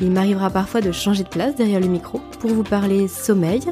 Il 0.00 0.10
m'arrivera 0.10 0.50
parfois 0.50 0.80
de 0.80 0.92
changer 0.92 1.24
de 1.24 1.28
place 1.28 1.54
derrière 1.54 1.80
le 1.80 1.86
micro 1.86 2.20
pour 2.40 2.50
vous 2.50 2.62
parler 2.62 3.08
sommeil, 3.08 3.62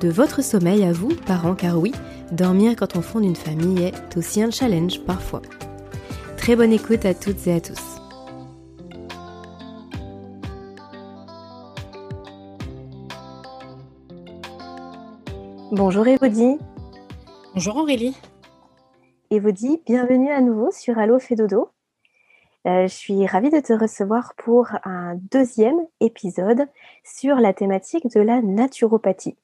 de 0.00 0.08
votre 0.08 0.42
sommeil 0.42 0.84
à 0.84 0.92
vous, 0.92 1.14
parents, 1.26 1.54
car 1.54 1.78
oui, 1.78 1.92
Dormir 2.32 2.74
quand 2.76 2.96
on 2.96 3.02
fonde 3.02 3.24
une 3.24 3.36
famille 3.36 3.84
est 3.84 4.16
aussi 4.16 4.42
un 4.42 4.50
challenge 4.50 5.00
parfois. 5.04 5.42
Très 6.36 6.56
bonne 6.56 6.72
écoute 6.72 7.04
à 7.04 7.14
toutes 7.14 7.46
et 7.46 7.54
à 7.54 7.60
tous. 7.60 7.80
Bonjour 15.70 16.06
Evodie. 16.06 16.58
Bonjour 17.54 17.76
Aurélie. 17.76 18.16
Evodie, 19.30 19.80
bienvenue 19.86 20.30
à 20.30 20.40
nouveau 20.40 20.70
sur 20.70 20.98
Allo 20.98 21.18
Fédodo. 21.18 21.73
Euh, 22.66 22.86
je 22.86 22.94
suis 22.94 23.26
ravie 23.26 23.50
de 23.50 23.60
te 23.60 23.74
recevoir 23.74 24.34
pour 24.36 24.68
un 24.84 25.16
deuxième 25.30 25.78
épisode 26.00 26.66
sur 27.04 27.36
la 27.36 27.52
thématique 27.52 28.10
de 28.14 28.20
la 28.20 28.40
naturopathie. 28.40 29.36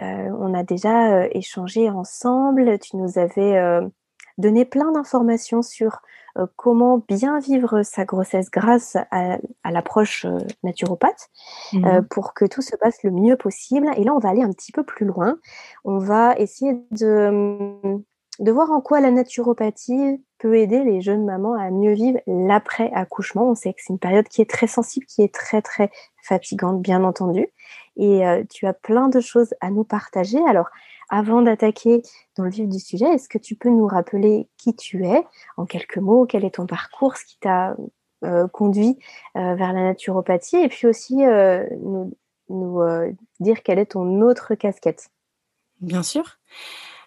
Euh, 0.00 0.28
on 0.38 0.52
a 0.52 0.64
déjà 0.64 1.14
euh, 1.14 1.28
échangé 1.30 1.88
ensemble. 1.88 2.78
Tu 2.80 2.96
nous 2.96 3.18
avais 3.18 3.80
donné 4.38 4.64
plein 4.64 4.90
d'informations 4.90 5.62
sur 5.62 6.02
comment 6.56 7.04
bien 7.06 7.38
vivre 7.38 7.82
sa 7.82 8.06
grossesse 8.06 8.50
grâce 8.50 8.96
à, 9.10 9.38
l'approche 9.70 10.26
naturopathe 10.62 11.28
mmh 11.74 12.02
pour 12.08 12.32
que 12.32 12.46
tout 12.46 12.62
se 12.62 12.74
passe 12.74 13.02
le 13.04 13.10
mieux 13.10 13.36
possible. 13.36 13.88
Et 13.96 14.04
là, 14.04 14.14
on 14.14 14.18
va 14.18 14.30
aller 14.30 14.42
un 14.42 14.50
petit 14.50 14.72
peu 14.72 14.82
plus 14.82 15.06
loin. 15.06 15.36
On 15.84 15.98
va 15.98 16.34
essayer 16.38 16.74
de, 16.90 18.02
de 18.40 18.50
voir 18.50 18.70
en 18.70 18.80
quoi 18.80 19.00
la 19.00 19.10
naturopathie 19.10 20.22
peut 20.42 20.56
aider 20.56 20.82
les 20.82 21.00
jeunes 21.00 21.24
mamans 21.24 21.54
à 21.54 21.70
mieux 21.70 21.92
vivre 21.92 22.18
l'après-accouchement. 22.26 23.50
On 23.50 23.54
sait 23.54 23.72
que 23.72 23.80
c'est 23.80 23.92
une 23.92 24.00
période 24.00 24.26
qui 24.26 24.42
est 24.42 24.50
très 24.50 24.66
sensible, 24.66 25.06
qui 25.06 25.22
est 25.22 25.32
très, 25.32 25.62
très 25.62 25.90
fatigante, 26.22 26.82
bien 26.82 27.04
entendu 27.04 27.48
et 27.96 28.26
euh, 28.26 28.42
tu 28.50 28.66
as 28.66 28.72
plein 28.72 29.08
de 29.08 29.20
choses 29.20 29.54
à 29.60 29.70
nous 29.70 29.84
partager. 29.84 30.38
Alors, 30.48 30.68
avant 31.10 31.42
d'attaquer 31.42 32.02
dans 32.36 32.44
le 32.44 32.50
vif 32.50 32.68
du 32.68 32.78
sujet, 32.78 33.06
est-ce 33.06 33.28
que 33.28 33.38
tu 33.38 33.54
peux 33.54 33.68
nous 33.68 33.86
rappeler 33.86 34.48
qui 34.56 34.74
tu 34.74 35.04
es 35.06 35.26
en 35.56 35.66
quelques 35.66 35.98
mots, 35.98 36.26
quel 36.26 36.44
est 36.44 36.54
ton 36.54 36.66
parcours, 36.66 37.16
ce 37.16 37.24
qui 37.24 37.38
t'a 37.38 37.76
euh, 38.24 38.48
conduit 38.48 38.98
euh, 39.36 39.54
vers 39.54 39.72
la 39.72 39.82
naturopathie 39.82 40.56
et 40.56 40.68
puis 40.68 40.86
aussi 40.86 41.16
nous, 41.16 42.12
nous 42.48 42.80
dire 43.40 43.62
quelle 43.62 43.78
est 43.78 43.92
ton 43.92 44.20
autre 44.22 44.54
casquette? 44.54 45.10
Bien 45.80 46.02
sûr. 46.02 46.38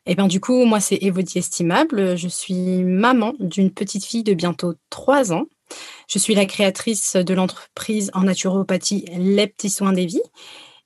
Et 0.07 0.11
eh 0.11 0.15
bien, 0.15 0.27
du 0.27 0.39
coup, 0.39 0.65
moi, 0.65 0.79
c'est 0.79 0.99
Evodie 1.01 1.39
Estimable. 1.39 2.15
Je 2.15 2.27
suis 2.27 2.83
maman 2.83 3.33
d'une 3.39 3.71
petite 3.71 4.05
fille 4.05 4.21
de 4.21 4.35
bientôt 4.35 4.75
3 4.91 5.33
ans. 5.33 5.45
Je 6.07 6.19
suis 6.19 6.35
la 6.35 6.45
créatrice 6.45 7.15
de 7.15 7.33
l'entreprise 7.33 8.11
en 8.13 8.21
naturopathie 8.21 9.05
Les 9.17 9.47
Petits 9.47 9.71
Soins 9.71 9.93
des 9.93 10.05
Vies. 10.05 10.21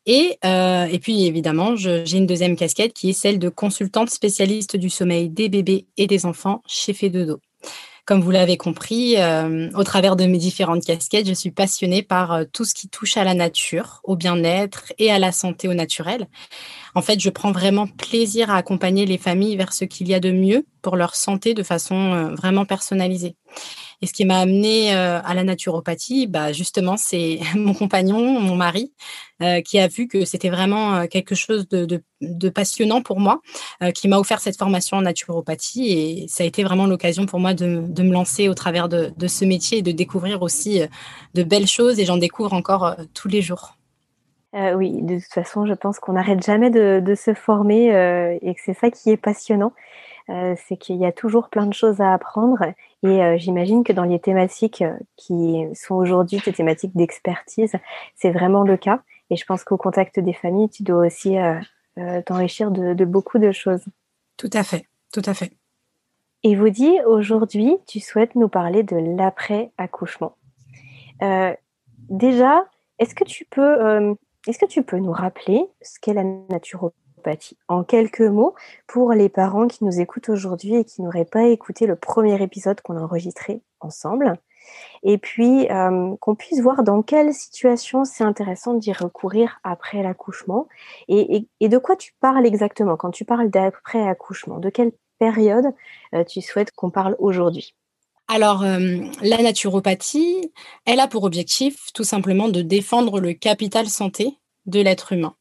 Et, 0.06 0.38
euh, 0.46 0.86
et 0.86 1.00
puis, 1.00 1.26
évidemment, 1.26 1.76
j'ai 1.76 2.18
une 2.18 2.28
deuxième 2.28 2.56
casquette 2.56 2.94
qui 2.94 3.10
est 3.10 3.14
celle 3.14 3.40
de 3.40 3.50
consultante 3.50 4.10
spécialiste 4.10 4.78
du 4.78 4.90
sommeil 4.90 5.30
des 5.30 5.50
bébés 5.50 5.88
et 5.98 6.08
des 6.08 6.26
enfants 6.26 6.62
chez 6.66 6.94
Fedodo. 6.94 7.42
Comme 8.10 8.22
vous 8.22 8.32
l'avez 8.32 8.58
compris, 8.58 9.18
euh, 9.18 9.70
au 9.76 9.84
travers 9.84 10.16
de 10.16 10.26
mes 10.26 10.40
différentes 10.40 10.84
casquettes, 10.84 11.28
je 11.28 11.34
suis 11.36 11.52
passionnée 11.52 12.02
par 12.02 12.34
euh, 12.34 12.44
tout 12.52 12.66
ce 12.66 12.74
qui 12.74 12.90
touche 12.90 13.18
à 13.18 13.24
la 13.24 13.36
nature, 13.36 14.02
au 14.04 14.16
bien-être 14.16 14.92
et 14.98 15.12
à 15.12 15.20
la 15.20 15.32
santé 15.32 15.68
au 15.68 15.76
naturel. 15.76 16.26
En 16.96 17.04
fait, 17.04 17.20
je 17.20 17.30
prends 17.30 17.52
vraiment 17.52 17.86
plaisir 17.86 18.50
à 18.50 18.56
accompagner 18.56 19.06
les 19.06 19.20
familles 19.20 19.58
vers 19.58 19.74
ce 19.74 19.86
qu'il 19.86 20.08
y 20.08 20.16
a 20.16 20.20
de 20.20 20.32
mieux 20.32 20.66
pour 20.82 20.96
leur 20.96 21.14
santé 21.14 21.54
de 21.54 21.62
façon 21.62 22.34
vraiment 22.34 22.66
personnalisée. 22.66 23.36
Et 24.02 24.08
ce 24.08 24.14
qui 24.14 24.26
m'a 24.26 24.40
amené 24.40 24.96
euh, 24.96 25.20
à 25.22 25.34
la 25.34 25.44
naturopathie, 25.44 26.28
bah 26.28 26.54
justement, 26.54 26.96
c'est 26.96 27.40
mon 27.56 27.74
compagnon, 27.74 28.40
mon 28.40 28.56
mari, 28.56 28.94
euh, 29.42 29.62
qui 29.62 29.78
a 29.80 29.88
vu 29.88 30.08
que 30.08 30.26
c'était 30.26 30.50
vraiment 30.50 30.96
euh, 30.96 31.06
quelque 31.08 31.36
chose 31.36 31.68
de, 31.68 32.02
passionnant 32.50 33.02
pour 33.02 33.20
moi, 33.20 33.42
qui 33.94 34.08
m'a 34.08 34.18
offert 34.18 34.40
cette 34.40 34.58
formation 34.58 34.98
en 34.98 35.02
naturopathie. 35.02 35.92
Et 35.92 36.28
ça 36.28 36.44
a 36.44 36.48
été 36.48 36.64
vraiment 36.64 36.86
l'occasion 36.86 37.26
pour 37.26 37.40
moi 37.40 37.54
de, 37.54 37.66
me 37.66 38.12
lancer 38.12 38.50
au 38.50 38.54
travers 38.54 38.90
de, 38.90 39.28
ce 39.28 39.46
métier 39.46 39.80
et 39.80 39.82
de 39.82 39.92
découvrir 39.92 40.42
aussi 40.42 40.82
de 41.34 41.44
belles 41.44 41.68
choses. 41.68 42.00
Et 42.00 42.06
j'en 42.06 42.18
découvre 42.18 42.54
encore 42.54 42.96
tous 43.14 43.30
les 43.30 43.42
jours. 43.42 43.78
oui, 44.54 45.02
de 45.02 45.16
toute 45.16 45.34
façon, 45.34 45.66
je 45.66 45.74
pense 45.74 46.00
qu'on 46.00 46.14
n'arrête 46.14 46.44
jamais 46.44 46.70
de, 46.70 47.16
se 47.16 47.34
former 47.34 47.88
et 48.42 48.54
que 48.54 48.62
c'est 48.66 48.78
ça 48.78 48.92
qui 48.92 49.12
est 49.12 49.18
passionnant. 49.18 49.72
C'est 50.68 50.78
qu'il 50.78 50.98
y 50.98 51.06
a 51.06 51.12
toujours 51.12 51.50
plein 51.50 51.66
de 51.66 51.74
choses 51.74 52.02
à 52.02 52.14
apprendre 52.14 52.60
et 53.02 53.24
euh, 53.24 53.38
j'imagine 53.38 53.84
que 53.84 53.94
dans 53.94 54.04
les 54.04 54.20
thématiques 54.20 54.82
euh, 54.82 54.98
qui 55.16 55.66
sont 55.74 55.96
aujourd'hui 55.96 56.42
des 56.46 56.52
thématiques 56.52 56.96
d'expertise, 56.96 57.74
c'est 58.16 58.32
vraiment 58.32 58.64
le 58.64 58.76
cas. 58.78 59.02
Et 59.30 59.38
je 59.38 59.46
pense 59.46 59.64
qu'au 59.64 59.78
contact 59.78 60.20
des 60.20 60.34
familles, 60.34 60.70
tu 60.70 60.84
dois 60.84 61.08
aussi 61.08 61.38
euh, 61.38 62.22
t'enrichir 62.26 62.72
de, 62.72 63.06
beaucoup 63.06 63.38
de 63.38 63.52
choses. 63.52 63.86
Tout 64.38 64.50
à 64.54 64.64
fait, 64.64 64.86
tout 65.14 65.22
à 65.26 65.34
fait. 65.34 65.54
Et 66.44 66.56
vous 66.56 66.70
dit, 66.70 66.98
aujourd'hui, 67.06 67.78
tu 67.86 68.00
souhaites 68.00 68.36
nous 68.36 68.50
parler 68.50 68.84
de 68.84 68.96
l'après-accouchement. 68.96 70.36
déjà, 72.10 72.66
est-ce 72.98 73.14
que 73.14 73.26
tu 73.26 73.46
peux, 73.46 74.16
est-ce 74.48 74.58
que 74.58 74.66
tu 74.66 74.82
peux 74.84 74.98
nous 74.98 75.12
rappeler 75.12 75.66
ce 75.82 76.00
qu'est 76.00 76.14
la 76.14 76.24
naturopathie 76.24 76.98
en 77.68 77.84
quelques 77.84 78.22
mots, 78.22 78.56
pour 78.88 79.14
les 79.14 79.30
parents 79.30 79.68
qui 79.68 79.84
nous 79.84 80.00
écoutent 80.00 80.30
aujourd'hui 80.30 80.76
et 80.76 80.86
qui 80.86 81.02
n'auraient 81.02 81.26
pas 81.26 81.44
écouté 81.44 81.86
le 81.86 81.96
premier 81.96 82.42
épisode 82.42 82.82
qu'on 82.82 82.98
a 82.98 83.02
enregistré 83.02 83.62
ensemble, 83.80 84.38
et 85.04 85.18
puis 85.18 85.70
euh, 85.72 86.16
qu'on 86.20 86.36
puisse 86.36 86.60
voir 86.62 86.84
dans 86.84 87.02
quelle 87.02 87.34
situation 87.34 88.06
c'est 88.06 88.24
intéressant 88.24 88.74
d'y 88.74 88.92
recourir 88.92 89.60
après 89.64 90.04
l'accouchement, 90.04 90.68
et, 91.08 91.46
de 91.62 91.78
quoi 91.78 91.96
tu 91.96 92.14
parles 92.20 92.46
exactement? 92.46 92.98
Quand 92.98 93.12
tu 93.12 93.26
parles 93.26 93.50
d'après 93.50 94.08
accouchement, 94.08 94.60
de 94.60 94.70
quelle 94.70 94.92
période 95.20 95.74
euh, 96.14 96.24
tu 96.24 96.42
souhaites 96.42 96.72
qu'on 96.72 96.90
parle 96.90 97.16
aujourd'hui? 97.20 97.76
Alors, 98.32 98.64
euh, 98.64 99.00
la 99.24 99.42
naturopathie, 99.42 100.52
elle 100.86 101.00
a 101.00 101.08
pour 101.08 101.24
objectif 101.24 101.92
tout 101.94 102.04
simplement 102.04 102.48
de 102.48 102.62
défendre 102.62 103.20
le 103.20 103.34
capital 103.34 103.88
santé 103.88 104.38
de 104.70 104.80
l'être 104.80 105.14
humain. 105.14 105.36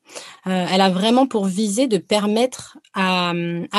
Euh, 0.46 0.66
elle 0.70 0.80
a 0.80 0.90
vraiment 0.90 1.26
pour 1.26 1.44
visée 1.46 1.86
de 1.86 1.98
permettre 1.98 2.78
à, 2.94 3.32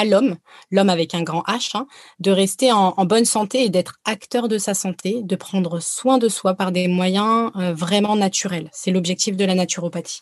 l'homme, 0.06 0.38
l'homme 0.72 0.90
avec 0.90 1.14
un 1.16 1.24
grand 1.24 1.42
H, 1.42 1.72
hein, 1.76 1.88
de 2.20 2.32
rester 2.32 2.72
en, 2.72 2.94
bonne 3.06 3.26
santé 3.26 3.64
et 3.64 3.70
d'être 3.70 4.00
acteur 4.06 4.48
de 4.48 4.58
sa 4.58 4.74
santé, 4.74 5.22
de 5.24 5.36
prendre 5.36 5.80
soin 5.80 6.18
de 6.18 6.30
soi 6.30 6.54
par 6.54 6.72
des 6.72 6.88
moyens 6.88 7.52
euh, 7.56 7.74
vraiment 7.74 8.16
naturels. 8.16 8.70
C'est 8.72 8.92
l'objectif 8.92 9.36
de 9.36 9.46
la 9.46 9.56
naturopathie. 9.56 10.22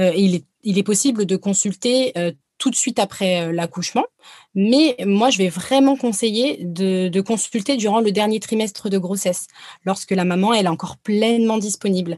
Euh, 0.00 0.12
il, 0.14 0.34
est, 0.78 0.82
possible 0.82 1.24
de 1.24 1.36
consulter 1.36 2.12
tout 2.58 2.70
de 2.70 2.76
suite 2.76 2.98
après 2.98 3.52
l'accouchement. 3.52 4.04
Mais 4.54 4.96
moi, 5.04 5.28
je 5.28 5.38
vais 5.38 5.50
vraiment 5.50 5.96
conseiller 5.96 6.58
de, 6.62 7.20
consulter 7.20 7.76
durant 7.76 8.00
le 8.00 8.10
dernier 8.10 8.40
trimestre 8.40 8.88
de 8.88 8.96
grossesse, 8.98 9.48
lorsque 9.84 10.12
la 10.12 10.24
maman 10.24 10.54
elle 10.54 10.66
est 10.66 10.68
encore 10.68 10.96
pleinement 10.96 11.58
disponible, 11.58 12.16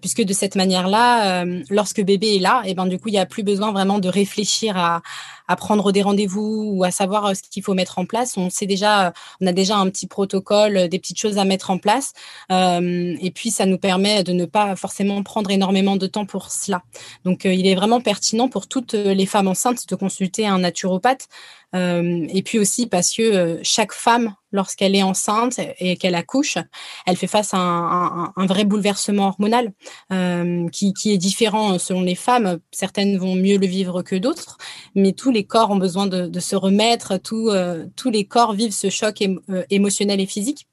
puisque 0.00 0.22
de 0.22 0.32
cette 0.32 0.54
manière-là, 0.54 1.44
lorsque 1.70 2.00
bébé 2.02 2.36
est 2.36 2.40
là, 2.40 2.62
et 2.64 2.70
eh 2.70 2.74
ben 2.74 2.86
du 2.86 2.98
coup, 2.98 3.08
il 3.08 3.12
n'y 3.12 3.18
a 3.18 3.26
plus 3.26 3.42
besoin 3.42 3.72
vraiment 3.72 3.98
de 3.98 4.08
réfléchir 4.08 4.76
à, 4.76 5.02
à 5.48 5.56
prendre 5.56 5.92
des 5.92 6.02
rendez-vous 6.02 6.72
ou 6.74 6.84
à 6.84 6.90
savoir 6.90 7.34
ce 7.36 7.42
qu'il 7.42 7.62
faut 7.62 7.74
mettre 7.74 7.98
en 7.98 8.06
place. 8.06 8.36
On 8.36 8.50
sait 8.50 8.66
déjà, 8.66 9.12
on 9.40 9.46
a 9.46 9.52
déjà 9.52 9.76
un 9.76 9.88
petit 9.90 10.06
protocole, 10.06 10.88
des 10.88 10.98
petites 10.98 11.18
choses 11.18 11.38
à 11.38 11.44
mettre 11.44 11.70
en 11.70 11.78
place, 11.78 12.12
et 12.50 13.32
puis 13.34 13.50
ça 13.50 13.66
nous 13.66 13.78
permet 13.78 14.22
de 14.24 14.32
ne 14.32 14.44
pas 14.44 14.76
forcément 14.76 15.22
prendre 15.22 15.50
énormément 15.50 15.96
de 15.96 16.06
temps 16.06 16.26
pour 16.26 16.50
cela. 16.50 16.82
Donc, 17.24 17.44
il 17.44 17.66
est 17.66 17.74
vraiment 17.74 18.00
pertinent 18.00 18.48
pour 18.48 18.66
toutes 18.66 18.94
les 18.94 19.26
femmes 19.26 19.48
enceintes 19.48 19.88
de 19.88 19.94
consulter 19.96 20.46
un 20.46 20.58
naturopathe. 20.58 21.28
Euh, 21.74 22.26
et 22.28 22.42
puis 22.42 22.58
aussi 22.58 22.86
parce 22.86 23.12
que 23.12 23.22
euh, 23.22 23.58
chaque 23.62 23.92
femme, 23.92 24.34
lorsqu'elle 24.52 24.94
est 24.94 25.02
enceinte 25.02 25.58
et 25.78 25.96
qu'elle 25.96 26.14
accouche, 26.14 26.56
elle 27.06 27.16
fait 27.16 27.26
face 27.26 27.52
à 27.52 27.58
un, 27.58 28.46
vrai 28.46 28.64
bouleversement 28.64 29.28
hormonal 29.28 29.72
euh, 30.12 30.68
qui, 30.68 30.92
est 31.06 31.18
différent 31.18 31.78
selon 31.78 32.02
les 32.02 32.14
femmes. 32.14 32.58
Certaines 32.70 33.18
vont 33.18 33.34
mieux 33.34 33.58
le 33.58 33.66
vivre 33.66 34.02
que 34.02 34.14
d'autres, 34.14 34.58
mais 34.94 35.12
tous 35.12 35.32
les 35.32 35.44
corps 35.44 35.70
ont 35.70 35.76
besoin 35.76 36.06
de, 36.06 36.40
se 36.40 36.56
remettre. 36.56 37.18
tous 37.18 38.10
les 38.10 38.24
corps 38.26 38.52
vivent 38.52 38.72
ce 38.72 38.90
choc 38.90 39.24
émotionnel 39.70 40.20
et 40.20 40.26
physique 40.26 40.68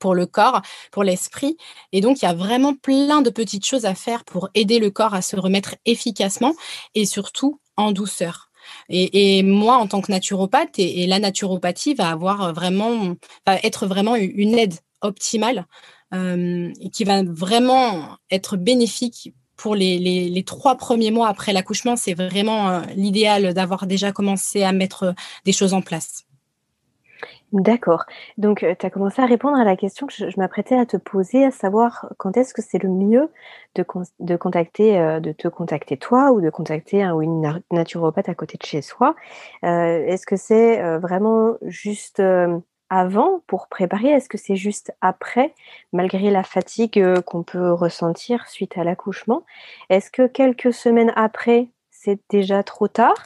pour 0.00 0.14
le 0.14 0.26
corps, 0.26 0.62
pour 0.92 1.04
l'esprit. 1.04 1.56
Et 1.92 2.00
donc, 2.00 2.22
il 2.22 2.24
y 2.24 2.28
a 2.28 2.34
vraiment 2.34 2.74
plein 2.74 3.20
de 3.20 3.30
petites 3.30 3.66
choses 3.66 3.84
à 3.84 3.94
faire 3.94 4.24
pour 4.24 4.48
aider 4.54 4.78
le 4.78 4.90
corps 4.90 5.14
à 5.14 5.22
se 5.22 5.36
remettre 5.36 5.74
efficacement 5.86 6.54
et 6.94 7.04
surtout 7.04 7.60
en 7.76 7.92
douceur. 7.92 8.47
Et, 8.88 9.42
moi, 9.42 9.76
en 9.76 9.86
tant 9.86 10.00
que 10.00 10.10
naturopathe, 10.10 10.78
et, 10.78 11.06
la 11.06 11.18
naturopathie 11.18 11.94
va 11.94 12.10
avoir 12.10 12.52
vraiment, 12.54 13.14
va 13.46 13.56
être 13.62 13.86
vraiment 13.86 14.16
une 14.16 14.58
aide 14.58 14.74
optimale 15.00 15.66
euh, 16.14 16.72
qui 16.92 17.04
va 17.04 17.22
vraiment 17.22 18.16
être 18.30 18.56
bénéfique 18.56 19.34
pour 19.56 19.74
les, 19.74 20.42
trois 20.46 20.76
premiers 20.76 21.10
mois 21.10 21.28
après 21.28 21.52
l'accouchement. 21.52 21.96
C'est 21.96 22.14
vraiment 22.14 22.70
euh, 22.70 22.80
l'idéal 22.96 23.52
d'avoir 23.52 23.86
déjà 23.86 24.12
commencé 24.12 24.62
à 24.62 24.72
mettre 24.72 25.14
des 25.44 25.52
choses 25.52 25.74
en 25.74 25.82
place. 25.82 26.24
D'accord. 27.52 28.04
Donc, 28.36 28.58
tu 28.78 28.86
as 28.86 28.90
commencé 28.90 29.22
à 29.22 29.26
répondre 29.26 29.56
à 29.56 29.64
la 29.64 29.74
question 29.74 30.06
que 30.06 30.12
je, 30.12 30.38
m'apprêtais 30.38 30.76
à 30.76 30.84
te 30.84 30.98
poser, 30.98 31.46
à 31.46 31.50
savoir 31.50 32.12
quand 32.18 32.36
est-ce 32.36 32.52
que 32.52 32.60
c'est 32.60 32.82
le 32.82 32.90
mieux 32.90 33.30
de, 33.74 33.82
contacter, 34.36 35.18
de 35.20 35.32
te 35.32 35.48
contacter 35.48 35.96
toi 35.96 36.30
ou 36.32 36.42
de 36.42 36.50
contacter 36.50 37.02
un 37.02 37.14
ou 37.14 37.42
naturopathe 37.70 38.28
à 38.28 38.34
côté 38.34 38.58
de 38.58 38.66
chez 38.66 38.82
soi. 38.82 39.16
est-ce 39.62 40.26
que 40.26 40.36
c'est 40.36 40.98
vraiment 40.98 41.54
juste 41.62 42.22
avant 42.90 43.42
pour 43.46 43.68
préparer? 43.68 44.08
Est-ce 44.08 44.28
que 44.28 44.38
c'est 44.38 44.56
juste 44.56 44.92
après, 45.00 45.54
malgré 45.94 46.30
la 46.30 46.42
fatigue 46.42 47.02
qu'on 47.22 47.44
peut 47.44 47.72
ressentir 47.72 48.46
suite 48.48 48.76
à 48.76 48.84
l'accouchement? 48.84 49.44
Est-ce 49.88 50.10
que 50.10 50.26
quelques 50.26 50.74
semaines 50.74 51.12
après, 51.16 51.68
c'est 51.90 52.20
déjà 52.28 52.62
trop 52.62 52.88
tard? 52.88 53.16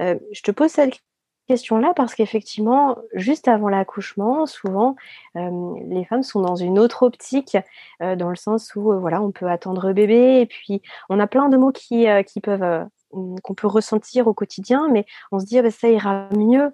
Je 0.00 0.42
te 0.42 0.50
pose 0.50 0.70
cette 0.70 0.98
question-là 1.46 1.92
parce 1.94 2.14
qu'effectivement, 2.14 2.98
juste 3.14 3.48
avant 3.48 3.68
l'accouchement, 3.68 4.46
souvent, 4.46 4.96
euh, 5.36 5.74
les 5.86 6.04
femmes 6.04 6.22
sont 6.22 6.40
dans 6.40 6.56
une 6.56 6.78
autre 6.78 7.02
optique, 7.02 7.56
euh, 8.02 8.16
dans 8.16 8.28
le 8.28 8.36
sens 8.36 8.74
où 8.74 8.92
euh, 8.92 8.98
voilà, 8.98 9.22
on 9.22 9.32
peut 9.32 9.48
attendre 9.48 9.92
bébé 9.92 10.40
et 10.40 10.46
puis 10.46 10.82
on 11.08 11.20
a 11.20 11.26
plein 11.26 11.48
de 11.48 11.56
mots 11.56 11.72
qui, 11.72 12.06
peuvent 12.42 12.88
qu'on 13.10 13.54
peut 13.54 13.66
ressentir 13.66 14.26
au 14.26 14.34
quotidien, 14.34 14.88
mais 14.90 15.06
on 15.32 15.38
se 15.38 15.46
dit 15.46 15.58
ah 15.58 15.62
ben, 15.62 15.70
ça 15.70 15.88
ira 15.88 16.28
mieux 16.36 16.72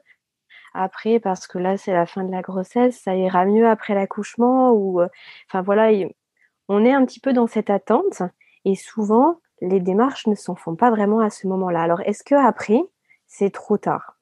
après 0.75 1.21
parce 1.21 1.47
que 1.47 1.59
là 1.59 1.77
c'est 1.77 1.93
la 1.93 2.07
fin 2.07 2.25
de 2.25 2.33
la 2.33 2.43
grossesse, 2.43 3.01
ça 3.01 3.15
ira 3.15 3.45
mieux 3.45 3.69
après 3.69 3.95
l'accouchement 3.95 4.73
ou 4.73 5.03
enfin 5.49 5.63
voilà, 5.63 5.91
on 6.69 6.85
est 6.85 6.93
un 6.93 7.05
petit 7.05 7.21
peu 7.21 7.33
dans 7.33 7.47
cette 7.47 7.71
attente 7.71 8.23
et 8.65 8.75
souvent 8.75 9.41
les 9.61 9.81
démarches 9.81 10.27
ne 10.27 10.35
s'en 10.35 10.55
font 10.57 10.77
pas 10.77 10.91
vraiment 10.91 11.21
à 11.21 11.31
ce 11.31 11.47
moment-là. 11.47 11.83
Alors 11.83 12.01
est-ce 12.03 12.25
que 12.25 12.35
après 12.35 12.81
c'est 13.27 13.51
trop 13.51 13.79
tard? 13.79 14.22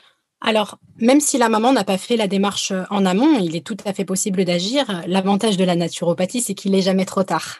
alors, 0.41 0.79
même 1.01 1.19
si 1.19 1.37
la 1.37 1.49
maman 1.49 1.71
n'a 1.71 1.83
pas 1.83 1.97
fait 1.97 2.15
la 2.15 2.27
démarche 2.27 2.71
euh, 2.71 2.83
en 2.89 3.05
amont, 3.05 3.39
il 3.39 3.55
est 3.55 3.65
tout 3.65 3.77
à 3.85 3.93
fait 3.93 4.05
possible 4.05 4.43
d'agir. 4.43 5.03
L'avantage 5.07 5.57
de 5.57 5.63
la 5.63 5.75
naturopathie, 5.75 6.41
c'est 6.41 6.53
qu'il 6.53 6.71
n'est 6.71 6.81
jamais 6.81 7.05
trop 7.05 7.23
tard. 7.23 7.57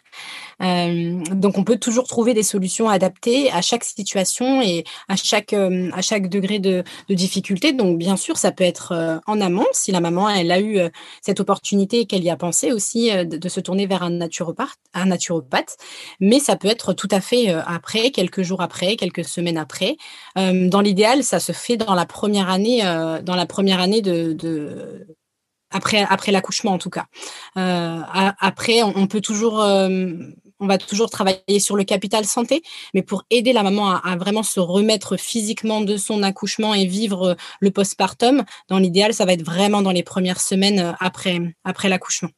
Euh, 0.61 1.19
donc, 1.31 1.57
on 1.57 1.63
peut 1.63 1.77
toujours 1.77 2.07
trouver 2.07 2.33
des 2.33 2.43
solutions 2.43 2.89
adaptées 2.89 3.51
à 3.51 3.61
chaque 3.61 3.83
situation 3.83 4.61
et 4.61 4.83
à 5.07 5.15
chaque, 5.15 5.53
euh, 5.53 5.89
à 5.93 6.01
chaque 6.01 6.27
degré 6.29 6.59
de, 6.59 6.83
difficulté. 7.09 7.73
Donc, 7.73 7.97
bien 7.97 8.15
sûr, 8.15 8.37
ça 8.37 8.51
peut 8.51 8.63
être 8.63 9.21
en 9.27 9.41
amont, 9.41 9.65
si 9.73 9.91
la 9.91 9.99
maman 9.99 10.29
elle 10.29 10.51
a 10.51 10.61
eu 10.61 10.79
cette 11.21 11.41
opportunité 11.41 12.01
et 12.01 12.05
qu'elle 12.05 12.23
y 12.23 12.29
a 12.29 12.37
pensé 12.37 12.71
aussi 12.71 13.11
de, 13.11 13.49
se 13.49 13.59
tourner 13.59 13.85
vers 13.85 14.01
un 14.01 14.11
naturopathe, 14.11 14.69
un 14.93 15.07
naturopathe. 15.07 15.75
Mais 16.21 16.39
ça 16.39 16.55
peut 16.55 16.69
être 16.69 16.93
tout 16.93 17.09
à 17.11 17.19
fait 17.19 17.49
après, 17.49 18.11
quelques 18.11 18.43
jours 18.43 18.61
après, 18.61 18.95
quelques 18.95 19.25
semaines 19.25 19.57
après. 19.57 19.97
dans 20.35 20.81
l'idéal, 20.81 21.23
ça 21.23 21.41
se 21.41 21.51
fait 21.51 21.75
dans 21.75 21.95
la 21.95 22.05
première 22.05 22.49
année, 22.49 22.70
dans 22.79 23.35
la 23.35 23.45
première 23.45 23.79
année 23.79 24.01
de, 24.01 25.05
après, 25.71 26.31
l'accouchement 26.31 26.71
en 26.71 26.77
tout 26.77 26.89
cas. 26.89 27.05
après, 27.55 28.83
on, 28.83 29.07
peut 29.07 29.21
toujours 29.21 29.61
on 30.61 30.67
va 30.67 30.77
toujours 30.77 31.09
travailler 31.09 31.59
sur 31.59 31.75
le 31.75 31.83
capital 31.83 32.23
santé, 32.23 32.61
mais 32.93 33.01
pour 33.01 33.23
aider 33.29 33.51
la 33.51 33.63
maman 33.63 33.95
à, 33.95 34.15
vraiment 34.15 34.43
se 34.43 34.59
remettre 34.59 35.17
physiquement 35.17 35.81
de 35.81 35.97
son 35.97 36.23
accouchement 36.23 36.73
et 36.73 36.85
vivre 36.85 37.35
le 37.59 37.71
postpartum, 37.71 38.45
dans 38.69 38.77
l'idéal, 38.77 39.13
ça 39.13 39.25
va 39.25 39.33
être 39.33 39.43
vraiment 39.43 39.81
dans 39.81 39.91
les 39.91 40.03
premières 40.03 40.39
semaines 40.39 40.79
euh, 40.79 40.91
après, 40.99 41.39
après 41.63 41.89
l'accouchement. 41.89 42.29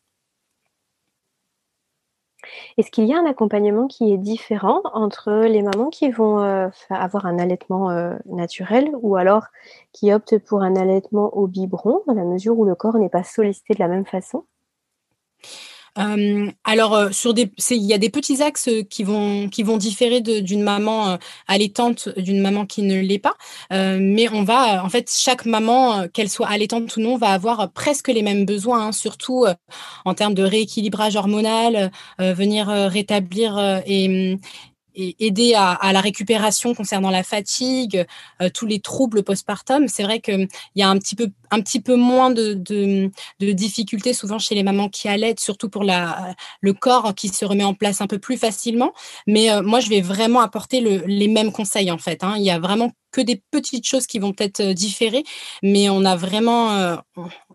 Est-ce 2.78 2.92
qu'il 2.92 3.06
y 3.06 3.14
a 3.14 3.18
un 3.18 3.26
accompagnement 3.26 3.88
qui 3.88 4.14
est 4.14 4.18
différent 4.18 4.82
entre 4.94 5.32
les 5.46 5.62
mamans 5.62 5.90
qui 5.90 6.10
vont 6.10 6.40
euh, 6.40 6.70
avoir 6.90 7.26
un 7.26 7.40
allaitement 7.40 7.92
euh, 7.92 8.16
naturel 8.26 8.92
ou 9.02 9.16
alors 9.16 9.48
qui 9.92 10.14
optent 10.14 10.38
pour 10.40 10.62
un 10.62 10.76
allaitement 10.76 11.36
au 11.36 11.48
biberon, 11.48 12.02
dans 12.08 12.14
la 12.14 12.26
mesure 12.26 12.58
où 12.58 12.66
le 12.66 12.76
corps 12.76 12.98
n'est 12.98 13.10
pas 13.10 13.24
sollicité 13.24 13.74
de 13.74 13.80
la 13.80 13.88
même 13.88 14.06
façon? 14.06 14.46
Euh, 16.00 16.52
alors, 16.64 16.96
euh, 16.96 17.12
sur 17.12 17.34
des, 17.34 17.52
il 17.70 17.84
y 17.84 17.94
a 17.94 17.98
des 17.98 18.10
petits 18.10 18.42
axes 18.42 18.70
qui 18.90 19.04
vont, 19.04 19.48
qui 19.50 19.64
vont 19.64 19.78
différer 19.78 20.22
d'une 20.22 20.64
maman 20.64 21.12
euh, 21.12 21.18
allaitante 21.48 22.10
d'une 22.18 22.42
maman 22.42 22.66
qui 22.66 22.82
ne 22.82 23.00
l'est 23.00 23.20
pas. 23.20 23.36
mais 23.72 24.28
on 24.32 24.44
va, 24.44 24.84
en 24.84 24.90
fait, 24.90 25.12
chaque 25.12 25.46
maman, 25.46 26.08
qu'elle 26.14 26.30
soit 26.30 26.48
allaitante 26.48 26.96
ou 26.98 27.02
non, 27.02 27.18
va 27.18 27.30
avoir 27.30 27.72
presque 27.72 28.08
les 28.08 28.22
mêmes 28.24 28.46
besoins, 28.46 28.88
hein, 28.88 28.92
surtout 28.92 29.46
en 30.06 30.14
termes 30.14 30.34
de 30.34 30.44
rééquilibrage 30.44 31.16
hormonal, 31.16 31.92
venir 32.20 32.68
rétablir 32.68 33.82
et, 33.86 34.38
et 34.96 35.16
aider 35.20 35.54
à, 35.56 35.92
la 35.92 36.02
récupération 36.02 36.74
concernant 36.74 37.10
la 37.10 37.24
fatigue, 37.24 38.06
euh, 38.42 38.50
tous 38.54 38.66
les 38.66 38.80
troubles 38.80 39.24
postpartum. 39.24 39.88
C'est 39.88 40.04
vrai 40.04 40.20
qu'il 40.20 40.48
y 40.76 40.84
a 40.84 40.90
un 40.90 40.98
petit 40.98 41.16
peu, 41.16 41.30
un 41.52 41.62
petit 41.62 41.82
peu 41.82 41.96
moins 41.96 42.32
de, 42.32 42.54
de, 42.54 43.12
difficultés 43.52 44.14
souvent 44.14 44.40
chez 44.40 44.56
les 44.56 44.64
mamans 44.64 44.90
qui 44.90 45.08
allaitent, 45.08 45.40
surtout 45.40 45.70
pour 45.70 45.84
la, 45.84 46.36
le 46.62 46.74
corps 46.74 47.14
qui 47.16 47.30
se 47.30 47.46
remet 47.46 47.64
en 47.64 47.74
place 47.74 48.02
un 48.02 48.08
peu 48.08 48.20
plus 48.20 48.38
facilement. 48.38 48.94
Mais 49.28 49.52
euh, 49.52 49.62
moi, 49.62 49.80
je 49.80 49.90
vais 49.90 50.02
vraiment 50.02 50.42
apporter 50.42 50.82
le, 50.82 51.04
les 51.06 51.28
mêmes 51.28 51.52
conseils 51.52 51.92
en 51.92 51.98
fait. 51.98 52.24
Hein. 52.24 52.36
Il 52.38 52.44
y 52.44 52.52
a 52.52 52.60
vraiment 52.60 52.92
que 53.12 53.22
des 53.22 53.42
petites 53.52 53.86
choses 53.86 54.08
qui 54.08 54.18
vont 54.20 54.34
peut-être 54.34 54.60
euh, 54.62 54.74
différer, 54.74 55.24
mais 55.62 55.90
on 55.90 56.04
a 56.04 56.16
vraiment, 56.16 56.98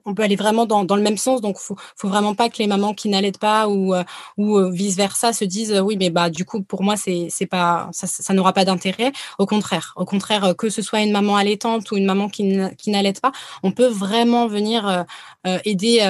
on 0.09 0.15
peut 0.15 0.23
aller 0.23 0.37
vraiment 0.37 0.67
dans, 0.67 0.85
dans 0.85 0.97
le 0.97 1.03
même 1.03 1.19
sens. 1.19 1.41
Donc, 1.41 1.59
faut, 1.59 1.77
faut 1.97 2.09
vraiment 2.09 2.35
pas 2.35 2.49
que 2.49 2.59
les 2.59 2.67
mamans 2.67 2.95
qui 2.95 3.09
n'allaitent 3.09 3.39
pas 3.39 3.69
ou, 3.69 3.95
euh, 3.95 4.05
ou 4.37 4.57
euh, 4.59 4.71
vice 4.71 4.97
versa 4.97 5.33
se 5.33 5.45
disent 5.45 5.79
oui, 5.85 5.97
mais 5.99 6.11
bah 6.11 6.31
du 6.31 6.45
coup 6.45 6.63
pour 6.63 6.83
moi 6.83 6.97
c'est 6.97 7.47
pas 7.47 7.89
ça, 7.93 8.07
ça 8.07 8.35
n'aura 8.35 8.53
pas 8.53 8.65
d'intérêt. 8.65 9.13
Au 9.39 9.47
contraire, 9.47 9.93
au 9.97 10.05
contraire 10.05 10.45
euh, 10.45 10.55
que 10.55 10.71
ce 10.71 10.83
soit 10.83 11.01
une 11.01 11.13
maman 11.13 11.37
allaitante 11.37 11.91
ou 11.91 11.97
une 11.97 12.07
maman 12.07 12.29
qui 12.29 12.45
n'allaite 12.87 13.21
pas, 13.21 13.33
on 13.63 13.73
peut 13.73 13.87
vraiment 13.87 14.47
venir 14.47 15.05
aider 15.65 16.01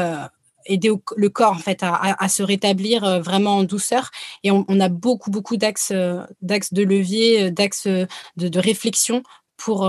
aider 0.66 0.92
le 1.16 1.28
corps 1.28 1.52
en 1.52 1.58
fait 1.58 1.82
à, 1.82 1.94
à, 1.94 2.28
se 2.28 2.42
rétablir 2.42 3.20
vraiment 3.22 3.56
en 3.56 3.64
douceur 3.64 4.10
et 4.44 4.50
on, 4.50 4.80
a 4.80 4.88
beaucoup 4.88 5.30
beaucoup 5.30 5.56
d'axes 5.56 5.92
d'axes 6.42 6.72
de 6.72 6.82
levier 6.82 7.50
d'axes 7.50 7.86
de, 7.86 8.58
réflexion 8.58 9.22
pour 9.56 9.88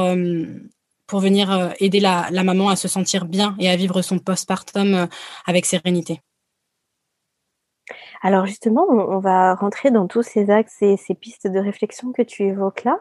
pour 1.09 1.19
venir 1.19 1.51
euh, 1.51 1.69
aider 1.79 1.99
la, 1.99 2.29
maman 2.43 2.69
à 2.69 2.75
se 2.75 2.87
sentir 2.87 3.25
bien 3.25 3.55
et 3.59 3.69
à 3.69 3.75
vivre 3.75 4.01
son 4.01 4.19
postpartum 4.19 4.93
euh, 4.93 5.05
avec 5.45 5.65
sérénité. 5.65 6.21
Alors 8.21 8.45
justement, 8.45 8.85
on, 8.89 9.19
va 9.19 9.55
rentrer 9.55 9.91
dans 9.91 10.05
tous 10.05 10.23
ces 10.23 10.51
axes 10.51 10.81
et 10.81 10.97
ces 10.97 11.15
pistes 11.15 11.47
de 11.47 11.57
réflexion 11.57 12.11
que 12.11 12.21
tu 12.21 12.43
évoques 12.43 12.83
là. 12.83 12.99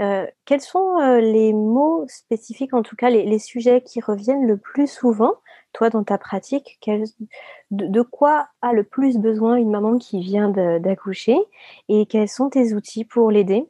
Euh, 0.00 0.26
quels 0.44 0.60
sont 0.60 0.98
les 1.20 1.54
mots 1.54 2.04
spécifiques, 2.06 2.74
en 2.74 2.82
tout 2.82 2.94
cas 2.94 3.08
les, 3.08 3.38
sujets 3.38 3.80
qui 3.80 4.00
reviennent 4.00 4.46
le 4.46 4.58
plus 4.58 4.86
souvent, 4.86 5.32
toi 5.72 5.88
dans 5.88 6.04
ta 6.04 6.18
pratique? 6.18 6.78
De, 7.70 8.02
quoi 8.02 8.48
a 8.60 8.74
le 8.74 8.84
plus 8.84 9.16
besoin 9.16 9.56
une 9.56 9.70
maman 9.70 9.96
qui 9.96 10.20
vient 10.20 10.50
d'accoucher? 10.50 11.38
Et 11.88 12.04
quels 12.04 12.28
sont 12.28 12.50
tes 12.50 12.74
outils 12.74 13.06
pour 13.06 13.30
l'aider? 13.30 13.66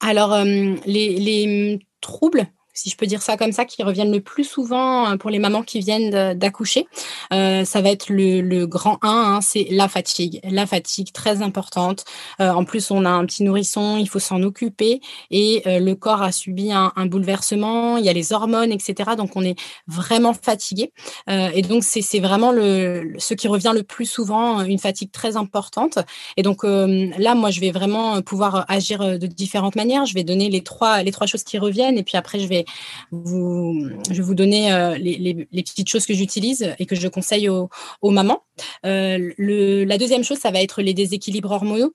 Alors, 0.00 0.44
les, 0.44 1.18
les 1.18 1.78
troubles 2.00 2.46
si 2.74 2.90
je 2.90 2.96
peux 2.96 3.06
dire 3.06 3.22
ça 3.22 3.36
comme 3.36 3.52
ça, 3.52 3.64
qui 3.64 3.82
reviennent 3.82 4.12
le 4.12 4.20
plus 4.20 4.44
souvent 4.44 5.12
euh, 5.12 5.16
pour 5.16 5.30
les 5.30 5.38
mamans 5.38 5.62
qui 5.62 5.78
viennent 5.78 6.34
d'accoucher. 6.34 6.86
Euh, 7.32 7.64
ça 7.64 7.80
va 7.80 7.90
être 7.90 8.06
le, 8.10 8.66
grand 8.66 8.98
1, 9.02 9.08
hein, 9.08 9.40
c'est 9.40 9.68
la 9.70 9.88
fatigue. 9.88 10.40
La 10.44 10.66
fatigue, 10.66 11.12
très 11.12 11.42
importante. 11.42 12.04
Euh, 12.40 12.50
en 12.50 12.64
plus, 12.64 12.90
on 12.90 13.04
a 13.04 13.10
un 13.10 13.24
petit 13.24 13.44
nourrisson, 13.44 13.96
il 13.96 14.08
faut 14.08 14.18
s'en 14.18 14.42
occuper 14.42 15.00
et 15.30 15.62
le 15.66 15.94
corps 15.94 16.22
a 16.22 16.32
subi 16.32 16.72
un, 16.72 16.90
bouleversement, 17.06 17.96
il 17.96 18.04
y 18.04 18.08
a 18.08 18.12
les 18.12 18.32
hormones, 18.32 18.72
etc. 18.72 19.12
Donc, 19.16 19.36
on 19.36 19.42
est 19.42 19.56
vraiment 19.86 20.32
fatigué. 20.32 20.92
et 21.28 21.62
donc, 21.62 21.84
c'est 21.84 22.18
vraiment 22.18 22.50
le, 22.50 23.14
ce 23.18 23.34
qui 23.34 23.46
revient 23.46 23.72
le 23.74 23.82
plus 23.82 24.06
souvent, 24.06 24.62
une 24.62 24.78
fatigue 24.78 25.12
très 25.12 25.36
importante. 25.36 25.98
Et 26.36 26.42
donc, 26.42 26.64
là, 26.64 27.34
moi, 27.34 27.50
je 27.50 27.60
vais 27.60 27.70
vraiment 27.70 28.20
pouvoir 28.22 28.64
agir 28.68 29.18
de 29.18 29.26
différentes 29.26 29.76
manières. 29.76 30.06
Je 30.06 30.14
vais 30.14 30.24
donner 30.24 30.48
les 30.48 30.62
trois, 30.62 31.02
les 31.02 31.12
trois 31.12 31.26
choses 31.26 31.44
qui 31.44 31.58
reviennent 31.58 31.98
et 31.98 32.02
puis 32.02 32.16
après, 32.16 32.40
je 32.40 32.46
vais 32.46 32.63
je 33.12 34.14
vais 34.14 34.22
vous 34.22 34.34
donner 34.34 34.72
euh, 34.72 34.96
les, 34.98 35.46
petites 35.62 35.88
choses 35.88 36.06
que 36.06 36.14
j'utilise 36.14 36.74
et 36.78 36.86
que 36.86 36.96
je 36.96 37.08
conseille 37.08 37.48
aux, 37.48 37.70
mamans. 38.02 38.42
Euh, 38.86 39.32
la 39.38 39.98
deuxième 39.98 40.24
chose, 40.24 40.38
ça 40.38 40.50
va 40.50 40.60
être 40.60 40.82
les 40.82 40.94
déséquilibres 40.94 41.50
hormonaux. 41.50 41.92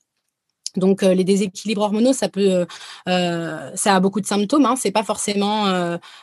Donc 0.76 1.02
euh, 1.02 1.14
les 1.14 1.24
déséquilibres 1.24 1.82
hormonaux, 1.82 2.12
ça 2.12 2.28
peut, 2.28 2.64
ça 3.06 3.96
a 3.96 4.00
beaucoup 4.00 4.20
de 4.20 4.26
symptômes. 4.26 4.66
Hein. 4.66 4.76
C'est 4.76 4.92
pas 4.92 5.02
forcément 5.02 5.66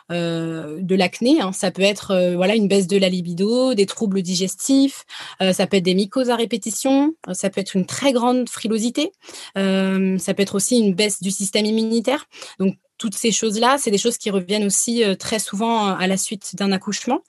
de 0.10 0.96
l'acné. 0.96 1.42
Hein. 1.42 1.51
Ça 1.51 1.72
peut 1.72 1.82
être 1.82 2.12
une 2.12 2.68
baisse 2.68 2.88
de 2.88 2.98
la 2.98 3.10
libido, 3.10 3.74
des 3.74 3.86
troubles 3.86 4.22
digestifs. 4.22 5.06
ça 5.39 5.68
peut 5.68 5.77
être 5.77 5.84
des 5.84 5.96
mycoses 5.96 6.30
à 6.30 6.36
répétition. 6.36 7.13
Ça 7.34 7.50
peut 7.50 7.62
être 7.62 7.75
une 7.75 7.86
très 7.86 8.13
grande 8.13 8.50
frilosité. 8.50 9.12
ça 9.56 10.34
peut 10.34 10.44
être 10.44 10.56
aussi 10.56 10.80
une 10.80 10.94
baisse 10.94 11.22
du 11.22 11.32
système 11.32 11.66
immunitaire. 11.66 12.25
Donc 12.60 12.77
toutes 12.98 13.16
ces 13.16 13.32
choses-là, 13.32 13.77
c'est 13.80 13.92
des 13.92 13.98
choses 13.98 14.18
qui 14.18 14.30
reviennent 14.30 14.66
aussi 14.66 15.04
euh, 15.04 15.16
très 15.16 15.39
souvent 15.39 15.89
euh, 15.89 15.96
à 16.00 16.08
la 16.08 16.18
suite 16.18 16.56
d'un 16.56 16.72
accouchement. 16.72 17.22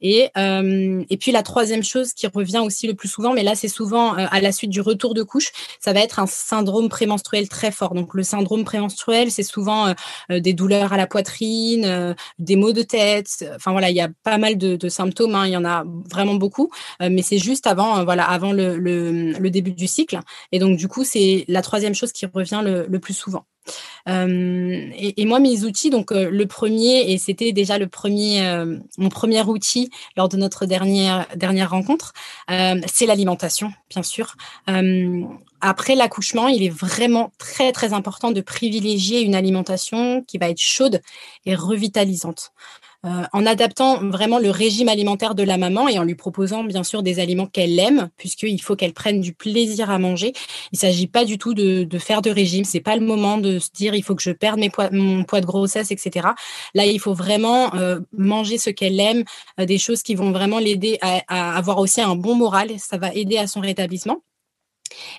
Et, 0.00 0.30
euh, 0.36 1.02
et 1.08 1.16
puis 1.16 1.32
la 1.32 1.42
troisième 1.42 1.82
chose 1.82 2.12
qui 2.12 2.26
revient 2.26 2.62
aussi 2.64 2.86
le 2.86 2.94
plus 2.94 3.08
souvent, 3.08 3.32
mais 3.32 3.42
là 3.42 3.54
c'est 3.54 3.68
souvent 3.68 4.14
à 4.14 4.40
la 4.40 4.52
suite 4.52 4.70
du 4.70 4.80
retour 4.80 5.14
de 5.14 5.22
couche, 5.22 5.52
ça 5.80 5.92
va 5.92 6.00
être 6.00 6.18
un 6.18 6.26
syndrome 6.26 6.88
prémenstruel 6.88 7.48
très 7.48 7.70
fort. 7.70 7.94
Donc 7.94 8.14
le 8.14 8.22
syndrome 8.22 8.64
prémenstruel, 8.64 9.30
c'est 9.30 9.42
souvent 9.42 9.94
des 10.30 10.52
douleurs 10.52 10.92
à 10.92 10.96
la 10.96 11.06
poitrine, 11.06 12.14
des 12.38 12.56
maux 12.56 12.72
de 12.72 12.82
tête. 12.82 13.44
Enfin 13.54 13.72
voilà, 13.72 13.90
il 13.90 13.96
y 13.96 14.00
a 14.00 14.08
pas 14.22 14.38
mal 14.38 14.58
de, 14.58 14.88
symptômes. 14.88 15.34
Hein, 15.34 15.46
il 15.46 15.52
y 15.52 15.56
en 15.56 15.64
a 15.64 15.84
vraiment 16.10 16.34
beaucoup, 16.34 16.70
mais 17.00 17.22
c'est 17.22 17.38
juste 17.38 17.66
avant, 17.66 18.04
voilà, 18.04 18.24
avant 18.24 18.52
le, 18.52 18.76
le, 18.78 19.50
début 19.50 19.72
du 19.72 19.86
cycle. 19.86 20.18
Et 20.52 20.58
donc 20.58 20.76
du 20.76 20.88
coup, 20.88 21.04
c'est 21.04 21.44
la 21.48 21.62
troisième 21.62 21.94
chose 21.94 22.12
qui 22.12 22.26
revient 22.26 22.62
le 22.64 22.98
plus 22.98 23.14
souvent. 23.14 23.46
Euh, 24.08 24.90
et, 24.96 25.24
moi, 25.24 25.38
mes 25.38 25.64
outils, 25.64 25.90
donc 25.90 26.12
euh, 26.12 26.28
le 26.30 26.46
premier, 26.46 27.12
et 27.12 27.18
c'était 27.18 27.52
déjà 27.52 27.78
euh, 27.78 28.78
mon 28.98 29.08
premier 29.08 29.42
outil 29.42 29.90
lors 30.16 30.28
de 30.28 30.36
notre 30.36 30.66
dernière, 30.66 31.26
dernière 31.36 31.70
rencontre, 31.70 32.12
c'est 32.48 33.06
l'alimentation, 33.06 33.72
bien 33.90 34.02
sûr. 34.02 34.36
après 35.60 35.94
l'accouchement, 35.94 36.48
il 36.48 36.62
est 36.62 36.68
vraiment 36.68 37.32
très, 37.38 37.72
très 37.72 37.92
important 37.92 38.30
de 38.30 38.40
privilégier 38.40 39.22
une 39.22 39.34
alimentation 39.34 40.22
qui 40.22 40.38
va 40.38 40.50
être 40.50 40.60
chaude 40.60 41.00
et 41.46 41.54
revitalisante. 41.54 42.52
Euh, 43.04 43.24
en 43.32 43.44
adaptant 43.44 43.98
vraiment 44.08 44.38
le 44.38 44.48
régime 44.50 44.88
alimentaire 44.88 45.34
de 45.34 45.42
la 45.42 45.58
maman 45.58 45.88
et 45.88 45.98
en 45.98 46.04
lui 46.04 46.14
proposant 46.14 46.64
bien 46.64 46.82
sûr 46.82 47.02
des 47.02 47.20
aliments 47.20 47.46
qu'elle 47.46 47.78
aime, 47.78 48.08
puisqu'il 48.16 48.60
faut 48.62 48.76
qu'elle 48.76 48.94
prenne 48.94 49.20
du 49.20 49.34
plaisir 49.34 49.90
à 49.90 49.98
manger. 49.98 50.32
Il 50.72 50.76
ne 50.76 50.78
s'agit 50.78 51.06
pas 51.06 51.26
du 51.26 51.36
tout 51.36 51.52
de, 51.52 51.86
faire 51.98 52.22
de 52.22 52.30
régime. 52.30 52.64
C'est 52.64 52.80
pas 52.80 52.96
le 52.96 53.04
moment 53.04 53.36
de 53.36 53.58
se 53.58 53.68
dire 53.74 53.94
il 53.94 54.02
faut 54.02 54.14
que 54.14 54.22
je 54.22 54.30
perde 54.30 54.60
mon 54.92 55.24
poids 55.24 55.42
de 55.42 55.46
grossesse, 55.46 55.90
etc. 55.90 56.28
Là, 56.74 56.86
il 56.86 56.98
faut 56.98 57.14
vraiment 57.14 57.74
euh, 57.74 58.00
manger 58.16 58.56
ce 58.56 58.70
qu'elle 58.70 58.98
aime, 58.98 59.24
euh, 59.60 59.66
des 59.66 59.78
choses 59.78 60.02
qui 60.02 60.14
vont 60.14 60.32
vraiment 60.32 60.58
l'aider 60.58 60.98
à 61.02 61.56
avoir 61.56 61.78
aussi 61.78 62.00
un 62.00 62.16
bon 62.16 62.34
moral. 62.34 62.70
Ça 62.78 62.96
va 62.96 63.12
aider 63.12 63.36
à 63.36 63.46
son 63.46 63.60
rétablissement. 63.60 64.22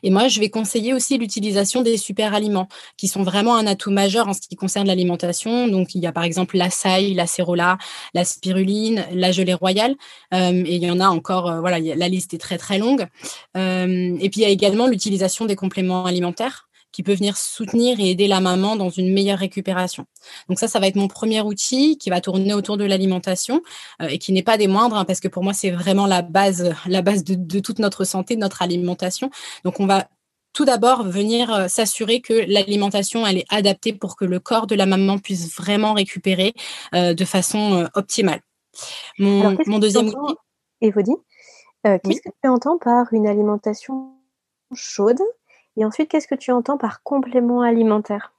Et 0.03 0.09
moi, 0.09 0.27
je 0.27 0.39
vais 0.39 0.49
conseiller 0.49 0.93
aussi 0.93 1.17
l'utilisation 1.17 1.81
des 1.81 1.97
super 1.97 2.33
aliments, 2.33 2.67
qui 2.97 3.07
sont 3.07 3.23
vraiment 3.23 3.55
un 3.55 3.67
atout 3.67 3.91
majeur 3.91 4.27
en 4.27 4.33
ce 4.33 4.41
qui 4.41 4.55
concerne 4.55 4.87
l'alimentation. 4.87 5.67
Donc, 5.67 5.95
il 5.95 6.01
y 6.01 6.07
a 6.07 6.11
par 6.11 6.23
exemple 6.23 6.57
la 6.57 6.69
saille, 6.69 7.13
la 7.13 7.27
cérola, 7.27 7.77
la 8.13 8.25
spiruline, 8.25 9.05
la 9.11 9.31
gelée 9.31 9.53
royale. 9.53 9.95
Euh, 10.33 10.63
et 10.65 10.75
il 10.75 10.83
y 10.83 10.91
en 10.91 10.99
a 10.99 11.07
encore, 11.07 11.49
euh, 11.49 11.59
voilà, 11.59 11.79
la 11.79 12.07
liste 12.07 12.33
est 12.33 12.39
très 12.39 12.57
très 12.57 12.77
longue. 12.77 13.07
Euh, 13.57 14.17
et 14.19 14.29
puis, 14.29 14.41
il 14.41 14.43
y 14.43 14.45
a 14.45 14.49
également 14.49 14.87
l'utilisation 14.87 15.45
des 15.45 15.55
compléments 15.55 16.05
alimentaires 16.05 16.64
qui 16.95 17.03
peut 17.03 17.13
venir 17.13 17.35
soutenir 17.35 17.99
et 17.99 18.11
aider 18.11 18.29
la 18.29 18.39
maman 18.39 18.77
dans 18.77 18.89
une 18.89 19.11
meilleure 19.11 19.39
récupération. 19.39 20.05
Donc 20.47 20.59
ça, 20.59 20.69
ça 20.69 20.79
va 20.79 20.87
être 20.87 20.95
mon 20.95 21.09
premier 21.09 21.41
outil 21.41 21.97
qui 21.97 22.09
va 22.09 22.21
tourner 22.21 22.53
autour 22.53 22.77
de 22.77 22.85
l'alimentation 22.85 23.61
euh, 24.01 24.07
et 24.07 24.17
qui 24.17 24.31
n'est 24.31 24.43
pas 24.43 24.57
des 24.57 24.67
moindres 24.67 24.95
hein, 24.95 25.03
parce 25.03 25.19
que 25.19 25.27
pour 25.27 25.43
moi, 25.43 25.51
c'est 25.51 25.71
vraiment 25.71 26.05
la 26.05 26.21
base, 26.21 26.73
la 26.85 27.01
base 27.01 27.25
de, 27.25 27.59
toute 27.59 27.79
notre 27.79 28.05
santé, 28.05 28.35
de 28.35 28.39
notre 28.39 28.61
alimentation. 28.61 29.29
Donc 29.65 29.81
on 29.81 29.87
va 29.87 30.07
tout 30.53 30.63
d'abord 30.63 31.03
venir 31.03 31.53
euh, 31.53 31.67
s'assurer 31.67 32.21
que 32.21 32.45
l'alimentation 32.47 33.27
elle 33.27 33.39
est 33.39 33.45
adaptée 33.49 33.91
pour 33.91 34.15
que 34.15 34.23
le 34.23 34.39
corps 34.39 34.65
de 34.65 34.75
la 34.75 34.85
maman 34.85 35.17
puisse 35.17 35.53
vraiment 35.53 35.95
récupérer 35.95 36.53
euh, 36.93 37.13
de 37.13 37.25
façon 37.25 37.89
optimale. 37.95 38.39
Mon, 39.19 39.79
deuxième 39.79 40.07
outil. 40.07 40.35
Qu'est-ce 41.83 42.21
que 42.21 42.29
tu 42.41 42.49
entends 42.49 42.77
par 42.77 43.11
une 43.11 43.27
alimentation 43.27 44.13
chaude? 44.73 45.19
Et 45.77 45.85
ensuite, 45.85 46.09
qu'est-ce 46.09 46.27
que 46.27 46.35
tu 46.35 46.51
entends 46.51 46.77
par 46.77 47.03
complément 47.03 47.61
alimentaire? 47.61 48.33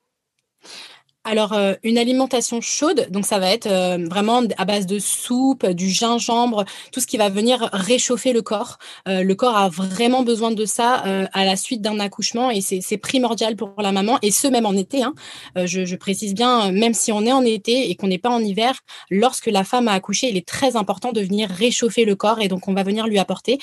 Alors, 1.26 1.54
euh, 1.54 1.74
une 1.82 1.98
alimentation 1.98 2.60
chaude, 2.60 3.08
donc 3.10 3.26
ça 3.26 3.40
va 3.40 3.50
être 3.50 3.66
euh, 3.66 3.98
vraiment 4.08 4.42
à 4.58 4.64
base 4.64 4.86
de 4.86 5.00
soupe, 5.00 5.66
du 5.66 5.88
gingembre, 5.88 6.64
tout 6.92 7.00
ce 7.00 7.06
qui 7.08 7.16
va 7.16 7.28
venir 7.28 7.68
réchauffer 7.72 8.32
le 8.32 8.42
corps. 8.42 8.78
Euh, 9.08 9.24
le 9.24 9.34
corps 9.34 9.56
a 9.56 9.68
vraiment 9.68 10.22
besoin 10.22 10.52
de 10.52 10.64
ça 10.64 11.02
à 11.32 11.44
la 11.44 11.56
suite 11.56 11.82
d'un 11.82 11.98
accouchement 11.98 12.50
et 12.50 12.60
c'est 12.60 12.96
primordial 12.96 13.56
pour 13.56 13.72
la 13.78 13.90
maman, 13.90 14.18
et 14.22 14.30
ce 14.30 14.46
même 14.46 14.66
en 14.66 14.74
été. 14.74 15.02
Hein. 15.02 15.14
Je, 15.56 15.84
je, 15.84 15.96
précise 15.96 16.32
bien, 16.32 16.70
même 16.70 16.94
si 16.94 17.10
on 17.10 17.22
est 17.26 17.32
en 17.32 17.42
été 17.42 17.90
et 17.90 17.96
qu'on 17.96 18.06
n'est 18.06 18.18
pas 18.18 18.30
en 18.30 18.40
hiver, 18.40 18.74
lorsque 19.10 19.46
la 19.46 19.64
femme 19.64 19.88
a 19.88 19.92
accouché, 19.92 20.28
il 20.28 20.36
est 20.36 20.46
très 20.46 20.76
important 20.76 21.10
de 21.10 21.20
venir 21.20 21.48
réchauffer 21.48 22.04
le 22.04 22.14
corps 22.14 22.40
et 22.40 22.46
donc 22.46 22.68
on 22.68 22.72
va 22.74 22.84
venir 22.84 23.08
lui 23.08 23.18
apporter 23.18 23.58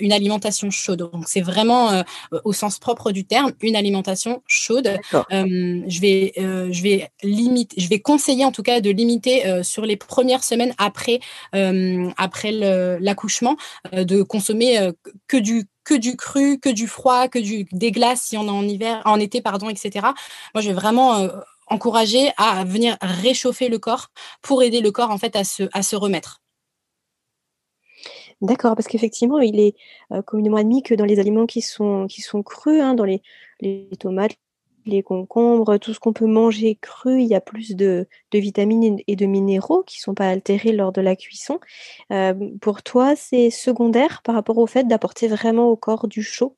une 0.00 0.12
alimentation 0.12 0.70
chaude. 0.70 1.10
Donc 1.12 1.24
c'est 1.26 1.42
vraiment 1.42 2.02
au 2.44 2.52
sens 2.54 2.78
propre 2.78 3.12
du 3.12 3.24
terme 3.24 3.52
une 3.60 3.76
alimentation 3.76 4.42
chaude. 4.46 4.96
je 5.30 6.00
vais, 6.00 6.32
je 6.36 6.82
vais 6.82 7.01
je 7.22 7.88
vais 7.88 8.00
conseiller 8.00 8.44
en 8.44 8.52
tout 8.52 8.62
cas 8.62 8.80
de 8.80 8.90
limiter 8.90 9.46
euh, 9.46 9.62
sur 9.62 9.84
les 9.84 9.96
premières 9.96 10.44
semaines 10.44 10.74
après, 10.78 11.20
euh, 11.54 12.10
après 12.16 12.52
l'accouchement, 13.00 13.56
euh, 13.94 14.04
de 14.04 14.22
consommer 14.22 14.90
que 15.28 15.36
du 15.36 15.64
que 15.84 15.94
du 15.94 16.16
cru, 16.16 16.60
que 16.60 16.68
du 16.68 16.86
froid, 16.86 17.28
que 17.28 17.38
du 17.38 17.66
des 17.72 17.90
glaces 17.90 18.22
si 18.22 18.36
on 18.36 18.46
est 18.46 18.50
en 18.50 18.62
hiver, 18.62 19.02
en 19.04 19.18
été 19.18 19.40
pardon, 19.40 19.68
etc. 19.68 20.06
Moi, 20.54 20.62
je 20.62 20.68
vais 20.68 20.74
vraiment 20.74 21.28
encourager 21.66 22.30
à 22.36 22.64
venir 22.64 22.96
réchauffer 23.00 23.68
le 23.68 23.78
corps 23.78 24.08
pour 24.42 24.62
aider 24.62 24.80
le 24.80 24.92
corps 24.92 25.10
en 25.10 25.18
fait 25.18 25.34
à 25.34 25.44
se 25.44 25.64
à 25.72 25.82
se 25.82 25.96
remettre. 25.96 26.40
D'accord, 28.40 28.74
parce 28.74 28.88
qu'effectivement, 28.88 29.38
il 29.38 29.60
est 29.60 29.76
communément 30.26 30.56
admis 30.56 30.82
que 30.82 30.94
dans 30.94 31.04
les 31.04 31.20
aliments 31.20 31.46
qui 31.46 31.62
sont, 31.62 32.08
qui 32.08 32.22
sont 32.22 32.42
crus, 32.42 32.80
hein, 32.80 32.94
dans 32.94 33.04
les, 33.04 33.22
les 33.60 33.88
tomates, 34.00 34.36
les 34.86 35.02
concombres, 35.02 35.78
tout 35.78 35.94
ce 35.94 36.00
qu'on 36.00 36.12
peut 36.12 36.26
manger 36.26 36.76
cru, 36.80 37.20
il 37.20 37.26
y 37.26 37.34
a 37.34 37.40
plus 37.40 37.74
de, 37.76 38.06
vitamines 38.32 38.98
et 39.06 39.16
de 39.16 39.26
minéraux 39.26 39.82
qui 39.84 39.98
ne 39.98 40.02
sont 40.02 40.14
pas 40.14 40.28
altérés 40.28 40.72
lors 40.72 40.92
de 40.92 41.00
la 41.00 41.16
cuisson. 41.16 41.60
Euh, 42.10 42.34
pour 42.60 42.82
toi, 42.82 43.14
c'est 43.16 43.50
secondaire 43.50 44.22
par 44.22 44.34
rapport 44.34 44.58
au 44.58 44.66
fait 44.66 44.84
d'apporter 44.84 45.28
vraiment 45.28 45.68
au 45.68 45.76
corps 45.76 46.08
du 46.08 46.22
chaud? 46.22 46.56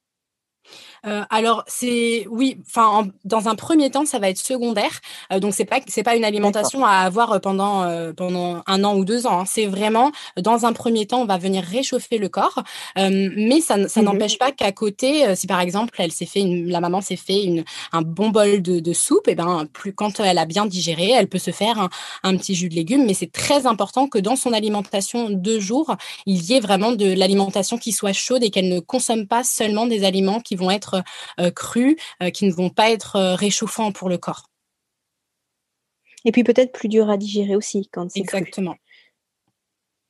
Euh, 1.06 1.22
alors 1.30 1.64
c'est 1.66 2.26
oui, 2.30 2.58
enfin 2.66 3.08
dans 3.24 3.48
un 3.48 3.54
premier 3.54 3.90
temps 3.90 4.06
ça 4.06 4.18
va 4.18 4.30
être 4.30 4.38
secondaire, 4.38 5.00
euh, 5.32 5.38
donc 5.38 5.54
c'est 5.54 5.64
pas 5.64 5.80
c'est 5.86 6.02
pas 6.02 6.16
une 6.16 6.24
alimentation 6.24 6.84
à 6.84 6.92
avoir 6.92 7.32
euh, 7.32 7.38
pendant 7.38 7.84
pendant 8.14 8.62
un 8.66 8.84
an 8.84 8.96
ou 8.96 9.04
deux 9.04 9.26
ans. 9.26 9.40
Hein. 9.40 9.44
C'est 9.46 9.66
vraiment 9.66 10.12
dans 10.40 10.64
un 10.64 10.72
premier 10.72 11.06
temps 11.06 11.20
on 11.20 11.26
va 11.26 11.38
venir 11.38 11.62
réchauffer 11.62 12.18
le 12.18 12.28
corps, 12.28 12.62
mais 12.96 13.60
ça, 13.60 13.88
ça 13.88 14.00
mmh 14.00 14.04
n'empêche 14.04 14.38
pas 14.38 14.52
qu'à 14.52 14.72
côté, 14.72 15.34
si 15.34 15.46
par 15.46 15.60
exemple 15.60 15.94
elle 15.98 16.12
s'est 16.12 16.26
fait 16.26 16.40
une, 16.40 16.68
la 16.68 16.80
maman 16.80 17.00
s'est 17.00 17.16
fait 17.16 17.42
une, 17.42 17.64
un 17.92 18.02
bon 18.02 18.30
bol 18.30 18.62
de, 18.62 18.80
de 18.80 18.92
soupe, 18.92 19.28
et 19.28 19.32
eh 19.32 19.34
ben 19.34 19.66
plus 19.72 19.92
quand 19.94 20.20
elle 20.20 20.38
a 20.38 20.44
bien 20.44 20.66
digéré, 20.66 21.10
elle 21.10 21.28
peut 21.28 21.38
se 21.38 21.50
faire 21.50 21.78
un, 21.78 21.88
un 22.22 22.36
petit 22.36 22.54
jus 22.54 22.68
de 22.68 22.74
légumes, 22.74 23.04
mais 23.06 23.14
c'est 23.14 23.32
très 23.32 23.66
important 23.66 24.08
que 24.08 24.18
dans 24.18 24.36
son 24.36 24.52
alimentation 24.52 25.30
de 25.30 25.58
jour 25.58 25.96
il 26.26 26.42
y 26.42 26.54
ait 26.54 26.60
vraiment 26.60 26.92
de 26.92 27.12
l'alimentation 27.12 27.78
qui 27.78 27.92
soit 27.92 28.12
chaude 28.12 28.42
et 28.42 28.50
qu'elle 28.50 28.68
ne 28.68 28.80
consomme 28.80 29.26
pas 29.26 29.44
seulement 29.44 29.86
des 29.86 30.04
aliments 30.04 30.40
qui 30.40 30.56
vont 30.56 30.70
être 30.70 30.93
euh, 31.40 31.50
crus, 31.50 31.96
euh, 32.22 32.30
qui 32.30 32.46
ne 32.46 32.52
vont 32.52 32.70
pas 32.70 32.90
être 32.90 33.16
euh, 33.16 33.34
réchauffants 33.34 33.92
pour 33.92 34.08
le 34.08 34.18
corps. 34.18 34.50
Et 36.24 36.32
puis 36.32 36.44
peut-être 36.44 36.72
plus 36.72 36.88
dur 36.88 37.10
à 37.10 37.16
digérer 37.16 37.56
aussi 37.56 37.88
quand 37.92 38.10
c'est 38.10 38.20
Exactement. 38.20 38.76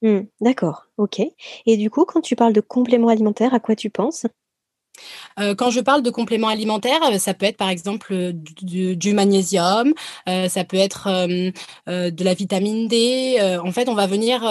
Hmm, 0.03 0.23
d'accord, 0.41 0.87
ok. 0.97 1.23
Et 1.67 1.77
du 1.77 1.91
coup, 1.91 2.05
quand 2.05 2.21
tu 2.21 2.37
parles 2.37 2.53
de 2.53 2.61
compléments 2.61 3.09
alimentaires, 3.09 3.55
à 3.55 3.61
quoi 3.61 3.75
tu 3.75 3.91
penses? 3.91 4.27
Quand 5.37 5.71
je 5.71 5.81
parle 5.81 6.03
de 6.03 6.11
compléments 6.11 6.47
alimentaires, 6.47 7.19
ça 7.19 7.35
peut 7.35 7.47
être 7.47 7.57
par 7.57 7.69
exemple 7.69 8.33
du, 8.33 9.13
magnésium, 9.13 9.93
ça 10.27 10.65
peut 10.65 10.77
être 10.77 11.27
de 11.27 12.25
la 12.25 12.35
vitamine 12.35 12.87
D. 12.87 13.59
en 13.61 13.73
fait, 13.73 13.89
on 13.89 13.95
va 13.95 14.07
venir 14.07 14.45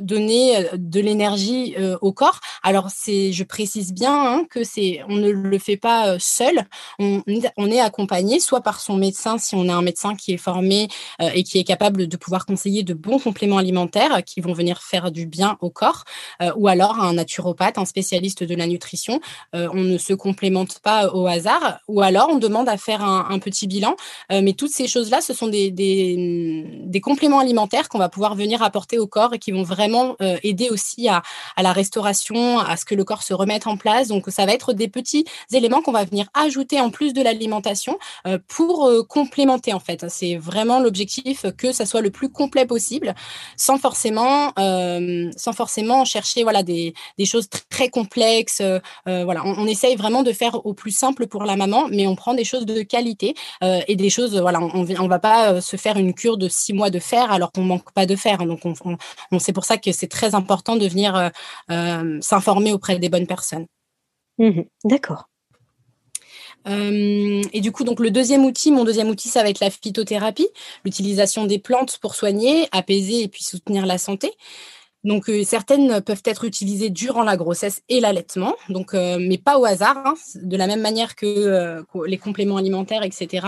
donner 0.00 0.56
euh, 0.56 0.62
de 0.76 1.00
l'énergie 1.00 1.74
euh, 1.78 1.96
au 2.00 2.12
corps. 2.12 2.40
Alors 2.62 2.88
c'est, 2.94 3.32
je 3.32 3.44
précise 3.44 3.92
bien 3.92 4.14
hein, 4.14 4.44
que 4.48 4.64
c'est, 4.64 5.00
on 5.08 5.16
ne 5.16 5.30
le 5.30 5.58
fait 5.58 5.76
pas 5.76 6.08
euh, 6.08 6.16
seul. 6.20 6.64
On, 6.98 7.22
est 7.26 7.80
accompagné 7.80 8.40
soit 8.40 8.62
par 8.62 8.80
son 8.80 8.96
médecin 8.96 9.36
si 9.38 9.54
on 9.54 9.68
a 9.68 9.74
un 9.74 9.82
médecin 9.82 10.14
qui 10.14 10.32
est 10.32 10.38
formé 10.38 10.88
et 11.20 11.42
qui 11.42 11.58
est 11.58 11.64
capable 11.64 12.06
de 12.06 12.16
pouvoir 12.16 12.46
conseiller 12.46 12.82
de 12.82 12.94
bons 12.94 13.18
compléments 13.18 13.58
alimentaires 13.58 14.24
qui 14.24 14.40
vont 14.40 14.52
venir 14.52 14.80
faire 14.82 15.10
du 15.10 15.26
bien 15.26 15.58
au 15.60 15.68
corps, 15.68 16.04
ou 16.56 16.66
alors 16.66 16.98
un 17.00 17.14
naturopathe, 17.14 17.76
un 17.76 17.84
spécialiste 17.84 18.42
de 18.42 18.54
la 18.54 18.66
nutrition. 18.66 19.20
on 19.52 19.82
ne 19.82 19.98
se 19.98 20.14
complémente 20.14 20.78
pas 20.78 21.12
au 21.12 21.26
hasard, 21.26 21.80
ou 21.88 22.00
alors 22.00 22.28
on 22.30 22.38
demande 22.38 22.68
à 22.68 22.78
faire 22.78 23.02
un, 23.02 23.38
petit 23.38 23.66
bilan. 23.66 23.96
mais 24.30 24.54
toutes 24.54 24.72
ces 24.72 24.88
choses-là, 24.88 25.20
ce 25.20 25.34
sont 25.34 25.48
des 25.48 27.00
compléments 27.02 27.40
alimentaires 27.40 27.88
qu'on 27.88 27.98
va 27.98 28.08
pouvoir 28.08 28.34
venir 28.34 28.62
apporter 28.62 28.98
au 28.98 29.06
corps 29.06 29.34
et 29.34 29.38
qui 29.38 29.52
vont 29.52 29.62
vraiment 29.62 29.87
euh, 29.96 30.36
aider 30.42 30.70
aussi 30.70 31.08
à, 31.08 31.22
la 31.56 31.72
restauration, 31.72 32.58
à 32.58 32.76
ce 32.76 32.84
que 32.84 32.94
le 32.94 33.04
corps 33.04 33.22
se 33.22 33.34
remette 33.34 33.66
en 33.66 33.76
place. 33.76 34.08
Donc, 34.08 34.26
ça 34.28 34.46
va 34.46 34.52
être 34.52 34.72
des 34.72 34.88
petits 34.88 35.24
éléments 35.52 35.82
qu'on 35.82 35.92
va 35.92 36.04
venir 36.04 36.26
ajouter 36.34 36.80
en 36.80 36.90
plus 36.90 37.12
de 37.12 37.22
l'alimentation 37.22 37.98
euh, 38.26 38.38
pour 38.48 38.86
euh, 38.86 39.02
complémenter, 39.02 39.72
en 39.72 39.80
fait. 39.80 40.06
C'est 40.08 40.36
vraiment 40.36 40.80
l'objectif 40.80 41.46
que 41.56 41.72
ça 41.72 41.86
soit 41.86 42.00
le 42.00 42.10
plus 42.10 42.28
complet 42.28 42.66
possible, 42.66 43.14
sans 43.56 43.78
forcément, 43.78 44.52
sans 45.36 45.52
forcément 45.52 46.04
chercher 46.04 46.42
voilà, 46.42 46.62
des, 46.62 46.94
choses 47.24 47.48
très 47.70 47.88
complexes. 47.88 48.62
voilà, 49.06 49.42
on, 49.44 49.66
essaye 49.66 49.96
vraiment 49.96 50.22
de 50.22 50.32
faire 50.32 50.66
au 50.66 50.74
plus 50.74 50.90
simple 50.90 51.26
pour 51.26 51.44
la 51.44 51.56
maman, 51.56 51.88
mais 51.90 52.06
on 52.06 52.16
prend 52.16 52.34
des 52.34 52.44
choses 52.44 52.66
de 52.66 52.82
qualité 52.82 53.34
et 53.62 53.96
des 53.96 54.10
choses, 54.10 54.38
voilà, 54.38 54.60
on 54.60 54.84
ne 54.84 55.08
va 55.08 55.18
pas 55.18 55.60
se 55.60 55.76
faire 55.76 55.96
une 55.96 56.14
cure 56.14 56.38
de 56.38 56.48
six 56.48 56.72
mois 56.72 56.90
de 56.90 56.98
fer 56.98 57.30
alors 57.30 57.52
qu'on 57.52 57.62
manque 57.62 57.92
pas 57.92 58.06
de 58.06 58.16
fer. 58.16 58.38
Donc, 58.38 58.60
on 58.64 58.74
c'est 59.38 59.52
pour 59.52 59.64
ça 59.64 59.77
que 59.78 59.92
c'est 59.92 60.08
très 60.08 60.34
important 60.34 60.76
de 60.76 60.86
venir 60.86 61.16
euh, 61.16 61.28
euh, 61.70 62.18
s'informer 62.20 62.72
auprès 62.72 62.98
des 62.98 63.08
bonnes 63.08 63.26
personnes. 63.26 63.66
Mmh 64.38 64.62
d'accord. 64.84 65.28
Euh, 66.66 67.42
et 67.52 67.60
du 67.60 67.72
coup, 67.72 67.84
donc 67.84 68.00
le 68.00 68.10
deuxième 68.10 68.44
outil, 68.44 68.70
mon 68.72 68.84
deuxième 68.84 69.08
outil, 69.08 69.28
ça 69.28 69.42
va 69.42 69.48
être 69.48 69.60
la 69.60 69.70
phytothérapie, 69.70 70.48
l'utilisation 70.84 71.44
des 71.44 71.58
plantes 71.58 71.98
pour 71.98 72.14
soigner, 72.14 72.68
apaiser 72.72 73.22
et 73.22 73.28
puis 73.28 73.42
soutenir 73.42 73.86
la 73.86 73.98
santé. 73.98 74.32
Donc 75.08 75.30
euh, 75.30 75.42
certaines 75.42 76.02
peuvent 76.02 76.22
être 76.26 76.44
utilisées 76.44 76.90
durant 76.90 77.22
la 77.22 77.38
grossesse 77.38 77.80
et 77.88 77.98
l'allaitement, 77.98 78.54
euh, 78.92 79.16
mais 79.18 79.38
pas 79.38 79.58
au 79.58 79.64
hasard. 79.64 79.96
Hein. 80.04 80.14
De 80.34 80.54
la 80.54 80.66
même 80.66 80.82
manière 80.82 81.16
que 81.16 81.24
euh, 81.26 81.82
les 82.06 82.18
compléments 82.18 82.58
alimentaires, 82.58 83.02
etc. 83.02 83.46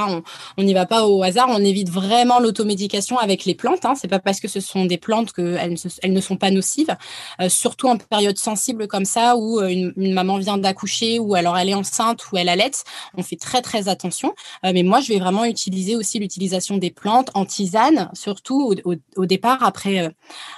On 0.57 0.63
n'y 0.63 0.73
va 0.73 0.87
pas 0.87 1.07
au 1.07 1.23
hasard. 1.23 1.49
On 1.51 1.63
évite 1.63 1.91
vraiment 1.91 2.41
l'automédication 2.41 3.19
avec 3.19 3.45
les 3.45 3.55
plantes. 3.55 3.85
Hein. 3.85 3.95
C'est 3.95 4.09
pas 4.09 4.21
parce 4.21 4.41
que 4.41 4.49
ce 4.49 4.59
sont 4.59 4.87
des 4.87 4.97
plantes 4.97 5.33
qu'elles 5.33 5.77
elles 6.03 6.13
ne 6.15 6.21
sont 6.23 6.39
pas 6.39 6.51
nocives. 6.51 6.97
surtout 7.49 7.89
en 7.89 7.99
période 7.99 8.39
sensible 8.39 8.89
comme 8.89 9.05
ça, 9.05 9.37
où 9.37 9.61
une, 9.61 9.93
maman 10.15 10.39
vient 10.39 10.57
d'accoucher, 10.57 11.19
ou 11.19 11.35
alors 11.35 11.59
elle 11.59 11.69
est 11.69 11.75
enceinte, 11.75 12.23
ou 12.33 12.39
elle 12.39 12.49
allaite, 12.49 12.85
on 13.19 13.23
fait 13.23 13.37
très 13.37 13.61
très 13.61 13.89
attention. 13.89 14.35
mais 14.63 14.83
moi, 14.83 15.01
je 15.01 15.13
vais 15.13 15.19
vraiment 15.19 15.45
utiliser 15.45 15.95
aussi 15.95 16.19
l'utilisation 16.19 16.79
des 16.79 16.91
plantes 16.91 17.31
en 17.35 17.45
tisane, 17.45 18.09
surtout 18.15 18.75
au, 18.85 19.27
départ 19.27 19.63
après 19.63 20.11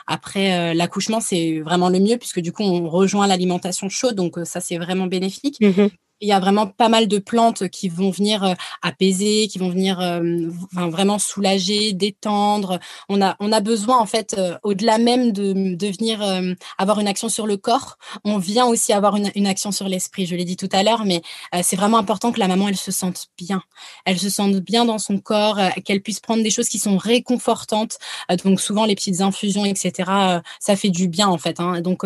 après 0.06 0.74
l'accouchement, 0.92 1.20
c'est 1.20 1.60
vraiment 1.60 1.88
le 1.88 2.00
mieux 2.00 2.18
puisque 2.18 2.40
du 2.40 2.52
coup, 2.52 2.62
on 2.62 2.88
rejoint 2.88 3.26
l'alimentation 3.26 3.88
chaude. 3.88 4.14
Donc, 4.14 4.36
euh, 4.36 4.44
ça, 4.44 4.60
c'est 4.60 4.76
vraiment 4.76 5.06
bénéfique. 5.06 5.58
Mmh 5.60 5.86
il 6.22 6.28
y 6.28 6.32
a 6.32 6.38
vraiment 6.38 6.68
pas 6.68 6.88
mal 6.88 7.08
de 7.08 7.18
plantes 7.18 7.68
qui 7.68 7.88
vont 7.88 8.10
venir 8.10 8.44
euh, 8.44 8.54
apaiser, 8.80 9.48
qui 9.48 9.58
vont 9.58 9.68
venir 9.68 10.00
euh, 10.00 10.48
vraiment 10.72 11.18
soulager, 11.18 11.92
détendre. 11.92 12.78
On 13.08 13.20
a, 13.20 13.36
on 13.40 13.50
a 13.50 13.60
besoin, 13.60 13.98
en 13.98 14.06
fait, 14.06 14.36
euh, 14.38 14.56
au-delà 14.62 14.98
même 14.98 15.32
de, 15.32 15.74
de 15.74 15.86
venir 15.88 16.22
avoir 16.78 17.00
une 17.00 17.08
action 17.08 17.28
sur 17.28 17.46
le 17.46 17.56
corps, 17.56 17.98
on 18.24 18.38
vient 18.38 18.66
aussi 18.66 18.92
avoir 18.92 19.16
une, 19.16 19.32
une 19.34 19.48
action 19.48 19.72
sur 19.72 19.88
l'esprit. 19.88 20.26
Je 20.26 20.36
l'ai 20.36 20.44
dit 20.44 20.56
tout 20.56 20.68
à 20.70 20.84
l'heure, 20.84 21.04
mais 21.04 21.22
c'est 21.62 21.76
vraiment 21.76 21.98
important 21.98 22.30
que 22.30 22.38
la 22.38 22.46
maman, 22.46 22.68
elle 22.68 22.76
se 22.76 22.92
sente 22.92 23.26
bien. 23.36 23.62
Elle 24.04 24.18
se 24.18 24.30
sente 24.30 24.54
bien 24.56 24.84
dans 24.84 24.98
son 24.98 25.18
corps, 25.18 25.58
qu'elle 25.84 26.02
puisse 26.02 26.20
prendre 26.20 26.44
des 26.44 26.50
choses 26.50 26.68
qui 26.68 26.78
sont 26.78 26.96
réconfortantes. 26.96 27.98
donc, 28.44 28.60
souvent, 28.60 28.84
les 28.84 28.94
petites 28.94 29.20
infusions, 29.20 29.64
etc., 29.64 30.10
ça 30.60 30.76
fait 30.76 30.90
du 30.90 31.08
bien, 31.08 31.28
en 31.28 31.38
fait. 31.38 31.58
Hein. 31.58 31.80
Donc, 31.80 32.04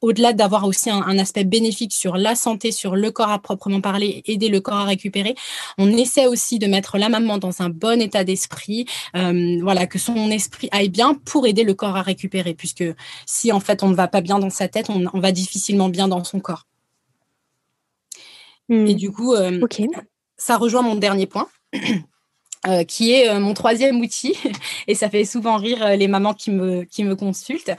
au-delà 0.00 0.32
d'avoir 0.32 0.64
aussi 0.64 0.90
un, 0.90 1.18
aspect 1.18 1.44
bénéfique 1.44 1.92
sur 1.92 2.16
la 2.16 2.34
santé, 2.34 2.72
sur 2.72 2.96
le 2.96 3.10
corps 3.10 3.30
à 3.30 3.38
proprement 3.38 3.80
parler, 3.80 4.22
aider 4.26 4.48
le 4.48 4.60
corps 4.60 4.78
à 4.78 4.84
récupérer, 4.84 5.34
on 5.78 5.88
essaie 5.90 6.26
aussi 6.26 6.58
de 6.58 6.66
mettre 6.66 6.98
la 6.98 7.08
maman 7.08 7.38
dans 7.38 7.62
un 7.62 7.68
bon 7.68 8.00
état 8.00 8.24
d'esprit, 8.24 8.86
euh, 9.16 9.58
voilà, 9.62 9.86
que 9.86 9.98
son 9.98 10.30
esprit 10.30 10.68
aille 10.72 10.88
bien 10.88 11.14
pour 11.14 11.46
aider 11.46 11.64
le 11.64 11.74
corps 11.74 11.96
à 11.96 12.02
récupérer, 12.02 12.54
puisque 12.54 12.84
si 13.26 13.52
en 13.52 13.60
fait 13.60 13.82
on 13.82 13.88
ne 13.88 13.94
va 13.94 14.08
pas 14.08 14.20
bien 14.20 14.38
dans 14.38 14.50
sa 14.50 14.68
tête, 14.68 14.90
on, 14.90 15.20
va 15.20 15.32
difficilement 15.32 15.88
bien 15.88 16.08
dans 16.08 16.24
son 16.24 16.40
corps. 16.40 16.66
Et 18.68 18.74
hmm. 18.74 18.94
du 18.94 19.10
coup, 19.10 19.34
euh, 19.34 19.60
ça 20.36 20.56
rejoint 20.56 20.82
mon 20.82 20.94
dernier 20.94 21.26
point. 21.26 21.48
Euh, 22.68 22.84
qui 22.84 23.12
est 23.12 23.28
euh, 23.28 23.40
mon 23.40 23.54
troisième 23.54 23.98
outil, 24.00 24.36
et 24.86 24.94
ça 24.94 25.10
fait 25.10 25.24
souvent 25.24 25.56
rire 25.56 25.84
euh, 25.84 25.96
les 25.96 26.06
mamans 26.06 26.32
qui 26.32 26.52
me, 26.52 26.84
qui 26.84 27.02
me 27.02 27.16
consultent, 27.16 27.72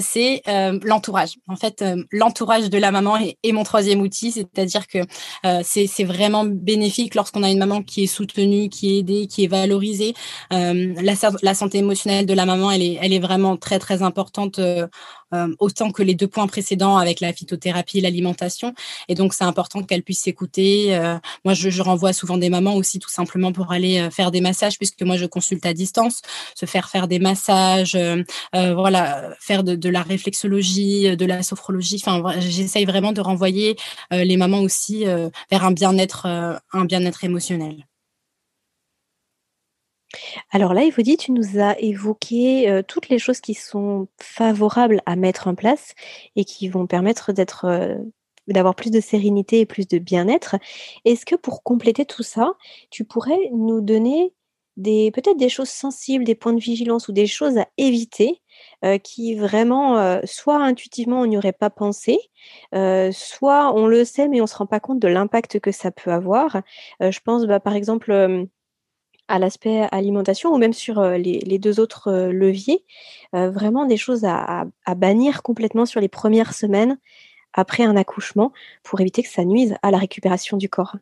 c'est 0.00 0.42
l'entourage. 0.82 1.36
En 1.46 1.54
fait, 1.54 1.84
l'entourage 2.10 2.68
de 2.68 2.78
la 2.78 2.90
maman 2.90 3.16
est, 3.16 3.52
mon 3.52 3.62
troisième 3.62 4.00
outil, 4.00 4.32
c'est-à-dire 4.32 4.86
que 4.88 4.98
c'est 5.62 6.04
vraiment 6.04 6.44
bénéfique 6.44 7.14
lorsqu'on 7.14 7.42
a 7.42 7.50
une 7.50 7.58
maman 7.58 7.82
qui 7.82 8.04
est 8.04 8.06
soutenue, 8.06 8.68
qui 8.68 8.94
est 8.94 8.98
aidée, 8.98 9.26
qui 9.26 9.44
est 9.44 9.46
valorisée. 9.46 10.14
La, 10.50 11.14
la, 11.42 11.54
santé 11.54 11.78
émotionnelle 11.78 12.26
de 12.26 12.34
la 12.34 12.46
maman, 12.46 12.70
elle 12.70 12.82
est, 12.82 12.98
elle 13.00 13.12
est 13.12 13.18
vraiment 13.18 13.56
très, 13.56 13.78
très 13.78 14.02
importante 14.02 14.60
autant 15.58 15.90
que 15.90 16.02
les 16.02 16.14
deux 16.14 16.28
points 16.28 16.46
précédents 16.46 16.96
avec 16.96 17.20
la 17.20 17.32
phytothérapie 17.32 17.98
et 17.98 18.00
l'alimentation. 18.00 18.74
Et 19.08 19.14
donc, 19.14 19.34
c'est 19.34 19.44
important 19.44 19.82
qu'elle 19.82 20.02
puisse 20.02 20.20
s'écouter. 20.20 20.96
Euh, 20.96 21.18
moi, 21.44 21.54
je, 21.54 21.70
je, 21.70 21.82
renvoie 21.82 22.12
souvent 22.12 22.36
des 22.36 22.50
mamans 22.50 22.74
aussi, 22.74 22.98
tout 22.98 23.10
simplement 23.10 23.52
pour 23.52 23.72
aller 23.72 23.98
euh, 23.98 24.10
faire 24.10 24.30
des 24.30 24.40
massages, 24.40 24.78
puisque 24.78 25.02
moi, 25.02 25.16
je 25.16 25.26
consulte 25.26 25.64
à 25.66 25.74
distance, 25.74 26.22
se 26.54 26.66
faire 26.66 26.88
faire 26.88 27.08
des 27.08 27.18
massages, 27.18 27.98
voilà, 28.52 29.34
faire 29.40 29.64
de, 29.64 29.74
de, 29.74 29.88
la 29.88 30.02
réflexologie, 30.02 31.16
de 31.16 31.24
la 31.24 31.42
sophrologie. 31.42 32.00
Enfin, 32.04 32.40
j'essaye 32.40 32.84
vraiment 32.84 33.12
de 33.12 33.20
renvoyer 33.20 33.76
les 34.10 34.36
mamans 34.36 34.60
aussi 34.60 35.04
vers 35.50 35.64
un 35.64 35.72
bien-être, 35.72 36.26
un 36.72 36.84
bien-être 36.84 37.24
émotionnel. 37.24 37.86
Alors 40.50 40.74
là, 40.74 40.82
dit, 41.02 41.16
tu 41.16 41.32
nous 41.32 41.58
as 41.60 41.78
évoqué 41.80 42.70
euh, 42.70 42.82
toutes 42.82 43.08
les 43.08 43.18
choses 43.18 43.40
qui 43.40 43.54
sont 43.54 44.08
favorables 44.20 45.02
à 45.06 45.16
mettre 45.16 45.48
en 45.48 45.54
place 45.54 45.94
et 46.36 46.44
qui 46.44 46.68
vont 46.68 46.86
permettre 46.86 47.32
d'être, 47.32 47.66
euh, 47.66 47.96
d'avoir 48.48 48.74
plus 48.74 48.90
de 48.90 49.00
sérénité 49.00 49.60
et 49.60 49.66
plus 49.66 49.86
de 49.86 49.98
bien-être. 49.98 50.56
Est-ce 51.04 51.26
que 51.26 51.36
pour 51.36 51.62
compléter 51.62 52.04
tout 52.04 52.22
ça, 52.22 52.54
tu 52.90 53.04
pourrais 53.04 53.50
nous 53.52 53.80
donner 53.80 54.32
des, 54.76 55.10
peut-être 55.10 55.38
des 55.38 55.48
choses 55.48 55.70
sensibles, 55.70 56.24
des 56.24 56.34
points 56.34 56.52
de 56.52 56.60
vigilance 56.60 57.08
ou 57.08 57.12
des 57.12 57.26
choses 57.26 57.56
à 57.56 57.66
éviter 57.78 58.42
euh, 58.84 58.98
qui 58.98 59.34
vraiment, 59.34 60.20
soit 60.24 60.58
intuitivement 60.62 61.20
on 61.22 61.26
n'y 61.26 61.38
aurait 61.38 61.52
pas 61.52 61.70
pensé, 61.70 62.18
soit 63.12 63.72
on 63.74 63.86
le 63.86 64.04
sait 64.04 64.28
mais 64.28 64.40
on 64.40 64.44
ne 64.44 64.48
se 64.48 64.56
rend 64.56 64.66
pas 64.66 64.80
compte 64.80 64.98
de 64.98 65.08
l'impact 65.08 65.60
que 65.60 65.72
ça 65.72 65.90
peut 65.90 66.12
avoir? 66.12 66.62
je 67.00 67.18
pense 67.20 67.46
bah, 67.46 67.58
par 67.58 67.74
exemple 67.74 68.48
à 69.28 69.38
l'aspect 69.38 69.88
alimentation 69.92 70.52
ou 70.52 70.58
même 70.58 70.72
sur 70.72 71.02
les, 71.02 71.58
deux 71.58 71.80
autres 71.80 72.30
leviers, 72.30 72.84
vraiment 73.32 73.84
des 73.86 73.96
choses 73.96 74.24
à, 74.24 74.66
bannir 74.96 75.42
complètement 75.42 75.86
sur 75.86 76.00
les 76.00 76.08
premières 76.08 76.54
semaines 76.54 76.98
après 77.52 77.84
un 77.84 77.96
accouchement 77.96 78.52
pour 78.82 79.00
éviter 79.00 79.22
que 79.22 79.28
ça 79.28 79.44
nuise 79.44 79.76
à 79.82 79.90
la 79.90 79.98
récupération 79.98 80.56
du 80.56 80.68
corps. 80.68 80.96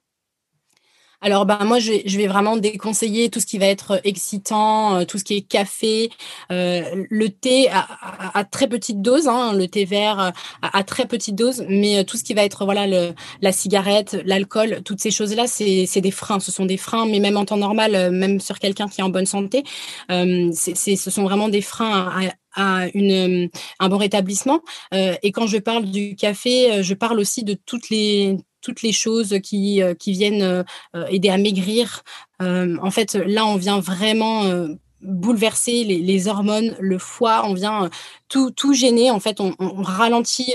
Alors, 1.25 1.47
ben, 1.47 1.59
moi, 1.65 1.79
je 1.79 2.19
vais, 2.19 2.27
vraiment 2.27 2.59
déconseiller 2.59 3.31
tout 3.31 3.41
ce 3.41 3.47
qui 3.47 3.57
va 3.57 3.65
être 3.65 3.99
excitant, 4.05 4.97
euh, 4.97 5.05
tout 5.07 5.17
ce 5.17 5.25
qui 5.25 5.37
est 5.37 5.41
café, 5.41 6.11
euh, 6.53 7.07
le 7.09 7.31
thé 7.31 7.71
à, 7.71 8.45
très 8.45 8.69
petite 8.69 9.01
dose, 9.01 9.27
hein, 9.27 9.55
le 9.55 9.67
thé 9.67 9.87
vert 9.87 10.21
euh, 10.21 10.31
à, 10.61 10.85
très 10.85 11.07
petite 11.07 11.35
dose, 11.35 11.65
mais 11.67 12.05
tout 12.05 12.19
ce 12.19 12.25
qui 12.25 12.35
va 12.35 12.45
être 12.45 12.67
voilà 12.67 12.87
le, 12.87 13.15
la 13.41 13.53
cigarette, 13.53 14.19
l'alcool, 14.27 14.83
toutes 14.85 15.01
ces 15.01 15.11
choses-là, 15.11 15.47
c'est 15.47 16.01
des 16.03 16.11
freins. 16.11 16.41
Ce 16.41 16.53
sont 16.53 16.67
des 16.67 16.77
freins, 16.77 17.07
mais 17.07 17.21
même 17.21 17.39
en 17.39 17.47
temps 17.47 17.57
normal, 17.57 18.11
même 18.11 18.39
sur 18.39 18.59
quelqu'un 18.59 18.89
qui 18.89 19.01
est 19.01 19.05
en 19.05 19.09
bonne 19.09 19.25
santé, 19.25 19.65
c'est 20.11 20.97
ce 20.97 21.11
sont 21.11 21.23
vraiment 21.23 21.49
des 21.49 21.63
freins 21.63 22.13
à, 22.15 22.21
une, 22.57 23.51
un 23.81 23.89
bon 23.89 23.97
rétablissement. 23.99 24.61
et 24.93 25.33
quand 25.33 25.47
je 25.47 25.59
parle 25.59 25.85
du 25.87 26.17
café, 26.17 26.83
je 26.83 26.95
parle 26.95 27.19
aussi 27.19 27.45
de 27.45 27.55
toutes 27.55 27.91
les 27.91 28.37
toutes 28.65 28.83
les 28.83 28.93
choses 28.93 29.39
qui, 29.43 29.83
euh, 29.83 29.95
qui 29.95 30.13
viennent 30.13 30.43
euh, 30.43 31.07
aider 31.09 31.29
à 31.29 31.37
maigrir. 31.37 32.03
Euh, 32.43 32.77
en 32.83 32.91
fait, 32.91 33.15
là, 33.15 33.47
on 33.47 33.57
vient 33.57 33.79
vraiment 33.79 34.45
bouleverser 35.03 35.85
les, 35.85 36.29
hormones, 36.29 36.75
le 36.81 36.97
foie, 36.97 37.43
on 37.47 37.53
vient 37.53 37.91
tout, 38.29 38.51
tout 38.51 38.73
gêner. 38.73 39.11
En 39.11 39.21
fait, 39.21 39.39
on, 39.39 39.55
ralentit, 39.83 40.55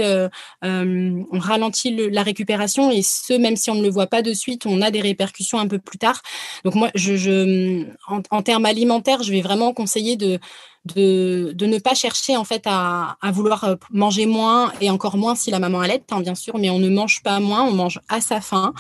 on 0.64 1.40
ralentit 1.40 2.10
la 2.10 2.24
récupération 2.24 2.90
et 2.90 3.04
ce, 3.04 3.34
même 3.34 3.56
si 3.56 3.70
on 3.70 3.76
ne 3.76 3.84
le 3.84 3.90
voit 3.90 4.08
pas 4.08 4.24
de 4.24 4.34
suite, 4.34 4.66
on 4.66 4.82
a 4.82 4.90
des 4.90 5.02
répercussions 5.02 5.60
un 5.60 5.68
peu 5.68 5.78
plus 5.78 6.00
tard. 6.00 6.24
Donc 6.66 6.74
moi, 6.74 6.90
je, 6.96 7.86
en, 8.08 8.42
termes 8.42 8.66
alimentaires, 8.66 9.22
je 9.22 9.32
vais 9.32 9.42
vraiment 9.42 9.72
conseiller 9.72 10.16
de, 10.16 10.40
de, 10.86 11.54
ne 11.60 11.78
pas 11.78 11.94
chercher 11.94 12.38
en 12.38 12.44
fait 12.44 12.64
à, 12.66 13.18
vouloir 13.32 13.78
manger 13.92 14.26
moins 14.26 14.72
et 14.82 14.90
encore 14.90 15.18
moins 15.18 15.36
si 15.36 15.52
la 15.52 15.60
maman 15.60 15.82
allait, 15.82 16.04
hein, 16.12 16.22
bien 16.22 16.36
sûr, 16.36 16.58
mais 16.58 16.70
on 16.70 16.80
ne 16.80 16.90
mange 16.90 17.22
pas 17.24 17.40
moins, 17.40 17.64
on 17.64 17.74
mange 17.74 18.00
à 18.10 18.22
sa 18.22 18.42
faim. 18.42 18.74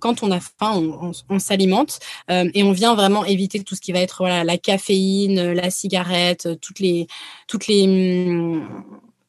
quand 0.00 0.22
on 0.22 0.30
a 0.30 0.40
faim, 0.40 1.12
on, 1.28 1.38
s'alimente 1.38 1.98
et 2.28 2.62
on 2.62 2.72
vient 2.72 2.94
vraiment 2.94 3.24
éviter 3.24 3.62
tout 3.62 3.74
ce 3.74 3.80
qui 3.80 3.92
va 3.92 4.00
être 4.00 4.18
voilà, 4.20 4.44
la 4.44 4.58
caféine, 4.58 5.52
la 5.52 5.70
cigarette, 5.70 6.48
toutes 6.60 6.80
les, 6.80 7.06
toutes 7.46 7.66
les 7.66 7.84
hum, 7.84 8.66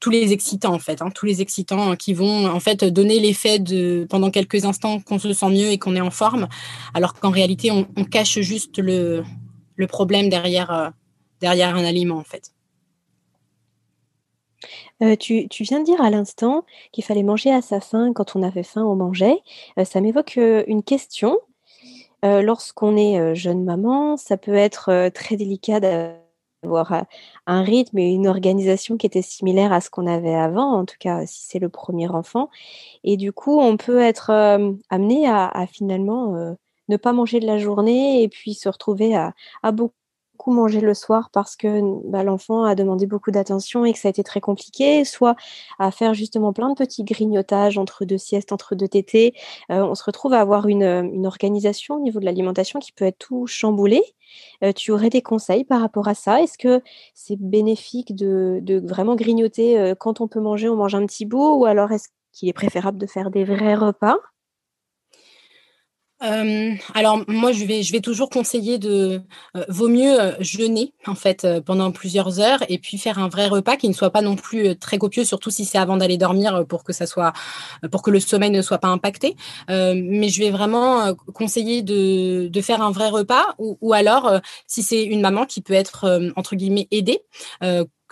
tous 0.04 0.10
les 0.10 0.34
excitants 0.34 0.74
en 0.74 0.80
fait, 0.80 1.02
hein, 1.02 1.10
tous 1.16 1.26
les 1.26 1.42
excitants 1.42 1.96
qui 1.96 2.14
vont 2.14 2.48
en 2.48 2.60
fait 2.60 2.84
donner 2.84 3.22
l'effet 3.22 3.58
de 3.58 4.06
pendant 4.10 4.32
quelques 4.32 4.66
instants 4.66 5.00
qu'on 5.00 5.18
se 5.18 5.32
sent 5.32 5.50
mieux 5.50 5.72
et 5.72 5.78
qu'on 5.78 5.96
est 5.96 6.02
en 6.02 6.12
forme, 6.12 6.50
alors 6.94 7.14
qu'en 7.14 7.30
réalité 7.30 7.72
on, 7.72 7.86
cache 8.04 8.38
juste 8.42 8.80
le, 8.80 9.24
problème 9.88 10.28
derrière, 10.28 10.72
euh, 10.72 10.90
derrière 11.44 11.76
un 11.76 11.84
aliment 11.84 12.18
en 12.18 12.24
fait. 12.24 12.54
Euh, 15.02 15.18
tu, 15.18 15.48
viens 15.60 15.80
de 15.80 15.86
dire 15.86 16.02
à 16.02 16.10
l'instant 16.10 16.64
qu'il 16.94 17.04
fallait 17.04 17.24
manger 17.24 17.52
à 17.52 17.62
sa 17.62 17.82
faim. 17.82 18.14
Quand 18.14 18.38
on 18.38 18.44
avait 18.44 18.64
faim, 18.64 18.84
on 18.84 18.96
mangeait. 18.96 19.40
Euh, 19.78 19.84
ça 19.84 20.00
m'évoque 20.00 20.38
une 20.38 20.84
question. 20.84 21.38
Lorsqu'on 22.26 22.96
est 22.96 23.36
jeune 23.36 23.66
maman, 23.66 24.16
ça 24.16 24.38
peut 24.38 24.54
être 24.54 25.10
très 25.10 25.36
délicat 25.36 25.82
avoir 26.64 27.04
un 27.48 27.64
rythme 27.64 27.98
et 27.98 28.14
une 28.14 28.28
organisation 28.28 28.96
qui 28.96 29.06
était 29.06 29.22
similaire 29.22 29.74
à 29.74 29.82
ce 29.82 29.90
qu'on 29.90 30.08
avait 30.08 30.34
avant, 30.34 30.72
en 30.80 30.86
tout 30.86 30.96
cas 30.98 31.26
si 31.26 31.46
c'est 31.46 31.60
le 31.60 31.68
premier 31.68 32.08
enfant. 32.08 32.50
Et 33.04 33.18
du 33.18 33.34
coup, 33.34 33.60
on 33.60 33.76
peut 33.76 34.00
être 34.00 34.30
amené 34.90 35.28
à, 35.28 35.66
finalement 35.70 36.56
ne 36.88 36.96
pas 36.96 37.12
manger 37.12 37.42
de 37.42 37.46
la 37.46 37.58
journée 37.58 38.24
et 38.24 38.30
puis 38.30 38.54
se 38.54 38.70
retrouver 38.70 39.16
à 39.16 39.34
beaucoup 39.74 39.94
manger 40.52 40.82
le 40.82 40.94
soir 40.94 41.30
parce 41.32 41.56
que 41.56 41.82
bah, 42.10 42.24
l'enfant 42.24 42.64
a 42.64 42.76
demandé 42.76 43.06
beaucoup 43.06 43.32
d'attention 43.32 43.86
et 43.86 43.94
que 43.94 44.00
ça 44.00 44.10
a 44.10 44.12
été 44.12 44.24
très 44.24 44.42
compliqué, 44.42 45.06
soit 45.06 45.36
à 45.80 45.92
faire 45.92 46.14
justement 46.14 46.54
plein 46.54 46.70
de 46.70 46.76
petits 46.76 47.04
grignotages 47.04 47.78
entre 47.78 48.06
deux 48.06 48.18
siestes, 48.18 48.52
entre 48.52 48.76
deux 48.76 48.88
tétés. 48.88 49.34
Euh, 49.72 49.84
on 49.84 49.96
se 49.96 50.04
retrouve 50.04 50.34
à 50.34 50.42
avoir 50.42 50.68
une, 50.68 50.84
une, 50.84 51.28
organisation 51.28 51.96
au 51.96 52.00
niveau 52.00 52.20
de 52.20 52.26
l'alimentation 52.26 52.80
qui 52.80 52.92
peut 52.92 53.06
être 53.06 53.20
tout 53.20 53.48
chamboulée. 53.48 54.04
Euh, 54.64 54.72
tu 54.74 54.92
aurais 54.92 55.10
des 55.10 55.22
conseils 55.22 55.64
par 55.64 55.82
rapport 55.82 56.08
à 56.08 56.16
ça? 56.16 56.42
Est-ce 56.42 56.58
que 56.58 56.82
c'est 57.14 57.40
bénéfique 57.40 58.16
de, 58.16 58.82
vraiment 58.86 59.16
grignoter 59.16 59.80
euh, 59.80 59.96
quand 59.96 60.22
on 60.22 60.28
peut 60.28 60.40
manger, 60.40 60.70
on 60.70 60.76
mange 60.76 60.96
un 60.96 61.06
petit 61.06 61.26
bout, 61.26 61.60
ou 61.60 61.66
alors 61.66 61.92
est-ce 61.92 62.10
qu'il 62.32 62.50
est 62.50 62.54
préférable 62.54 62.98
de 62.98 63.06
faire 63.06 63.32
des 63.32 63.44
vrais 63.44 63.76
repas? 63.76 64.18
Alors 66.94 67.22
moi 67.28 67.52
je 67.52 67.66
vais 67.66 67.84
je 67.84 67.92
vais 67.92 68.00
toujours 68.00 68.30
conseiller 68.30 68.78
de 68.78 69.22
vaut 69.68 69.90
mieux 69.90 70.18
jeûner 70.40 70.94
en 71.06 71.16
fait 71.16 71.46
pendant 71.66 71.92
plusieurs 71.92 72.40
heures 72.40 72.64
et 72.70 72.78
puis 72.78 72.98
faire 72.98 73.20
un 73.20 73.28
vrai 73.28 73.48
repas 73.48 73.76
qui 73.76 73.90
ne 73.90 73.94
soit 73.94 74.10
pas 74.10 74.22
non 74.22 74.38
plus 74.38 74.78
très 74.78 74.98
copieux 74.98 75.26
surtout 75.26 75.50
si 75.50 75.66
c'est 75.66 75.78
avant 75.78 75.98
d'aller 75.98 76.18
dormir 76.18 76.66
pour 76.68 76.86
que 76.86 76.94
ça 76.94 77.08
soit 77.08 77.34
pour 77.92 78.02
que 78.04 78.10
le 78.10 78.22
sommeil 78.22 78.52
ne 78.52 78.62
soit 78.62 78.78
pas 78.78 78.88
impacté. 78.88 79.36
Mais 79.68 80.30
je 80.30 80.40
vais 80.40 80.50
vraiment 80.52 81.14
conseiller 81.34 81.82
de, 81.82 82.48
de 82.48 82.62
faire 82.62 82.82
un 82.82 82.92
vrai 82.92 83.10
repas 83.10 83.56
ou, 83.58 83.78
ou 83.82 83.92
alors 83.92 84.40
si 84.66 84.82
c'est 84.82 85.04
une 85.04 85.20
maman 85.20 85.46
qui 85.46 85.62
peut 85.62 85.74
être 85.74 86.32
entre 86.38 86.56
guillemets 86.56 86.88
aidée 86.92 87.20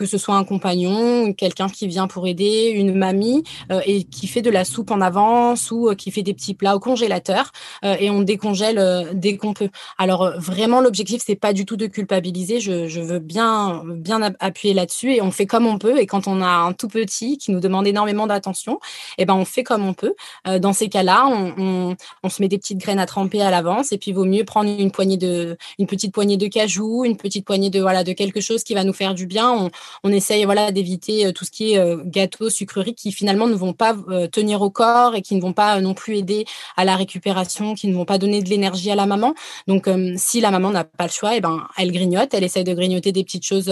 que 0.02 0.08
ce 0.08 0.18
soit 0.18 0.34
un 0.34 0.44
compagnon, 0.44 1.32
quelqu'un 1.32 1.70
qui 1.70 1.86
vient 1.88 2.08
pour 2.08 2.28
aider, 2.28 2.72
une 2.74 2.96
mamie 2.96 3.44
euh, 3.72 3.82
et 3.86 4.04
qui 4.04 4.26
fait 4.26 4.42
de 4.42 4.50
la 4.50 4.66
soupe 4.66 4.90
en 4.90 5.00
avance 5.00 5.70
ou 5.70 5.90
euh, 5.90 5.94
qui 5.94 6.10
fait 6.10 6.24
des 6.24 6.34
petits 6.34 6.56
plats 6.56 6.76
au 6.76 6.80
congélateur 6.80 7.52
euh, 7.86 7.96
et 8.00 8.10
on 8.10 8.22
décongèle 8.22 9.12
dès 9.14 9.38
qu'on 9.38 9.54
peut. 9.54 9.70
Alors 10.00 10.32
vraiment 10.40 10.82
l'objectif 10.82 11.22
c'est 11.24 11.36
pas 11.36 11.54
du 11.54 11.66
tout 11.68 11.78
de 11.78 11.86
culpabiliser, 11.86 12.60
je, 12.60 12.88
je 12.88 13.00
veux 13.00 13.20
bien 13.20 13.84
bien 13.86 14.34
appuyer 14.40 14.74
là-dessus 14.74 15.14
et 15.14 15.22
on 15.22 15.30
fait 15.30 15.46
comme 15.46 15.68
on 15.68 15.78
peut 15.78 16.00
et 16.00 16.08
quand 16.08 16.28
on 16.28 16.42
a 16.42 16.48
un 16.48 16.74
tout 16.74 16.88
petit 16.88 17.38
qui 17.38 17.52
nous 17.52 17.60
demande 17.60 17.86
énormément 17.86 18.26
d'attention, 18.26 18.80
eh 19.20 19.26
ben 19.26 19.36
on 19.36 19.46
fait 19.46 19.64
comme 19.64 19.86
on 19.86 19.94
peut. 19.94 20.16
dans 20.60 20.74
ces 20.74 20.90
cas-là, 20.90 21.28
on, 21.28 21.54
on, 21.60 21.96
on, 22.24 22.30
se 22.30 22.42
met 22.42 22.48
des 22.48 22.58
petites 22.58 22.80
graines 22.80 22.98
à 22.98 23.06
tremper 23.06 23.44
à 23.44 23.52
l'avance 23.52 23.92
et 23.92 24.00
puis 24.00 24.10
il 24.10 24.16
vaut 24.16 24.26
mieux 24.26 24.46
prendre 24.46 24.72
une 24.72 24.90
poignée 24.90 25.18
de 25.18 25.58
une 25.78 25.86
petite 25.86 26.12
poignée 26.12 26.38
de 26.38 26.48
cajou, 26.48 27.06
une 27.06 27.18
petite 27.18 27.46
poignée 27.46 27.70
de 27.70 27.80
voilà 27.80 28.04
de 28.04 28.14
quelque 28.14 28.42
chose 28.42 28.64
qui 28.64 28.74
va 28.74 28.84
nous 28.84 28.94
faire 28.94 29.14
du 29.14 29.28
bien. 29.28 29.70
On 30.04 30.12
essaye 30.12 30.46
voilà 30.46 30.72
d'éviter 30.72 31.26
euh, 31.26 31.32
tout 31.32 31.46
ce 31.46 31.52
qui 31.52 31.74
est 31.74 31.78
euh, 31.78 31.98
gâteaux, 32.06 32.50
sucreries 32.50 32.96
qui 32.96 33.12
finalement 33.12 33.48
ne 33.48 33.56
vont 33.56 33.74
pas 33.74 33.96
euh, 34.10 34.28
tenir 34.28 34.62
au 34.62 34.70
corps 34.70 35.16
et 35.16 35.22
qui 35.22 35.36
ne 35.36 35.42
vont 35.42 35.54
pas 35.54 35.80
non 35.82 35.94
plus 35.94 36.18
aider 36.18 36.46
à 36.78 36.86
la 36.86 36.96
récupération, 36.96 37.74
qui 37.74 37.88
ne 37.88 37.96
vont 37.96 38.06
pas 38.06 38.18
donner 38.18 38.42
de 38.42 38.50
l'énergie 38.50 38.92
à 38.92 38.96
la 38.96 39.06
maman. 39.06 39.34
Donc 39.68 39.90
si 40.18 40.42
la 40.42 40.52
maman 40.52 40.72
n'a 40.72 40.84
pas 40.84 41.06
le 41.06 41.12
choix, 41.12 41.36
eh 41.36 41.42
ben 41.42 41.68
elle 41.78 41.92
grignote, 41.92 42.34
elle 42.34 42.44
essaye 42.44 42.64
de 42.64 42.74
grignoter 42.74 43.12
des 43.12 43.24
petites 43.24 43.46
choses 43.46 43.72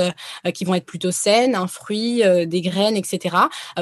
qui 0.53 0.65
vont 0.65 0.75
être 0.75 0.85
plutôt 0.85 1.11
saines, 1.11 1.55
un 1.55 1.67
fruit, 1.67 2.23
des 2.47 2.61
graines, 2.61 2.95
etc. 2.95 3.35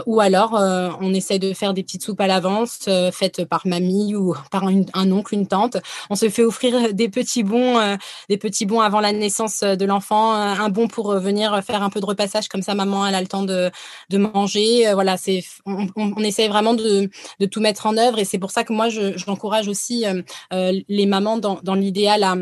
Ou 0.06 0.20
alors 0.20 0.54
on 0.54 1.14
essaye 1.14 1.40
de 1.40 1.54
faire 1.54 1.74
des 1.74 1.84
petites 1.84 2.04
soupes 2.04 2.22
à 2.22 2.28
l'avance 2.28 2.90
faites 3.12 3.46
par 3.46 3.66
mamie 3.66 4.16
ou 4.16 4.36
par 4.52 4.66
un 4.66 5.12
oncle, 5.12 5.34
une 5.34 5.48
tante. 5.48 5.78
On 6.10 6.16
se 6.16 6.30
fait 6.30 6.44
offrir 6.44 6.94
des 6.94 7.10
petits 7.10 7.44
bons, 7.44 7.98
des 8.30 8.38
petits 8.38 8.66
bons 8.66 8.82
avant 8.82 9.00
la 9.00 9.12
naissance 9.12 9.62
de 9.62 9.86
l'enfant, 9.86 10.34
un 10.34 10.70
bon 10.70 10.88
pour 10.88 11.14
venir 11.20 11.62
faire 11.64 11.84
un 11.84 11.90
peu 11.90 12.00
de 12.00 12.06
repas 12.06 12.27
comme 12.50 12.62
ça 12.62 12.76
maman 12.76 13.06
elle 13.06 13.16
a 13.16 13.22
le 13.22 13.28
temps 13.28 13.44
de, 13.44 13.72
de 14.10 14.18
manger. 14.18 14.88
Euh, 14.88 14.94
voilà, 14.94 15.18
c'est 15.18 15.44
on, 15.66 15.88
on, 15.96 16.24
essaye 16.24 16.48
vraiment 16.48 16.74
de, 16.74 17.10
de, 17.40 17.46
tout 17.46 17.60
mettre 17.60 17.86
en 17.86 17.98
œuvre 17.98 18.20
et 18.20 18.26
c'est 18.26 18.40
pour 18.40 18.52
ça 18.52 18.64
que 18.64 18.74
moi 18.74 18.88
j'encourage 18.90 19.68
aussi 19.68 20.06
euh, 20.06 20.22
euh, 20.54 20.80
les 20.88 21.06
mamans 21.06 21.38
dans, 21.38 21.60
dans 21.64 21.76
l'idéal 21.76 22.24
à 22.24 22.36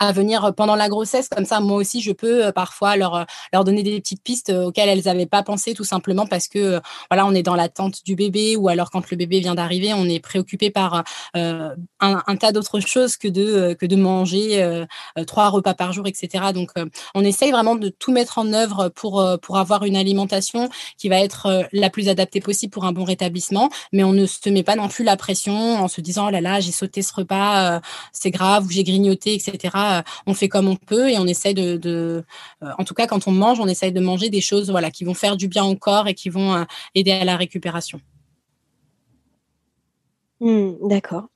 à 0.00 0.12
venir 0.12 0.52
pendant 0.56 0.74
la 0.74 0.88
grossesse. 0.88 1.28
Comme 1.28 1.44
ça, 1.44 1.60
moi 1.60 1.76
aussi, 1.76 2.00
je 2.00 2.10
peux 2.12 2.46
euh, 2.46 2.52
parfois 2.52 2.96
leur, 2.96 3.14
euh, 3.14 3.24
leur 3.52 3.64
donner 3.64 3.82
des 3.82 4.00
petites 4.00 4.22
pistes 4.22 4.48
euh, 4.48 4.64
auxquelles 4.64 4.88
elles 4.88 5.04
n'avaient 5.04 5.26
pas 5.26 5.42
pensé, 5.42 5.74
tout 5.74 5.84
simplement 5.84 6.26
parce 6.26 6.48
que 6.48 6.80
voilà, 7.10 7.26
on 7.26 7.34
est 7.34 7.42
dans 7.42 7.54
l'attente 7.54 8.02
du 8.04 8.16
bébé 8.16 8.56
ou 8.56 8.68
alors 8.68 8.90
quand 8.90 9.10
le 9.10 9.16
bébé 9.16 9.40
vient 9.40 9.54
d'arriver, 9.54 9.92
on 9.92 10.06
est 10.06 10.20
préoccupé 10.20 10.70
par 10.70 11.04
un, 11.34 11.74
un, 12.00 12.36
tas 12.36 12.52
d'autres 12.52 12.80
choses 12.80 13.18
que 13.18 13.28
de, 13.28 13.74
que 13.74 13.84
de 13.84 13.96
manger 13.96 14.84
trois 15.26 15.48
repas 15.50 15.74
par 15.74 15.92
jour, 15.92 16.06
etc. 16.06 16.52
Donc, 16.54 16.70
on 17.14 17.24
essaye 17.24 17.50
vraiment 17.50 17.74
de 17.74 17.90
tout 17.90 18.12
mettre 18.12 18.38
en 18.38 18.52
œuvre 18.54 18.88
pour, 18.88 19.22
pour 19.42 19.58
avoir 19.58 19.84
une 19.84 19.96
alimentation 19.96 20.70
qui 20.96 21.08
va 21.08 21.18
être 21.18 21.68
la 21.72 21.90
plus 21.90 22.08
adaptée 22.08 22.40
possible 22.40 22.70
pour 22.70 22.84
un 22.84 22.92
bon 22.92 23.04
rétablissement, 23.04 23.68
mais 23.92 24.04
on 24.04 24.12
ne 24.12 24.24
se 24.24 24.48
met 24.48 24.62
pas 24.62 24.76
non 24.76 24.88
plus 24.88 25.04
la 25.04 25.16
pression 25.16 25.76
en 25.76 25.88
se 25.88 26.00
disant, 26.00 26.28
oh 26.28 26.30
là 26.30 26.40
là, 26.40 26.60
j'ai 26.60 26.72
sauté 26.72 27.02
ce 27.02 27.12
repas, 27.12 27.80
c'est 28.12 28.30
grave, 28.30 28.66
ou 28.66 28.70
j'ai 28.70 28.84
grignoté, 28.84 29.34
etc 29.34 29.89
euh, 29.98 30.02
on 30.26 30.34
fait 30.34 30.48
comme 30.48 30.68
on 30.68 30.76
peut 30.76 31.10
et 31.10 31.18
on 31.18 31.26
essaye 31.26 31.54
de, 31.54 31.80
euh, 31.86 32.22
en 32.78 32.84
tout 32.84 32.94
cas, 32.94 33.06
quand 33.06 33.26
on 33.26 33.32
mange, 33.32 33.60
on 33.60 33.66
essaye 33.66 33.92
de 33.92 34.00
manger 34.00 34.30
des 34.30 34.40
choses 34.40 34.70
voilà, 34.70 34.90
qui 34.90 35.04
vont 35.04 35.14
faire 35.14 35.36
du 35.36 35.48
bien 35.48 35.64
au 35.64 35.76
corps 35.76 36.08
et 36.08 36.14
qui 36.14 36.28
vont 36.28 36.54
euh, 36.54 36.64
aider 36.94 37.12
à 37.12 37.24
la 37.24 37.36
récupération. 37.36 38.00
Hmm, 40.40 40.72
d'accord. 40.88 41.26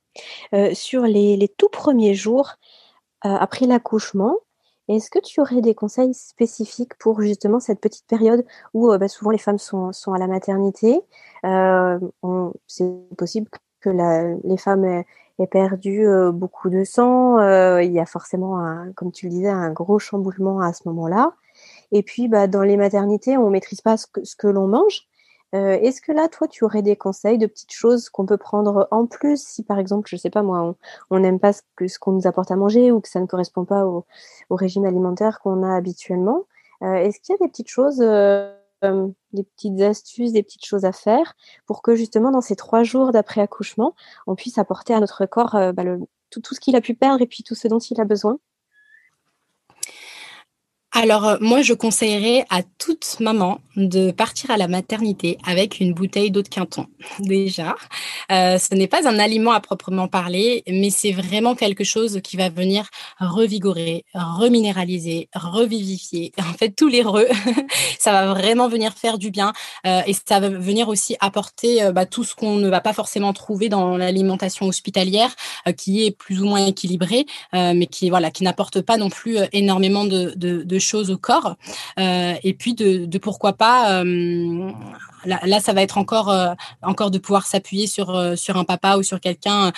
sur 0.73 1.03
les, 1.03 1.53
tout 1.59 1.69
premiers 1.69 2.15
jours 2.15 2.55
après 3.21 3.67
l'accouchement, 3.67 4.37
est-ce 4.89 5.11
que 5.11 5.19
tu 5.19 5.41
aurais 5.41 5.61
des 5.61 5.75
conseils 5.75 6.15
spécifiques 6.15 6.95
pour 6.99 7.21
justement 7.21 7.61
cette 7.61 7.81
petite 7.81 8.07
période 8.07 8.45
où 8.73 8.89
bah, 8.97 9.09
souvent 9.09 9.31
les 9.31 9.39
femmes 9.39 9.59
sont, 9.59 9.91
à 9.91 10.19
la 10.19 10.27
maternité 10.27 11.01
C'est 12.67 12.91
possible 13.17 13.49
que 13.81 13.91
les 14.45 14.57
femmes 14.57 15.05
ait 15.39 15.47
perdu 15.47 16.07
euh, 16.07 16.33
beaucoup 16.33 16.71
de 16.71 16.85
sang. 16.85 17.39
Euh, 17.39 17.83
il 17.83 17.93
y 17.93 18.01
a 18.01 18.07
forcément, 18.07 18.59
un, 18.59 18.93
comme 18.93 19.13
tu 19.13 19.27
le 19.27 19.31
disais, 19.31 19.49
un 19.49 19.71
gros 19.73 19.99
chamboulement 19.99 20.61
à 20.61 20.73
ce 20.73 20.83
moment-là. 20.89 21.35
Et 21.93 22.03
puis, 22.03 22.29
bah, 22.29 22.47
dans 22.47 22.63
les 22.63 22.77
maternités, 22.77 23.37
on 23.37 23.51
maîtrise 23.51 23.81
pas 23.81 23.97
ce 23.97 24.07
que, 24.07 24.21
que 24.39 24.49
l'on 24.49 24.69
mange. 24.69 25.09
Euh, 25.55 25.79
Est-ce 25.81 26.01
que 26.01 26.13
là, 26.13 26.29
toi, 26.29 26.49
tu 26.49 26.65
aurais 26.65 26.83
des 26.83 26.97
conseils 26.97 27.39
de 27.39 27.47
petites 27.47 27.73
choses 27.73 28.09
qu'on 28.11 28.27
peut 28.27 28.37
prendre 28.37 28.89
en 28.91 29.07
plus 29.07 29.41
si, 29.43 29.63
par 29.63 29.79
exemple, 29.79 30.09
je 30.09 30.17
sais 30.17 30.31
pas 30.31 30.43
moi, 30.43 30.75
on 31.11 31.19
n'aime 31.21 31.39
pas 31.39 31.53
ce 31.53 31.63
qu'on 31.77 31.89
ce 31.89 31.99
qu'on 31.99 32.13
nous 32.13 32.27
apporte 32.27 32.51
à 32.51 32.57
manger 32.57 32.91
ou 32.91 33.01
que 33.01 33.09
ça 33.09 33.21
ne 33.21 33.27
correspond 33.27 33.65
pas 33.65 33.87
au, 33.87 34.05
au 34.51 34.57
régime 34.57 34.85
alimentaire 34.85 35.41
qu'on 35.41 35.63
a 35.63 35.77
habituellement 35.77 36.47
euh, 36.83 36.95
Est-ce 36.95 37.21
qu'il 37.21 37.35
y 37.35 37.37
a 37.37 37.45
des 37.45 37.49
petites 37.49 37.69
choses 37.69 38.01
des 39.33 39.45
petites 39.45 39.81
astuces, 39.81 40.33
des 40.33 40.43
petites 40.43 40.65
choses 40.65 40.85
à 40.85 40.93
faire 40.93 41.35
pour 41.67 41.83
que 41.83 41.95
justement 41.95 42.31
dans 42.31 42.41
ces 42.41 42.57
trois 42.57 42.83
jours 42.83 43.13
d'après 43.13 43.41
accouchement, 43.41 43.95
on 44.27 44.35
puisse 44.35 44.59
apporter 44.59 44.95
à 44.95 45.01
notre 45.01 45.27
corps 45.27 45.55
euh, 45.55 45.73
bah, 45.73 45.85
tout, 46.31 46.43
ce 46.55 46.61
qu'il 46.61 46.77
a 46.77 46.81
pu 46.81 46.95
perdre 46.95 47.23
et 47.23 47.27
puis 47.27 47.43
tout 47.43 47.55
ce 47.55 47.69
dont 47.69 47.79
il 47.79 48.01
a 48.01 48.05
besoin 48.05 48.39
alors, 50.97 51.27
euh, 51.27 51.37
moi, 51.41 51.61
je 51.61 51.75
conseillerais 51.75 52.45
à 52.51 52.63
toute 52.79 53.19
maman 53.19 53.59
de 53.75 54.13
partir 54.13 54.53
à 54.53 54.57
la 54.57 54.69
maternité 54.69 55.39
avec 55.45 55.81
une 55.81 55.93
bouteille 55.93 56.31
d'eau 56.31 56.41
de 56.41 56.49
Quinton. 56.49 56.87
Déjà, 57.19 57.75
euh, 58.31 58.59
ce 58.59 58.77
n'est 58.77 58.87
pas 58.87 59.09
un 59.09 59.19
aliment 59.19 59.51
à 59.51 59.59
proprement 59.59 60.07
parler, 60.07 60.63
mais 60.69 60.91
c'est 60.91 61.11
vraiment 61.11 61.57
quelque 61.57 61.83
chose 61.83 62.21
qui 62.23 62.37
va 62.37 62.49
venir 62.49 62.89
revigorer, 63.19 64.05
reminéraliser, 64.15 65.29
revivifier. 65.35 66.33
En 66.55 66.57
fait, 66.57 66.71
tous 66.71 66.87
les 66.87 67.03
re, 67.03 67.23
ça 67.99 68.13
va 68.13 68.35
vraiment 68.35 68.69
venir 68.69 68.93
faire 68.93 69.19
du 69.19 69.33
bien 69.33 69.53
euh, 69.87 70.03
et 70.07 70.13
ça 70.13 70.39
va 70.39 70.49
venir 70.51 70.89
aussi 70.89 71.17
apporter 71.19 71.91
bah, 71.93 72.07
tout 72.07 72.23
ce 72.23 72.37
qu'on 72.37 72.57
ne 72.57 72.69
va 72.69 72.81
pas 72.81 72.93
forcément 72.93 73.33
trouver 73.33 73.69
dans 73.69 73.97
l'alimentation 73.97 74.67
hospitalière, 74.67 75.35
qui 75.77 76.05
est 76.05 76.13
plus 76.13 76.41
ou 76.43 76.47
moins 76.47 76.65
équilibrée, 76.65 77.27
mais 77.53 77.87
qui 77.87 78.11
n'apporte 78.43 78.83
pas 78.83 78.99
non 78.99 79.09
plus 79.09 79.39
énormément 79.53 80.05
de, 80.05 80.33
de, 80.37 80.63
de 80.63 80.79
choses 80.85 81.11
au 81.11 81.19
corps. 81.19 81.57
Euh, 81.99 82.35
et 82.43 82.55
puis 82.55 82.75
de, 82.75 83.07
de 83.07 83.19
pourquoi 83.19 83.55
pas 83.55 84.05
euh, 85.27 85.35
Là, 85.45 85.61
ça 85.61 85.73
va 85.73 85.83
être 85.83 85.99
encore, 85.99 86.31
euh, 86.31 86.55
encore 86.83 87.11
de 87.11 87.19
pouvoir 87.19 87.47
s'appuyer 87.47 87.87
sur, 87.87 88.11
euh, 88.11 88.37
sur 88.37 88.57
un 88.57 88.65
papa 88.65 88.97
ou 88.97 89.03
sur 89.03 89.21
quelqu'un. 89.21 89.73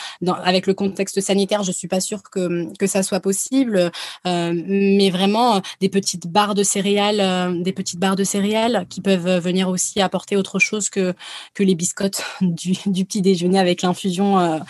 Avec 0.44 0.66
le 0.66 0.74
contexte 0.74 1.20
sanitaire, 1.20 1.62
je 1.62 1.72
suis 1.72 1.88
pas 1.88 2.00
sûre 2.00 2.22
que, 2.22 2.72
que 2.78 2.86
ça 2.86 3.02
soit 3.02 3.20
possible. 3.20 3.90
Euh, 4.26 4.62
mais 4.66 5.10
vraiment, 5.10 5.60
des 5.80 5.88
petites 5.88 6.26
barres 6.26 6.54
de 6.54 6.62
céréales, 6.62 7.62
des 7.62 7.72
petites 7.72 7.98
barres 7.98 8.16
de 8.16 8.24
céréales 8.24 8.86
qui 8.88 9.00
peuvent 9.00 9.38
venir 9.38 9.68
aussi 9.68 10.00
apporter 10.00 10.36
autre 10.36 10.58
chose 10.58 10.88
que, 10.88 11.14
que 11.54 11.62
les 11.62 11.74
biscottes 11.74 12.24
du, 12.40 12.74
du 12.86 13.04
petit 13.04 13.22
déjeuner 13.22 13.58
avec 13.58 13.82
l'infusion, 13.82 14.60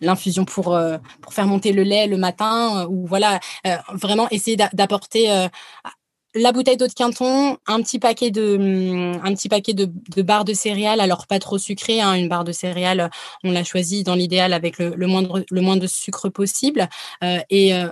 l'infusion 0.00 0.44
pour, 0.44 0.78
pour 1.20 1.34
faire 1.34 1.46
monter 1.46 1.72
le 1.72 1.82
lait 1.82 2.06
le 2.06 2.16
matin. 2.16 2.86
ou 2.88 3.06
voilà, 3.06 3.40
vraiment 3.92 4.28
essayer 4.30 4.56
d'apporter 4.56 5.48
la 6.36 6.52
bouteille 6.52 6.76
d'eau 6.76 6.86
de 6.86 6.92
Quinton, 6.92 7.56
un 7.66 7.82
petit 7.82 7.98
paquet 7.98 8.30
de, 8.30 9.16
un 9.22 9.34
petit 9.34 9.48
paquet 9.48 9.72
de, 9.74 9.90
barres 10.22 10.44
de 10.44 10.52
céréales, 10.52 11.00
alors 11.00 11.26
pas 11.26 11.38
trop 11.38 11.58
sucré. 11.58 12.00
Hein, 12.00 12.14
une 12.14 12.28
barre 12.28 12.44
de 12.44 12.52
céréales, 12.52 13.10
on 13.42 13.50
l'a 13.50 13.64
choisie 13.64 14.04
dans 14.04 14.14
l'idéal 14.14 14.52
avec 14.52 14.78
le 14.78 15.06
moins 15.06 15.76
de 15.76 15.86
sucre 15.86 16.28
possible. 16.28 16.88
Euh, 17.24 17.38
et 17.50 17.74
euh, 17.74 17.88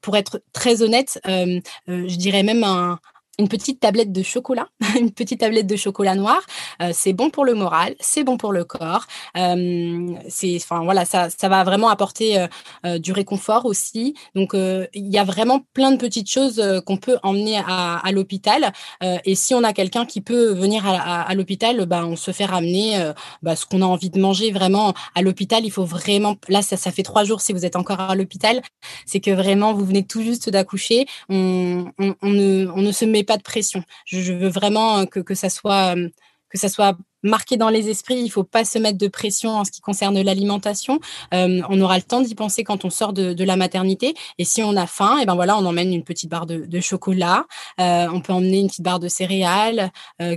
pour 0.00 0.16
être 0.16 0.40
très 0.52 0.82
honnête, 0.82 1.20
euh, 1.28 1.60
je 1.88 2.16
dirais 2.16 2.42
même 2.42 2.64
un, 2.64 2.98
une 3.38 3.48
petite 3.48 3.80
tablette 3.80 4.12
de 4.12 4.22
chocolat, 4.22 4.68
une 4.98 5.10
petite 5.10 5.40
tablette 5.40 5.66
de 5.66 5.76
chocolat 5.76 6.14
noir. 6.14 6.40
Euh, 6.82 6.90
c'est 6.92 7.12
bon 7.12 7.30
pour 7.30 7.44
le 7.44 7.54
moral, 7.54 7.94
c'est 8.00 8.24
bon 8.24 8.36
pour 8.36 8.52
le 8.52 8.64
corps. 8.64 9.06
Euh, 9.36 10.14
c'est, 10.28 10.56
enfin 10.56 10.84
voilà, 10.84 11.04
ça, 11.04 11.28
ça 11.30 11.48
va 11.48 11.64
vraiment 11.64 11.88
apporter 11.88 12.46
euh, 12.84 12.98
du 12.98 13.12
réconfort 13.12 13.66
aussi. 13.66 14.14
Donc 14.34 14.52
il 14.54 15.12
y 15.12 15.18
a 15.18 15.24
vraiment 15.24 15.60
plein 15.72 15.90
de 15.90 15.96
petites 15.96 16.30
choses 16.30 16.62
qu'on 16.86 16.96
peut 16.96 17.18
emmener 17.22 17.58
à, 17.66 18.02
l'hôpital. 18.12 18.72
et 19.02 19.34
si 19.34 19.54
on 19.54 19.64
a 19.64 19.72
quelqu'un 19.72 20.06
qui 20.06 20.20
peut 20.20 20.52
venir 20.52 20.86
à, 20.86 21.34
l'hôpital, 21.34 21.86
bah, 21.86 22.04
on 22.06 22.16
se 22.16 22.30
fait 22.30 22.44
ramener 22.44 23.12
bah, 23.42 23.56
ce 23.56 23.66
qu'on 23.66 23.82
a 23.82 23.86
envie 23.86 24.10
de 24.10 24.20
manger 24.20 24.52
vraiment 24.52 24.94
à 25.14 25.22
l'hôpital. 25.22 25.64
Il 25.64 25.70
faut 25.70 25.84
vraiment, 25.84 26.36
là 26.48 26.62
ça, 26.62 26.76
ça 26.76 26.92
fait 26.92 27.02
trois 27.02 27.24
jours 27.24 27.40
si 27.40 27.52
vous 27.52 27.64
êtes 27.64 27.76
encore 27.76 28.00
à 28.00 28.14
l'hôpital, 28.14 28.60
c'est 29.06 29.20
que 29.20 29.30
vraiment 29.30 29.72
vous 29.72 29.84
venez 29.84 30.04
tout 30.04 30.22
juste 30.22 30.50
d'accoucher. 30.50 31.06
On, 31.28 31.86
on, 31.98 32.14
on, 32.22 32.30
ne, 32.30 32.66
on 32.74 32.82
ne 32.82 32.92
se 32.92 33.04
met 33.04 33.23
pas 33.24 33.36
de 33.36 33.42
pression. 33.42 33.82
Je, 34.06 34.32
veux 34.32 34.48
vraiment 34.48 34.98
euh, 34.98 35.04
que, 35.04 35.20
que 35.20 35.34
ça 35.34 35.48
soit 35.50 35.96
euh, 35.96 36.08
que 36.48 36.58
ça 36.58 36.68
soit 36.68 36.96
marqué 37.22 37.56
dans 37.56 37.68
les 37.68 37.88
esprits. 37.88 38.20
Il 38.20 38.28
faut 38.28 38.44
pas 38.44 38.64
se 38.64 38.78
mettre 38.78 38.98
de 38.98 39.08
pression 39.08 39.50
en 39.50 39.64
ce 39.64 39.72
qui 39.72 39.80
concerne 39.80 40.20
l'alimentation. 40.20 41.00
Euh, 41.32 41.62
on 41.68 41.80
aura 41.80 41.96
le 41.96 42.02
temps 42.02 42.20
d'y 42.20 42.36
penser 42.36 42.62
quand 42.62 42.84
on 42.84 42.90
sort 42.90 43.12
de, 43.12 43.44
la 43.44 43.56
maternité. 43.56 44.14
Et 44.38 44.44
si 44.44 44.62
on 44.62 44.76
a 44.76 44.86
faim, 44.86 45.18
et 45.18 45.22
eh 45.22 45.26
ben 45.26 45.34
voilà, 45.34 45.58
on 45.58 45.66
emmène 45.66 45.92
une 45.92 46.04
petite 46.04 46.30
barre 46.30 46.46
de, 46.46 46.80
chocolat. 46.80 47.44
on 47.78 48.20
peut 48.20 48.32
emmener 48.32 48.60
une 48.60 48.68
petite 48.68 48.84
barre 48.84 49.00
de 49.00 49.08
céréales, 49.08 49.90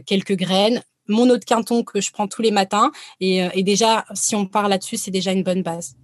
quelques 0.08 0.36
graines. 0.36 0.82
Mon 1.08 1.30
eau 1.30 1.38
de 1.38 1.46
quinton 1.46 1.84
que 1.84 2.02
je 2.02 2.12
prends 2.12 2.28
tous 2.28 2.42
les 2.42 2.52
matins. 2.52 2.92
Et 3.20 3.62
déjà, 3.62 4.06
si 4.16 4.36
on 4.36 4.48
part 4.48 4.70
là-dessus, 4.70 4.98
c'est 4.98 5.12
déjà 5.12 5.34
une 5.34 5.44
bonne 5.44 5.62
base. 5.62 5.96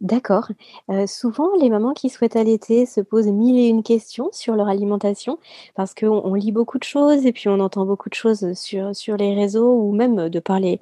D'accord. 0.00 0.48
Euh, 0.90 1.06
souvent, 1.06 1.50
les 1.60 1.68
mamans 1.68 1.92
qui 1.92 2.08
souhaitent 2.08 2.36
allaiter 2.36 2.86
se 2.86 3.02
posent 3.02 3.26
mille 3.26 3.58
et 3.58 3.68
une 3.68 3.82
questions 3.82 4.30
sur 4.32 4.54
leur 4.56 4.66
alimentation 4.68 5.38
parce 5.74 5.92
qu'on 5.92 6.22
on 6.24 6.32
lit 6.32 6.52
beaucoup 6.52 6.78
de 6.78 6.84
choses 6.84 7.26
et 7.26 7.32
puis 7.32 7.50
on 7.50 7.60
entend 7.60 7.84
beaucoup 7.84 8.08
de 8.08 8.14
choses 8.14 8.54
sur, 8.54 9.16
les 9.18 9.34
réseaux 9.34 9.74
ou 9.74 9.92
même 9.92 10.30
de 10.30 10.40
par 10.40 10.58
les, 10.58 10.80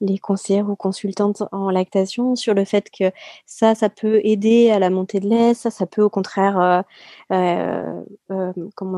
les 0.00 0.18
conseillères 0.18 0.70
ou 0.70 0.76
consultantes 0.76 1.42
en 1.50 1.70
lactation 1.70 2.36
sur 2.36 2.54
le 2.54 2.64
fait 2.64 2.90
que 2.90 3.10
ça, 3.44 3.74
ça 3.74 3.88
peut 3.88 4.20
aider 4.22 4.70
à 4.70 4.78
la 4.78 4.90
montée 4.90 5.18
de 5.18 5.28
lait, 5.28 5.54
ça, 5.54 5.72
ça 5.72 5.86
peut 5.86 6.02
au 6.02 6.10
contraire, 6.10 6.84
euh, 7.32 8.02
euh, 8.30 8.52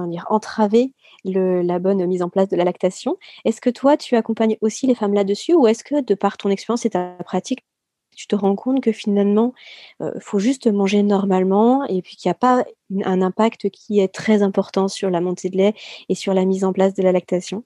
dire, 0.08 0.26
entraver 0.28 0.92
la 1.24 1.78
bonne 1.78 2.04
mise 2.06 2.22
en 2.22 2.28
place 2.28 2.48
de 2.48 2.56
la 2.56 2.64
lactation. 2.64 3.16
Est-ce 3.46 3.62
que 3.62 3.70
toi, 3.70 3.96
tu 3.96 4.16
accompagnes 4.16 4.58
aussi 4.60 4.86
les 4.86 4.94
femmes 4.94 5.14
là-dessus 5.14 5.54
ou 5.54 5.66
est-ce 5.66 5.82
que 5.82 6.02
de 6.02 6.14
par 6.14 6.36
ton 6.36 6.50
expérience 6.50 6.84
et 6.84 6.90
ta 6.90 7.14
pratique, 7.24 7.64
tu 8.16 8.26
te 8.26 8.36
rends 8.36 8.56
compte 8.56 8.82
que 8.82 8.92
finalement, 8.92 9.54
il 10.00 10.06
euh, 10.06 10.12
faut 10.20 10.38
juste 10.38 10.66
manger 10.66 11.02
normalement 11.02 11.84
et 11.86 12.02
puis 12.02 12.16
qu'il 12.16 12.28
n'y 12.28 12.32
a 12.32 12.34
pas 12.34 12.64
un 13.04 13.22
impact 13.22 13.70
qui 13.70 14.00
est 14.00 14.12
très 14.12 14.42
important 14.42 14.88
sur 14.88 15.10
la 15.10 15.20
montée 15.20 15.48
de 15.48 15.56
lait 15.56 15.74
et 16.08 16.14
sur 16.14 16.34
la 16.34 16.44
mise 16.44 16.64
en 16.64 16.72
place 16.72 16.94
de 16.94 17.02
la 17.02 17.12
lactation? 17.12 17.64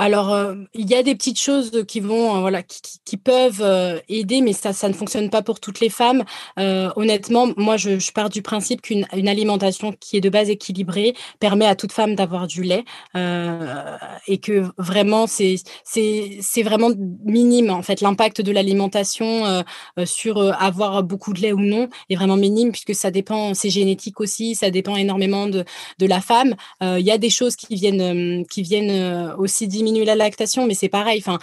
Alors, 0.00 0.32
euh, 0.32 0.54
il 0.72 0.88
y 0.88 0.94
a 0.94 1.02
des 1.02 1.14
petites 1.14 1.38
choses 1.38 1.84
qui 1.86 2.00
vont, 2.00 2.34
euh, 2.34 2.40
voilà, 2.40 2.62
qui, 2.62 3.18
peuvent 3.18 3.60
euh, 3.60 3.98
aider, 4.08 4.40
mais 4.40 4.54
ça, 4.54 4.72
ça 4.72 4.88
ne 4.88 4.94
fonctionne 4.94 5.28
pas 5.28 5.42
pour 5.42 5.60
toutes 5.60 5.80
les 5.80 5.90
femmes. 5.90 6.24
honnêtement, 6.56 7.48
moi, 7.58 7.76
je, 7.76 8.10
pars 8.12 8.30
du 8.30 8.40
principe 8.40 8.80
qu'une 8.80 9.06
une 9.14 9.28
alimentation 9.28 9.92
qui 9.92 10.16
est 10.16 10.22
de 10.22 10.30
base 10.30 10.48
équilibrée 10.48 11.12
permet 11.38 11.66
à 11.66 11.74
toute 11.74 11.92
femme 11.92 12.14
d'avoir 12.14 12.46
du 12.46 12.62
lait 12.62 12.84
et 13.14 14.38
que 14.38 14.64
vraiment, 14.78 15.26
c'est 15.26 15.56
c'est 15.84 16.62
vraiment 16.62 16.90
minime 17.24 17.70
en 17.70 17.82
fait 17.82 18.00
l'impact 18.00 18.40
de 18.40 18.52
l'alimentation 18.52 19.62
sur 20.04 20.40
avoir 20.60 21.02
beaucoup 21.02 21.32
de 21.32 21.40
lait 21.40 21.52
ou 21.52 21.60
non 21.60 21.88
est 22.08 22.16
vraiment 22.16 22.36
minime 22.36 22.72
puisque 22.72 22.94
ça 22.94 23.10
dépend, 23.10 23.54
c'est 23.54 23.70
génétique 23.70 24.20
aussi, 24.20 24.54
ça 24.54 24.70
dépend 24.70 24.96
énormément 24.96 25.46
de 25.46 25.64
de 25.98 26.06
la 26.06 26.20
femme. 26.20 26.54
Il 26.80 27.04
y 27.04 27.10
a 27.10 27.18
des 27.18 27.30
choses 27.30 27.56
qui 27.56 27.74
viennent 27.74 28.46
qui 28.46 28.62
viennent 28.62 29.34
aussi 29.38 29.68
diminuer 29.68 29.89
la 29.98 30.14
lactation, 30.14 30.66
mais 30.66 30.74
c'est 30.74 30.88
pareil. 30.88 31.22
Enfin, 31.24 31.38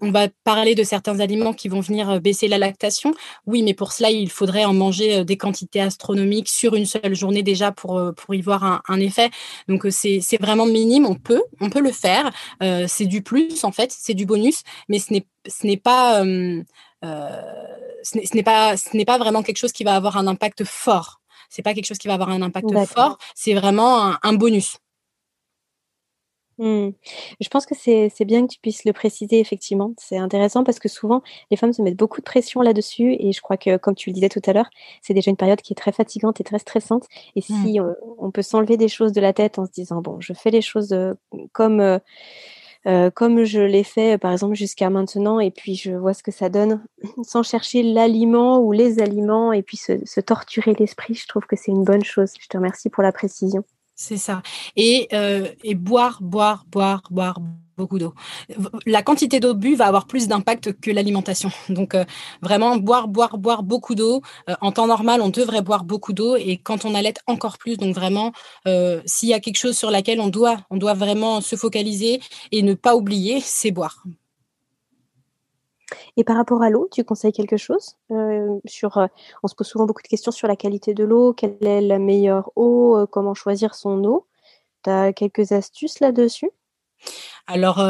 on, 0.00 0.10
va 0.10 0.28
parler 0.44 0.74
de 0.74 0.82
certains 0.82 1.20
aliments 1.20 1.52
qui 1.52 1.68
vont 1.68 1.80
venir 1.80 2.10
euh, 2.10 2.18
baisser 2.18 2.48
la 2.48 2.58
lactation. 2.58 3.14
Oui, 3.46 3.62
mais 3.62 3.74
pour 3.74 3.92
cela, 3.92 4.10
il 4.10 4.30
faudrait 4.30 4.64
en 4.64 4.74
manger 4.74 5.18
euh, 5.18 5.24
des 5.24 5.36
quantités 5.36 5.80
astronomiques 5.80 6.48
sur 6.48 6.74
une 6.74 6.86
seule 6.86 7.14
journée 7.14 7.42
déjà 7.42 7.72
pour, 7.72 7.98
euh, 7.98 8.12
pour 8.12 8.34
y 8.34 8.40
voir 8.40 8.82
un, 8.86 9.00
effet. 9.00 9.30
Donc, 9.68 9.86
c'est 9.90 10.40
vraiment 10.40 10.66
minime. 10.66 11.06
On 11.06 11.14
peut, 11.14 11.42
on 11.60 11.70
peut 11.70 11.80
le 11.80 11.92
faire. 11.92 12.30
c'est 12.86 13.06
du 13.06 13.22
plus, 13.22 13.64
en 13.64 13.72
fait, 13.72 13.90
c'est 13.90 14.14
du 14.14 14.26
bonus, 14.26 14.62
mais 14.88 14.98
ce 14.98 15.12
n'est 15.12 15.26
ce 15.48 15.66
n'est 15.66 15.76
pas 15.76 16.22
ce 16.22 18.36
n'est 18.36 18.42
pas 18.44 18.76
ce 18.76 18.96
n'est 18.96 19.04
pas 19.04 19.18
vraiment 19.18 19.42
quelque 19.42 19.56
chose 19.56 19.72
qui 19.72 19.82
va 19.82 19.96
avoir 19.96 20.16
un 20.16 20.28
impact 20.28 20.64
fort. 20.64 21.20
C'est 21.48 21.62
pas 21.62 21.74
quelque 21.74 21.86
chose 21.86 21.98
qui 21.98 22.08
va 22.08 22.14
avoir 22.14 22.30
un 22.30 22.42
impact 22.42 22.68
fort. 22.86 23.18
C'est 23.34 23.54
vraiment 23.54 24.14
un 24.22 24.32
bonus. 24.34 24.76
Mmh. 26.58 26.90
Je 27.40 27.48
pense 27.48 27.64
que 27.66 27.74
c'est 27.74 28.10
bien 28.24 28.46
que 28.46 28.52
tu 28.52 28.60
puisses 28.60 28.84
le 28.84 28.92
préciser 28.92 29.40
effectivement. 29.40 29.94
C'est 29.98 30.18
intéressant 30.18 30.64
parce 30.64 30.78
que 30.78 30.88
souvent 30.88 31.22
les 31.50 31.56
femmes 31.56 31.72
se 31.72 31.80
mettent 31.82 31.96
beaucoup 31.96 32.20
de 32.20 32.24
pression 32.24 32.60
là-dessus 32.60 33.16
et 33.18 33.32
je 33.32 33.40
crois 33.40 33.56
que 33.56 33.76
comme 33.78 33.94
tu 33.94 34.10
le 34.10 34.14
disais 34.14 34.28
tout 34.28 34.42
à 34.46 34.52
l'heure, 34.52 34.68
c'est 35.00 35.14
déjà 35.14 35.30
une 35.30 35.36
période 35.36 35.60
qui 35.62 35.72
est 35.72 35.76
très 35.76 35.92
fatigante 35.92 36.40
et 36.40 36.44
très 36.44 36.58
stressante 36.58 37.06
et 37.36 37.40
mmh. 37.40 37.64
si, 37.64 37.80
euh, 37.80 37.92
on 38.18 38.30
peut 38.30 38.42
s'enlever 38.42 38.76
des 38.76 38.88
choses 38.88 39.12
de 39.12 39.20
la 39.20 39.32
tête 39.32 39.58
en 39.58 39.66
se 39.66 39.72
disant: 39.72 40.02
«Bon, 40.02 40.20
je 40.20 40.32
fais 40.34 40.50
les 40.50 40.60
choses, 40.62 40.92
euh, 40.92 41.14
comme, 41.52 41.80
euh, 42.86 43.10
comme 43.10 43.44
je 43.44 43.60
l'ai 43.60 43.84
fait, 43.84 44.18
par 44.18 44.32
exemple 44.32 44.54
jusqu'à 44.54 44.90
maintenant 44.90 45.40
et 45.40 45.50
puis 45.50 45.74
je 45.76 45.92
vois 45.92 46.14
ce 46.14 46.22
que 46.22 46.32
ça 46.32 46.48
donne», 46.50 46.84
sans 47.24 47.42
chercher 47.42 47.82
l'aliment 47.82 48.60
ou 48.60 48.72
les 48.72 49.00
aliments 49.00 49.52
et 49.52 49.62
puis 49.62 49.76
se 49.78 50.04
se 50.04 50.20
torturer 50.20 50.74
l'esprit, 50.78 51.14
je 51.14 51.26
trouve 51.26 51.46
que 51.46 51.56
c'est 51.56 51.72
une 51.72 51.84
bonne 51.84 52.04
chose. 52.04 52.32
Je 52.40 52.48
te 52.48 52.56
remercie 52.58 52.90
pour 52.90 53.02
la 53.02 53.12
précision. 53.12 53.64
C'est 54.02 54.16
ça. 54.16 54.42
Et, 54.74 55.06
euh, 55.12 55.46
et 55.62 55.76
boire, 55.76 56.18
boire, 56.20 56.64
boire, 56.68 57.04
boire 57.12 57.38
beaucoup 57.76 58.00
d'eau. 58.00 58.14
La 58.84 59.04
quantité 59.04 59.38
d'eau 59.38 59.54
bu 59.54 59.76
va 59.76 59.86
avoir 59.86 60.08
plus 60.08 60.26
d'impact 60.26 60.72
que 60.80 60.90
l'alimentation. 60.90 61.52
Donc 61.68 61.94
euh, 61.94 62.04
vraiment 62.42 62.76
boire, 62.78 63.06
boire, 63.06 63.38
boire 63.38 63.62
beaucoup 63.62 63.94
d'eau. 63.94 64.20
Euh, 64.50 64.56
en 64.60 64.72
temps 64.72 64.88
normal, 64.88 65.20
on 65.22 65.28
devrait 65.28 65.62
boire 65.62 65.84
beaucoup 65.84 66.12
d'eau 66.12 66.34
et 66.34 66.56
quand 66.56 66.84
on 66.84 66.96
allait 66.96 67.14
encore 67.28 67.58
plus. 67.58 67.76
Donc 67.76 67.94
vraiment, 67.94 68.32
s'il 69.06 69.28
y 69.28 69.34
a 69.34 69.38
quelque 69.38 69.58
chose 69.58 69.78
sur 69.78 69.92
laquelle 69.92 70.20
on 70.20 70.28
doit, 70.28 70.58
on 70.70 70.78
doit 70.78 70.94
vraiment 70.94 71.40
se 71.40 71.54
focaliser 71.54 72.20
et 72.50 72.62
ne 72.62 72.74
pas 72.74 72.96
oublier, 72.96 73.40
c'est 73.40 73.70
boire. 73.70 74.02
Et 76.16 76.24
par 76.24 76.36
rapport 76.36 76.62
à 76.62 76.70
l'eau, 76.70 76.88
tu 76.90 77.04
conseilles 77.04 77.32
quelque 77.32 77.56
chose? 77.56 77.96
Euh, 78.10 78.58
sur, 78.64 78.98
euh, 78.98 79.06
On 79.42 79.48
se 79.48 79.54
pose 79.54 79.66
souvent 79.66 79.86
beaucoup 79.86 80.02
de 80.02 80.08
questions 80.08 80.32
sur 80.32 80.48
la 80.48 80.56
qualité 80.56 80.94
de 80.94 81.04
l'eau, 81.04 81.32
quelle 81.32 81.56
est 81.62 81.80
la 81.80 81.98
meilleure 81.98 82.50
eau, 82.56 82.96
euh, 82.96 83.06
comment 83.06 83.34
choisir 83.34 83.74
son 83.74 84.04
eau. 84.04 84.26
Tu 84.84 84.90
as 84.90 85.12
quelques 85.12 85.52
astuces 85.52 86.00
là-dessus? 86.00 86.50
Alors, 87.48 87.84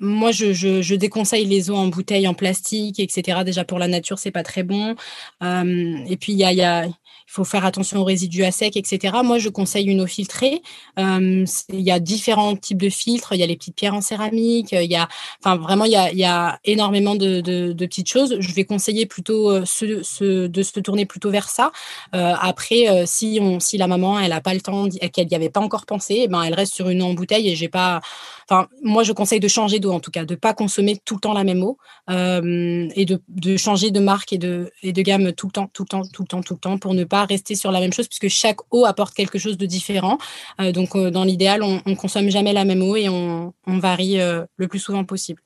moi, 0.00 0.32
je, 0.32 0.94
déconseille 0.96 1.44
les 1.44 1.70
eaux 1.70 1.76
en 1.76 1.86
bouteille, 1.86 2.26
en 2.26 2.34
plastique, 2.34 2.98
etc. 2.98 3.44
Déjà, 3.44 3.64
pour 3.64 3.78
la 3.78 3.86
nature, 3.86 4.18
c'est 4.18 4.32
pas 4.32 4.42
très 4.42 4.64
bon. 4.64 4.96
Et 5.40 6.16
puis, 6.16 6.32
il 6.32 6.38
y 6.38 6.62
a, 6.62 6.86
il 7.26 7.32
faut 7.32 7.44
faire 7.44 7.64
attention 7.64 8.00
aux 8.00 8.04
résidus 8.04 8.44
à 8.44 8.50
sec, 8.50 8.76
etc. 8.76 9.16
Moi, 9.24 9.38
je 9.38 9.48
conseille 9.48 9.86
une 9.86 10.00
eau 10.00 10.06
filtrée. 10.06 10.62
Euh, 10.98 11.44
il 11.72 11.80
y 11.80 11.90
a 11.90 11.98
différents 11.98 12.56
types 12.56 12.80
de 12.80 12.88
filtres. 12.88 13.32
Il 13.32 13.40
y 13.40 13.42
a 13.42 13.46
les 13.46 13.56
petites 13.56 13.74
pierres 13.76 13.94
en 13.94 14.00
céramique. 14.00 14.72
Il 14.72 14.90
y 14.90 14.96
a, 14.96 15.08
enfin, 15.40 15.56
vraiment, 15.56 15.84
il 15.84 15.92
y 15.92 16.24
a, 16.24 16.58
énormément 16.64 17.14
de, 17.14 17.72
petites 17.72 18.08
choses. 18.08 18.36
Je 18.40 18.52
vais 18.52 18.64
conseiller 18.64 19.06
plutôt 19.06 19.60
de 19.60 19.64
se 19.64 20.80
tourner 20.80 21.06
plutôt 21.06 21.30
vers 21.30 21.48
ça. 21.48 21.72
après, 22.12 23.04
si, 23.06 23.40
la 23.78 23.86
maman, 23.86 24.20
elle 24.20 24.30
n'a 24.30 24.40
pas 24.40 24.54
le 24.54 24.60
temps, 24.60 24.88
qu'elle 25.12 25.28
n'y 25.28 25.36
avait 25.36 25.50
pas 25.50 25.60
encore 25.60 25.86
pensé, 25.86 26.20
eh 26.24 26.28
ben, 26.28 26.42
elle 26.42 26.54
reste 26.54 26.74
sur 26.74 26.88
une 26.88 27.02
eau 27.02 27.06
en 27.06 27.14
bouteille 27.14 27.48
et 27.48 27.56
j'ai 27.56 27.68
pas 27.68 28.00
Enfin, 28.48 28.68
moi, 28.82 29.02
je 29.02 29.12
conseille 29.12 29.40
de 29.40 29.48
changer 29.48 29.80
d'eau 29.80 29.92
en 29.92 30.00
tout 30.00 30.10
cas, 30.10 30.24
de 30.24 30.34
pas 30.34 30.52
consommer 30.52 31.00
tout 31.04 31.14
le 31.14 31.20
temps 31.20 31.32
la 31.32 31.44
même 31.44 31.62
eau 31.62 31.78
euh, 32.10 32.88
et 32.94 33.06
de, 33.06 33.56
changer 33.56 33.90
de 33.90 34.00
marque 34.00 34.32
et 34.32 34.38
de, 34.38 34.70
et 34.82 34.92
de 34.92 35.02
gamme 35.02 35.32
tout 35.32 35.46
le 35.46 35.52
temps, 35.52 35.70
tout 35.72 35.84
le 35.84 35.88
temps, 35.88 36.02
tout 36.02 36.22
le 36.22 36.28
temps, 36.28 36.42
tout 36.42 36.54
le 36.54 36.60
temps, 36.60 36.78
pour 36.78 36.94
ne 36.94 37.04
pas 37.04 37.13
rester 37.22 37.54
sur 37.54 37.70
la 37.70 37.80
même 37.80 37.92
chose, 37.92 38.08
puisque 38.08 38.28
chaque 38.28 38.58
eau 38.72 38.84
apporte 38.84 39.14
quelque 39.14 39.38
chose 39.38 39.56
de 39.56 39.66
différent. 39.66 40.18
Euh, 40.60 40.72
donc, 40.72 40.96
euh, 40.96 41.10
dans 41.10 41.24
l'idéal, 41.24 41.62
on, 41.62 41.80
ne 41.86 41.94
consomme 41.94 42.28
jamais 42.28 42.52
la 42.52 42.64
même 42.64 42.82
eau 42.82 42.96
et 42.96 43.08
on, 43.08 43.52
varie 43.66 44.18
le 44.18 44.68
plus 44.68 44.78
souvent 44.78 45.04
possible. 45.04 45.42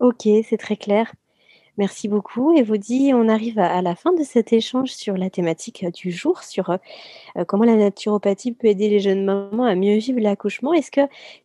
Ok, 0.00 0.28
c'est 0.48 0.58
très 0.58 0.76
clair. 0.76 1.12
Merci 1.78 2.08
beaucoup. 2.08 2.60
Dit, 2.76 3.12
on 3.14 3.28
arrive 3.28 3.60
à, 3.60 3.80
la 3.82 3.94
fin 3.94 4.12
de 4.12 4.24
cet 4.24 4.52
échange 4.52 4.90
sur 4.90 5.16
la 5.16 5.30
thématique 5.30 5.84
euh, 5.84 5.90
du 5.92 6.10
jour, 6.10 6.42
sur 6.42 6.70
euh, 6.70 6.76
euh, 7.36 7.44
comment 7.44 7.62
la 7.62 7.76
naturopathie 7.76 8.50
peut 8.52 8.66
aider 8.66 8.88
les 8.88 8.98
jeunes 8.98 9.24
mamans 9.24 9.64
à 9.64 9.76
mieux 9.76 9.96
vivre 9.98 10.18
l'accouchement. 10.18 10.72
Est-ce 10.72 10.90
que 10.90 11.02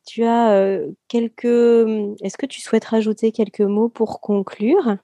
tu 0.07 0.23
as 0.23 0.79
quelques, 1.07 1.45
est-ce 1.45 2.37
que 2.37 2.47
tu 2.47 2.61
souhaites 2.61 2.85
rajouter 2.85 3.31
quelques 3.31 3.61
mots 3.61 3.89
pour 3.89 4.21
conclure? 4.21 4.97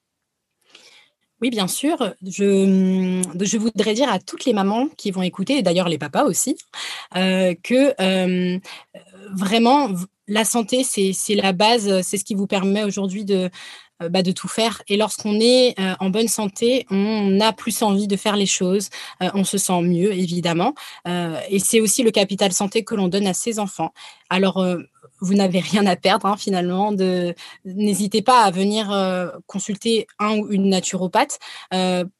Oui, 1.41 1.49
bien 1.49 1.67
sûr. 1.67 2.13
Je, 2.25 3.23
hum, 3.23 3.23
je, 3.39 3.57
voudrais 3.57 3.93
dire 3.93 4.11
à 4.11 4.19
toutes 4.19 4.45
les 4.45 4.53
mamans 4.53 4.87
qui 4.97 5.11
vont 5.11 5.21
écouter, 5.21 5.57
et 5.57 5.61
d'ailleurs 5.61 5.89
les 5.89 5.97
papas 5.97 6.25
aussi, 6.25 6.57
que 7.13 8.59
vraiment, 9.33 9.89
la 10.27 10.45
santé, 10.45 10.83
c'est 10.83 11.35
la 11.35 11.53
base, 11.53 12.01
c'est 12.01 12.17
ce 12.17 12.23
qui 12.23 12.35
vous 12.35 12.47
permet 12.47 12.83
aujourd'hui 12.83 13.25
de, 13.25 13.49
euh, 14.01 14.07
bah, 14.07 14.23
tout 14.23 14.47
faire. 14.47 14.81
Et 14.87 14.95
lorsqu'on 14.95 15.39
est 15.41 15.77
euh, 15.79 15.93
en 15.99 16.09
bonne 16.09 16.29
santé, 16.29 16.85
on 16.89 17.39
a 17.41 17.51
plus 17.51 17.81
envie 17.81 18.07
de 18.07 18.15
faire 18.15 18.37
les 18.37 18.45
choses, 18.45 18.89
euh, 19.21 19.29
on 19.33 19.43
se 19.43 19.57
sent 19.57 19.81
mieux, 19.81 20.13
évidemment. 20.13 20.73
et 21.05 21.59
c'est 21.59 21.81
aussi 21.81 22.03
le 22.03 22.11
capital 22.11 22.53
santé 22.53 22.83
que 22.83 22.95
l'on 22.95 23.07
donne 23.07 23.27
à 23.27 23.33
ses 23.33 23.59
enfants. 23.59 23.93
Alors, 24.29 24.63
vous 25.21 25.33
n'avez 25.33 25.59
rien 25.59 25.85
à 25.85 25.95
perdre 25.95 26.25
hein, 26.25 26.37
finalement. 26.37 26.93
N'hésitez 27.65 28.21
pas 28.21 28.43
à 28.43 28.51
venir 28.51 28.89
consulter 29.47 30.07
un 30.19 30.37
ou 30.37 30.51
une 30.51 30.69
naturopathe 30.69 31.39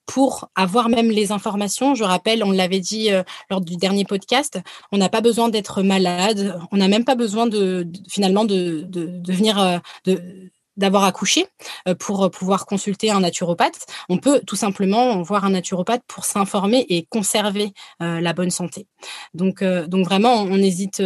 pour 0.05 0.49
avoir 0.55 0.89
même 0.89 1.09
les 1.09 1.31
informations. 1.31 1.95
Je 1.95 2.03
rappelle, 2.03 2.43
on 2.43 2.51
l'avait 2.51 2.79
dit 2.79 3.09
lors 3.49 3.61
du 3.61 3.77
dernier 3.77 4.05
podcast, 4.05 4.59
on 4.91 4.97
n'a 4.97 5.09
pas 5.09 5.21
besoin 5.21 5.49
d'être 5.49 5.83
malade, 5.83 6.59
on 6.71 6.77
n'a 6.77 6.87
même 6.87 7.05
pas 7.05 7.15
besoin 7.15 7.47
de, 7.47 7.87
finalement 8.09 8.45
de, 8.45 8.81
de, 8.87 9.05
de 9.05 9.33
venir 9.33 9.81
de 10.05 10.51
d'avoir 10.79 11.03
accouché 11.03 11.45
euh, 11.87 11.93
pour 11.93 12.23
euh, 12.23 12.29
pouvoir 12.29 12.65
consulter 12.65 13.11
un 13.11 13.19
naturopathe. 13.19 13.85
On 14.09 14.17
peut 14.17 14.41
tout 14.47 14.55
simplement 14.55 15.21
voir 15.21 15.45
un 15.45 15.51
naturopathe 15.51 16.01
pour 16.07 16.25
s'informer 16.25 16.85
et 16.89 17.05
conserver 17.05 17.73
euh, 18.01 18.19
la 18.21 18.33
bonne 18.33 18.49
santé. 18.49 18.87
Donc, 19.33 19.61
vraiment, 19.61 20.41
on 20.41 20.57
n'hésite, 20.57 21.01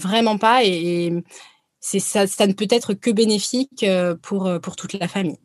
vraiment 0.00 0.38
pas 0.38 0.64
et, 0.64 1.12
ça, 1.80 2.46
ne 2.46 2.52
peut 2.52 2.66
être 2.70 2.94
que 2.94 3.10
bénéfique 3.10 3.84
pour 4.22 4.76
toute 4.76 4.92
la 4.94 5.08
famille. 5.08 5.38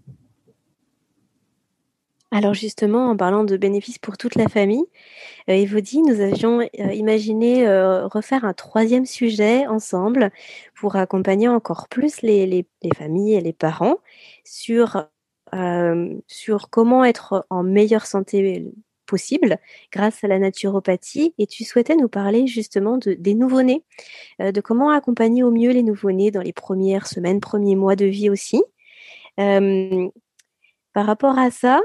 Alors 2.34 2.54
justement, 2.54 3.10
en 3.10 3.18
parlant 3.18 3.44
de 3.44 3.58
bénéfices 3.58 3.98
pour 3.98 4.18
toute 4.18 4.36
la 4.36 4.48
famille, 4.48 4.86
euh, 5.50 5.54
Evodie, 5.54 6.02
nous 6.02 6.22
avions 6.22 6.62
euh, 6.62 6.94
imaginé 6.94 7.68
euh, 7.68 8.08
refaire 8.08 8.46
un 8.46 8.54
troisième 8.54 9.06
sujet 9.06 9.68
ensemble 9.68 10.32
pour 10.74 10.96
accompagner 10.96 11.50
encore 11.50 11.90
plus 11.90 12.22
les, 12.22 12.66
familles 12.96 13.34
et 13.34 13.42
les 13.42 13.52
parents 13.52 13.98
sur, 14.46 15.08
sur 16.28 16.70
comment 16.70 17.04
être 17.04 17.46
en 17.50 17.64
meilleure 17.64 18.06
santé 18.06 18.72
possible 19.06 19.58
grâce 19.92 20.24
à 20.24 20.28
la 20.30 20.40
naturopathie. 20.40 21.34
Et 21.38 21.48
tu 21.48 21.66
souhaitais 21.66 21.98
nous 21.98 22.08
parler 22.08 22.48
justement 22.48 22.98
de, 22.98 23.12
des 23.14 23.34
nouveau-nés, 23.34 23.84
de 24.40 24.62
comment 24.62 24.90
accompagner 24.90 25.44
au 25.44 25.52
mieux 25.52 25.72
les 25.72 25.84
nouveau-nés 25.84 26.32
dans 26.32 26.42
les 26.42 26.54
premières 26.54 27.08
semaines, 27.08 27.42
premiers 27.42 27.76
mois 27.76 27.98
de 27.98 28.06
vie 28.06 28.30
aussi. 28.30 28.64
par 29.36 31.06
rapport 31.06 31.38
à 31.38 31.52
ça, 31.52 31.82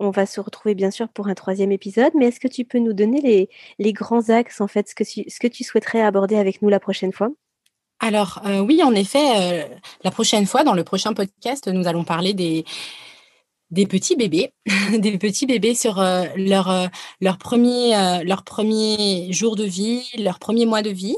on 0.00 0.10
va 0.10 0.26
se 0.26 0.40
retrouver 0.40 0.74
bien 0.74 0.90
sûr 0.90 1.08
pour 1.08 1.28
un 1.28 1.34
troisième 1.34 1.70
épisode, 1.70 2.12
mais 2.16 2.26
est-ce 2.26 2.40
que 2.40 2.48
tu 2.48 2.64
peux 2.64 2.78
nous 2.78 2.94
donner 2.94 3.48
les, 3.78 3.92
grands 3.92 4.30
axes, 4.30 4.60
en 4.60 4.66
fait, 4.66 4.88
ce 4.88 4.94
que, 4.94 5.46
tu, 5.46 5.64
souhaiterais 5.64 6.00
aborder 6.00 6.36
avec 6.36 6.62
nous 6.62 6.68
la 6.68 6.80
prochaine 6.80 7.12
fois? 7.12 7.28
Alors 8.00 8.40
euh, 8.46 8.60
oui, 8.60 8.82
en 8.82 8.94
effet, 8.94 9.28
euh, 9.36 9.64
la 10.02 10.10
prochaine 10.10 10.46
fois, 10.46 10.64
dans 10.64 10.72
le 10.72 10.84
prochain 10.84 11.12
podcast, 11.12 11.68
nous 11.68 11.86
allons 11.86 12.02
parler 12.02 12.32
des, 12.32 12.64
des 13.70 13.86
petits 13.86 14.16
bébés, 14.16 14.52
des 14.98 15.18
petits 15.18 15.46
bébés 15.46 15.74
sur 15.74 16.00
euh, 16.00 16.24
leur, 16.36 16.70
euh, 16.70 16.86
leur, 17.20 17.38
premier, 17.38 17.96
euh, 17.96 19.32
jour 19.32 19.56
de 19.56 19.64
vie, 19.64 20.02
leur 20.18 20.38
premier 20.38 20.66
mois 20.66 20.82
de 20.82 20.90
vie, 20.90 21.16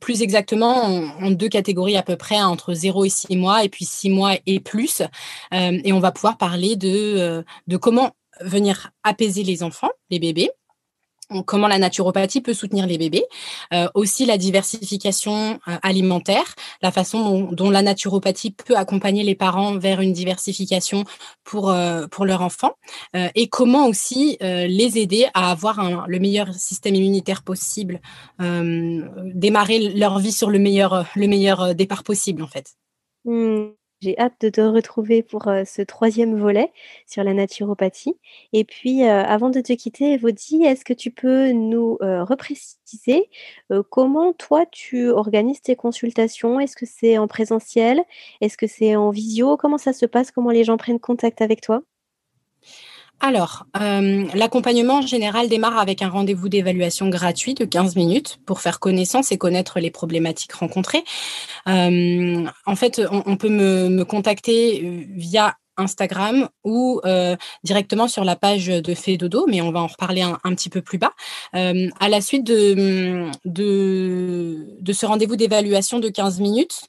plus 0.00 0.22
exactement 0.22 0.84
en, 1.20 1.30
deux 1.30 1.48
catégories 1.48 1.96
à 1.96 2.02
peu 2.02 2.16
près, 2.16 2.36
hein, 2.36 2.48
entre 2.48 2.74
0 2.74 3.04
et 3.04 3.08
6 3.08 3.36
mois, 3.36 3.64
et 3.64 3.68
puis 3.68 3.84
6 3.84 4.10
mois 4.10 4.34
et 4.46 4.60
plus. 4.60 5.02
et 5.52 5.92
on 5.92 6.00
va 6.00 6.12
pouvoir 6.12 6.36
parler 6.36 6.76
de, 6.76 7.44
de 7.66 7.76
comment 7.76 8.12
venir 8.40 8.90
apaiser 9.02 9.42
les 9.42 9.62
enfants, 9.62 9.90
les 10.10 10.18
bébés, 10.18 10.50
comment 11.46 11.68
la 11.68 11.78
naturopathie 11.78 12.40
peut 12.40 12.54
soutenir 12.54 12.86
les 12.86 12.98
bébés, 12.98 13.24
euh, 13.72 13.88
aussi 13.94 14.24
la 14.26 14.38
diversification 14.38 15.60
euh, 15.68 15.76
alimentaire, 15.82 16.54
la 16.82 16.90
façon 16.90 17.50
dont, 17.52 17.70
la 17.70 17.82
naturopathie 17.82 18.52
peut 18.52 18.76
accompagner 18.76 19.22
les 19.22 19.34
parents 19.34 19.76
vers 19.78 20.00
une 20.00 20.12
diversification 20.12 21.04
pour, 21.44 21.70
euh, 21.70 22.06
pour 22.06 22.24
leur 22.24 22.42
enfant, 22.42 22.72
et 23.34 23.48
comment 23.48 23.86
aussi 23.86 24.38
les 24.40 24.98
aider 24.98 25.26
à 25.34 25.50
avoir 25.50 26.06
le 26.06 26.18
meilleur 26.18 26.54
système 26.54 26.94
immunitaire 26.94 27.42
possible, 27.42 28.00
démarrer 28.38 29.90
leur 29.90 30.18
vie 30.18 30.32
sur 30.32 30.50
le 30.50 30.58
meilleur, 30.58 31.06
le 31.14 31.26
meilleur 31.26 31.74
départ 31.74 32.04
possible 32.04 32.42
en 32.42 32.46
fait. 32.46 32.74
Mmh. 33.24 33.77
J'ai 34.00 34.16
hâte 34.18 34.34
de 34.40 34.48
te 34.48 34.60
retrouver 34.60 35.22
pour 35.24 35.44
ce 35.66 35.82
troisième 35.82 36.38
volet 36.38 36.72
sur 37.06 37.24
la 37.24 37.34
naturopathie. 37.34 38.14
Et 38.52 38.64
puis, 38.64 39.02
avant 39.02 39.50
de 39.50 39.60
te 39.60 39.72
quitter, 39.72 40.12
Evody, 40.14 40.62
est-ce 40.64 40.84
que 40.84 40.92
tu 40.92 41.10
peux 41.10 41.50
nous 41.50 41.98
repréciser 42.00 43.28
comment 43.90 44.32
toi 44.34 44.66
tu 44.66 45.08
organises 45.10 45.62
tes 45.62 45.74
consultations? 45.76 46.60
Est-ce 46.60 46.76
que 46.76 46.86
c'est 46.86 47.18
en 47.18 47.26
présentiel? 47.26 48.04
Est-ce 48.40 48.56
que 48.56 48.68
c'est 48.68 48.94
en 48.94 49.10
visio? 49.10 49.56
Comment 49.56 49.78
ça 49.78 49.92
se 49.92 50.06
passe? 50.06 50.30
Comment 50.30 50.50
les 50.50 50.64
gens 50.64 50.76
prennent 50.76 51.00
contact 51.00 51.42
avec 51.42 51.60
toi? 51.60 51.82
Alors, 53.20 53.66
euh, 53.80 54.26
l'accompagnement 54.34 55.02
général 55.02 55.48
démarre 55.48 55.78
avec 55.78 56.02
un 56.02 56.08
rendez-vous 56.08 56.48
d'évaluation 56.48 57.08
gratuit 57.08 57.54
de 57.54 57.64
15 57.64 57.96
minutes 57.96 58.38
pour 58.46 58.60
faire 58.60 58.78
connaissance 58.78 59.32
et 59.32 59.38
connaître 59.38 59.80
les 59.80 59.90
problématiques 59.90 60.52
rencontrées. 60.52 61.02
Euh, 61.68 62.46
en 62.64 62.76
fait, 62.76 63.02
on, 63.10 63.36
peut 63.36 63.48
me, 63.48 64.04
contacter 64.04 64.84
euh, 64.84 65.04
via 65.16 65.56
Instagram 65.76 66.48
ou 66.64 67.00
directement 67.62 68.08
sur 68.08 68.24
la 68.24 68.34
page 68.34 68.66
de 68.66 68.94
Fait 68.94 69.16
Dodo, 69.16 69.46
mais 69.48 69.60
on 69.60 69.70
va 69.70 69.80
en 69.80 69.86
reparler 69.86 70.22
un, 70.22 70.54
petit 70.54 70.70
peu 70.70 70.82
plus 70.82 70.98
bas. 70.98 71.12
à 71.52 72.08
la 72.08 72.20
suite 72.20 72.44
de, 72.44 73.30
de 73.44 74.92
ce 74.92 75.06
rendez-vous 75.06 75.36
d'évaluation 75.36 76.00
de 76.00 76.08
15 76.08 76.40
minutes, 76.40 76.88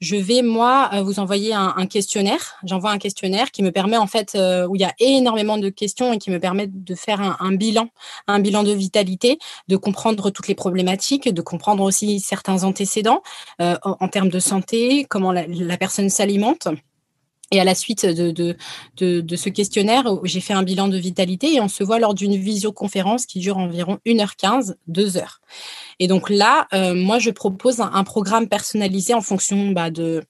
je 0.00 0.16
vais 0.16 0.42
moi 0.42 0.90
euh, 0.92 1.02
vous 1.02 1.18
envoyer 1.18 1.54
un, 1.54 1.86
questionnaire. 1.86 2.56
J'envoie 2.64 2.90
un 2.90 2.98
questionnaire 2.98 3.50
qui 3.50 3.62
me 3.62 3.70
permet 3.70 3.96
en 3.96 4.06
fait 4.06 4.34
euh, 4.34 4.66
où 4.66 4.76
il 4.76 4.80
y 4.80 4.84
a 4.84 4.94
énormément 4.98 5.58
de 5.58 5.68
questions 5.68 6.12
et 6.12 6.18
qui 6.18 6.30
me 6.30 6.38
permet 6.38 6.66
de 6.66 6.94
faire 6.94 7.36
un, 7.40 7.52
bilan, 7.52 7.88
un 8.26 8.40
bilan 8.40 8.62
de 8.64 8.72
vitalité, 8.72 9.38
de 9.68 9.76
comprendre 9.76 10.30
toutes 10.30 10.48
les 10.48 10.54
problématiques, 10.54 11.32
de 11.32 11.42
comprendre 11.42 11.82
aussi 11.82 12.20
certains 12.20 12.64
antécédents 12.64 13.22
euh, 13.60 13.76
en, 13.82 14.08
termes 14.08 14.28
de 14.28 14.40
santé, 14.40 15.06
comment 15.08 15.32
la 15.32 15.76
personne 15.76 16.10
s'alimente. 16.10 16.68
Et 17.50 17.60
à 17.60 17.64
la 17.64 17.74
suite 17.74 18.06
de, 18.06 18.30
de, 18.96 19.36
ce 19.36 19.48
questionnaire, 19.48 20.04
j'ai 20.24 20.40
fait 20.40 20.54
un 20.54 20.62
bilan 20.62 20.88
de 20.88 20.96
vitalité 20.96 21.54
et 21.54 21.60
on 21.60 21.68
se 21.68 21.84
voit 21.84 21.98
lors 21.98 22.14
d'une 22.14 22.36
visioconférence 22.36 23.26
qui 23.26 23.38
dure 23.38 23.58
environ 23.58 23.98
1h15, 24.06 24.74
2 24.88 25.16
heures. 25.16 25.40
Et 25.98 26.08
donc 26.08 26.30
là, 26.30 26.66
euh, 26.72 26.94
moi, 26.94 27.18
je 27.18 27.30
propose 27.30 27.80
un, 27.80 28.04
programme 28.04 28.48
personnalisé 28.48 29.14
en 29.14 29.20
fonction 29.20 29.70
bah, 29.70 29.90
de, 29.90 30.22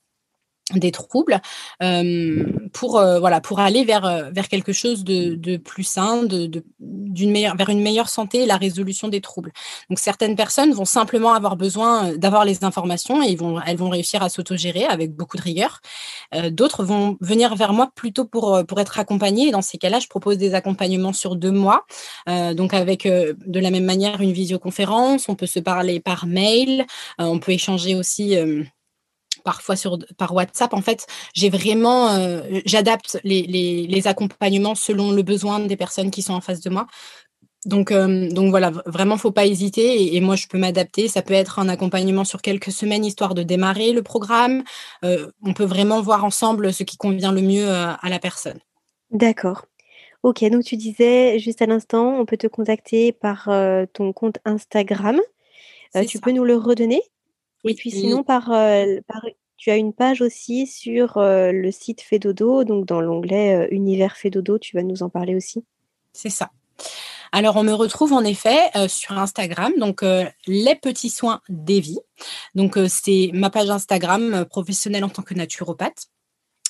des 0.73 0.92
troubles 0.92 1.40
euh, 1.83 2.46
pour 2.73 2.98
euh, 2.98 3.21
voilà 3.21 3.42
pour 3.42 3.60
aller 3.60 3.85
vers 3.85 4.06
euh, 4.06 4.31
vers 4.31 4.48
quelque 4.48 4.73
chose 4.73 5.04
de, 5.04 5.35
de 5.35 5.58
plus 5.58 5.85
sain 5.85 6.23
de 6.23 6.65
d'une 6.81 7.31
meilleure 7.31 7.54
vers 7.54 7.69
une 7.69 7.83
meilleure 7.83 8.08
santé 8.08 8.44
et 8.44 8.46
la 8.46 8.56
résolution 8.56 9.08
des 9.08 9.21
troubles. 9.21 9.52
Donc 9.90 9.98
certaines 9.98 10.37
personnes 10.37 10.73
vont 10.73 10.87
simplement 10.87 11.35
avoir 11.35 11.56
besoin 11.56 12.17
d'avoir 12.17 12.46
les 12.46 12.65
informations 12.65 13.23
et 13.23 13.27
ils 13.27 13.37
vont 13.37 13.60
elles 13.60 13.77
vont 13.77 13.90
réussir 13.90 14.23
à 14.23 14.31
s'autogérer 14.31 14.85
avec 14.85 15.15
beaucoup 15.15 15.37
de 15.37 15.42
rigueur. 15.42 15.81
D'autres 16.50 16.83
vont 16.83 17.19
venir 17.21 17.54
vers 17.56 17.75
moi 17.75 17.90
plutôt 17.94 18.25
pour 18.25 18.65
pour 18.67 18.81
être 18.81 18.98
accompagnées 18.98 19.50
dans 19.50 19.62
ces 19.62 19.77
cas-là 19.77 20.00
je 20.00 20.08
propose 20.08 20.38
des 20.38 20.54
accompagnements 20.54 21.12
sur 21.12 21.37
deux 21.37 21.50
mois 21.50 21.85
donc 22.27 22.75
avec 22.75 23.04
de 23.06 23.60
la 23.60 23.71
même 23.71 23.85
manière 23.85 24.21
une 24.21 24.33
visioconférence 24.33 25.29
on 25.29 25.35
peut 25.35 25.46
se 25.46 25.60
parler 25.60 26.00
par 26.00 26.27
mail 26.27 26.87
on 27.19 27.38
peut 27.38 27.52
échanger 27.52 27.94
aussi 27.94 28.37
parfois 29.45 29.77
sur 29.77 29.99
par 30.19 30.35
WhatsApp. 30.35 30.75
En 30.75 30.83
fait, 30.83 31.07
j'ai 31.35 31.51
vraiment, 31.51 32.09
euh, 32.11 32.40
j'adapte 32.65 33.21
les, 33.23 33.42
les, 33.42 33.87
les, 33.87 34.07
accompagnements 34.09 34.75
selon 34.75 35.13
le 35.13 35.23
besoin 35.23 35.61
des 35.61 35.77
personnes 35.77 36.11
qui 36.11 36.23
sont 36.23 36.35
en 36.35 36.40
face 36.40 36.61
de 36.61 36.71
moi. 36.71 36.87
Donc, 37.65 37.92
euh, 37.92 38.29
donc 38.31 38.51
voilà, 38.51 38.71
vraiment, 38.87 39.17
faut 39.17 39.31
pas 39.31 39.47
hésiter. 39.47 40.15
Et, 40.15 40.21
moi, 40.21 40.37
je 40.37 40.47
peux 40.49 40.59
m'adapter. 40.59 41.09
Ça 41.09 41.23
peut 41.23 41.35
être 41.35 41.59
un 41.59 41.69
accompagnement 41.69 42.25
sur 42.25 42.42
quelques 42.42 42.73
semaines, 42.73 43.05
histoire 43.05 43.35
de 43.35 43.42
démarrer 43.42 43.92
le 43.92 44.03
programme. 44.03 44.65
Euh, 45.05 45.31
on 45.42 45.55
peut 45.55 45.65
vraiment 45.65 46.03
voir 46.03 46.25
ensemble 46.25 46.73
ce 46.73 46.83
qui 46.83 46.97
convient 46.97 47.33
le 47.33 47.40
mieux 47.40 47.69
à, 47.71 47.99
la 48.03 48.19
personne. 48.19 48.59
D'accord. 49.11 49.67
Ok, 50.23 50.42
donc 50.51 50.65
tu 50.65 50.77
disais 50.77 51.38
juste 51.38 51.61
à 51.61 51.67
l'instant, 51.67 52.19
on 52.19 52.25
peut 52.25 52.38
te 52.38 52.47
contacter 52.47 53.13
par 53.13 53.51
ton 53.92 54.13
compte 54.13 54.38
Instagram. 54.45 55.21
tu 56.09 56.19
peux 56.19 56.33
nous 56.33 56.45
le 56.45 56.57
redonner? 56.57 57.03
Et 57.65 57.75
puis 57.75 57.90
sinon, 57.90 58.23
par, 58.23 58.52
tu 59.56 59.71
as 59.71 59.77
une 59.77 59.92
page 59.92 60.21
aussi 60.21 60.67
sur 60.67 61.15
le 61.17 61.71
site 61.71 62.00
Fedodo, 62.02 62.65
donc 62.65 62.87
dans 62.87 63.00
l'onglet 63.00 63.69
Univers 63.71 64.17
Fedodo, 64.17 64.58
tu 64.58 64.77
vas 64.77 64.83
nous 64.83 65.02
en 65.02 65.08
parler 65.08 65.35
aussi? 65.35 65.65
C'est 66.12 66.31
ça. 66.31 66.50
Alors, 67.33 67.56
on 67.56 67.65
me 67.65 67.73
retrouve 67.73 68.12
en 68.12 68.23
effet 68.23 68.58
sur 68.88 69.19
Instagram, 69.19 69.73
donc 69.79 70.04
les 70.46 70.77
petits 70.77 71.10
soins 71.10 71.40
d'Evie. 71.48 71.98
Donc, 72.54 72.79
c'est 72.88 73.31
ma 73.33 73.50
page 73.50 73.71
Instagram 73.71 74.44
professionnelle 74.48 75.04
en 75.04 75.08
tant 75.08 75.23
que 75.23 75.35
naturopathe. 75.35 76.06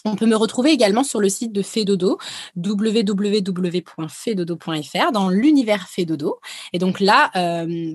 On 0.07 0.17
peut 0.17 0.27
me 0.27 0.37
retrouver 0.37 0.71
également 0.71 1.03
sur 1.03 1.19
le 1.19 1.31
site 1.31 1.53
de 1.53 1.63
Fedodo, 1.63 2.19
www.fedodo.fr, 2.57 5.13
dans 5.13 5.31
l'univers 5.31 5.89
Fedodo. 5.89 6.41
Et 6.75 6.79
donc 6.79 7.01
là, 7.01 7.31
euh, 7.37 7.95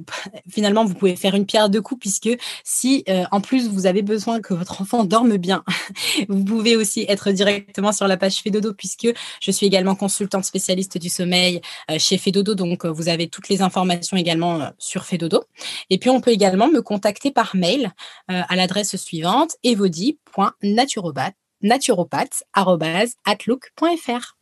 finalement, 0.49 0.85
vous 0.85 0.95
pouvez 0.95 1.15
faire 1.15 1.35
une 1.35 1.45
pierre 1.45 1.69
deux 1.69 1.83
coups, 1.83 1.99
puisque 1.99 2.29
si 2.63 3.03
euh, 3.09 3.25
en 3.31 3.41
plus 3.41 3.69
vous 3.69 3.85
avez 3.85 4.01
besoin 4.01 4.41
que 4.41 4.55
votre 4.55 4.81
enfant 4.81 5.05
dorme 5.05 5.37
bien, 5.37 5.63
vous 6.29 6.43
pouvez 6.43 6.75
aussi 6.75 7.05
être 7.07 7.29
directement 7.29 7.91
sur 7.91 8.07
la 8.07 8.17
page 8.17 8.37
Fedodo, 8.37 8.73
puisque 8.73 9.09
je 9.39 9.51
suis 9.51 9.67
également 9.67 9.93
consultante 9.93 10.45
spécialiste 10.45 10.97
du 10.97 11.09
sommeil 11.09 11.61
euh, 11.91 11.99
chez 11.99 12.17
Fedodo. 12.17 12.55
Donc 12.55 12.87
vous 12.87 13.07
avez 13.07 13.27
toutes 13.27 13.49
les 13.49 13.61
informations 13.61 14.17
également 14.17 14.71
sur 14.79 15.05
Fedodo. 15.05 15.43
Et 15.91 15.99
puis 15.99 16.09
on 16.09 16.21
peut 16.21 16.31
également 16.31 16.69
me 16.69 16.81
contacter 16.81 17.29
par 17.29 17.55
mail 17.55 17.93
à 18.27 18.55
l'adresse 18.55 18.95
suivante 18.95 19.51
evodi.naturobat 19.63 21.33
naturopathe.outlook.fr. 21.61 24.35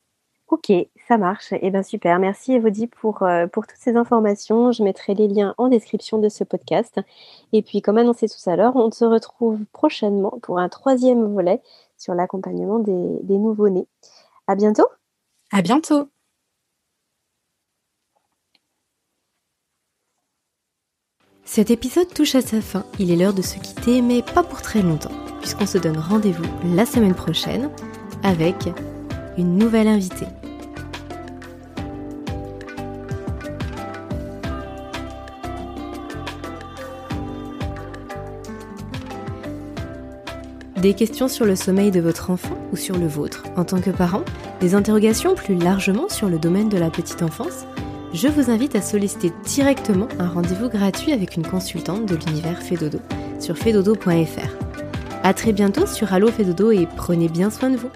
Ok, 0.49 0.71
ça 1.09 1.17
marche. 1.17 1.53
Eh 1.61 1.71
bien 1.71 1.83
super. 1.83 2.19
Merci 2.19 2.53
Evody 2.53 2.87
pour, 2.87 3.23
euh, 3.23 3.47
pour 3.47 3.67
toutes 3.67 3.79
ces 3.79 3.97
informations. 3.97 4.71
Je 4.71 4.81
mettrai 4.81 5.13
les 5.13 5.27
liens 5.27 5.53
en 5.57 5.67
description 5.67 6.19
de 6.19 6.29
ce 6.29 6.45
podcast. 6.45 7.01
Et 7.51 7.61
puis 7.61 7.81
comme 7.81 7.97
annoncé 7.97 8.29
tout 8.29 8.49
à 8.49 8.55
l'heure, 8.55 8.77
on 8.77 8.89
se 8.91 9.03
retrouve 9.03 9.59
prochainement 9.73 10.39
pour 10.41 10.59
un 10.59 10.69
troisième 10.69 11.33
volet 11.33 11.61
sur 11.97 12.13
l'accompagnement 12.13 12.79
des, 12.79 13.19
des 13.23 13.37
nouveau-nés. 13.37 13.87
À 14.47 14.55
bientôt. 14.55 14.87
À 15.51 15.61
bientôt. 15.61 16.09
Cet 21.47 21.71
épisode 21.71 22.13
touche 22.13 22.35
à 22.35 22.41
sa 22.41 22.61
fin. 22.61 22.83
Il 22.99 23.09
est 23.09 23.15
l'heure 23.15 23.33
de 23.33 23.41
se 23.41 23.57
quitter, 23.57 24.03
mais 24.03 24.21
pas 24.21 24.43
pour 24.43 24.61
très 24.61 24.83
longtemps 24.83 25.11
puisqu'on 25.39 25.65
se 25.65 25.77
donne 25.77 25.97
rendez-vous 25.97 26.43
la 26.75 26.85
semaine 26.85 27.13
prochaine 27.13 27.69
avec 28.21 28.69
une 29.37 29.57
nouvelle 29.57 29.87
invitée. 29.87 30.27
Des 40.75 40.93
questions 40.93 41.29
sur 41.29 41.45
le 41.45 41.55
sommeil 41.55 41.91
de 41.91 42.01
votre 42.01 42.29
enfant 42.29 42.57
ou 42.71 42.75
sur 42.75 42.97
le 42.97 43.07
vôtre 43.07 43.43
en 43.55 43.63
tant 43.63 43.79
que 43.79 43.89
parent 43.89 44.23
Des 44.59 44.75
interrogations 44.75 45.33
plus 45.33 45.55
largement 45.55 46.09
sur 46.09 46.27
le 46.27 46.39
domaine 46.39 46.69
de 46.69 46.77
la 46.77 46.89
petite 46.89 47.23
enfance 47.23 47.65
Je 48.17 48.27
vous 48.27 48.49
invite 48.49 48.75
à 48.75 48.81
solliciter 48.81 49.31
directement 49.45 50.07
un 50.17 50.27
rendez-vous 50.27 50.69
gratuit 50.69 51.11
avec 51.11 51.35
une 51.35 51.45
consultante 51.45 52.07
de 52.07 52.15
l'univers 52.15 52.63
Fedodo 52.63 52.97
sur 53.39 53.55
fedodo.fr. 53.55 54.49
A 55.21 55.33
très 55.35 55.53
bientôt 55.53 55.85
sur 55.85 56.11
Allo 56.11 56.31
Fedodo 56.31 56.71
et 56.71 56.87
prenez 56.95 57.29
bien 57.29 57.51
soin 57.51 57.69
de 57.69 57.77
vous. 57.77 57.91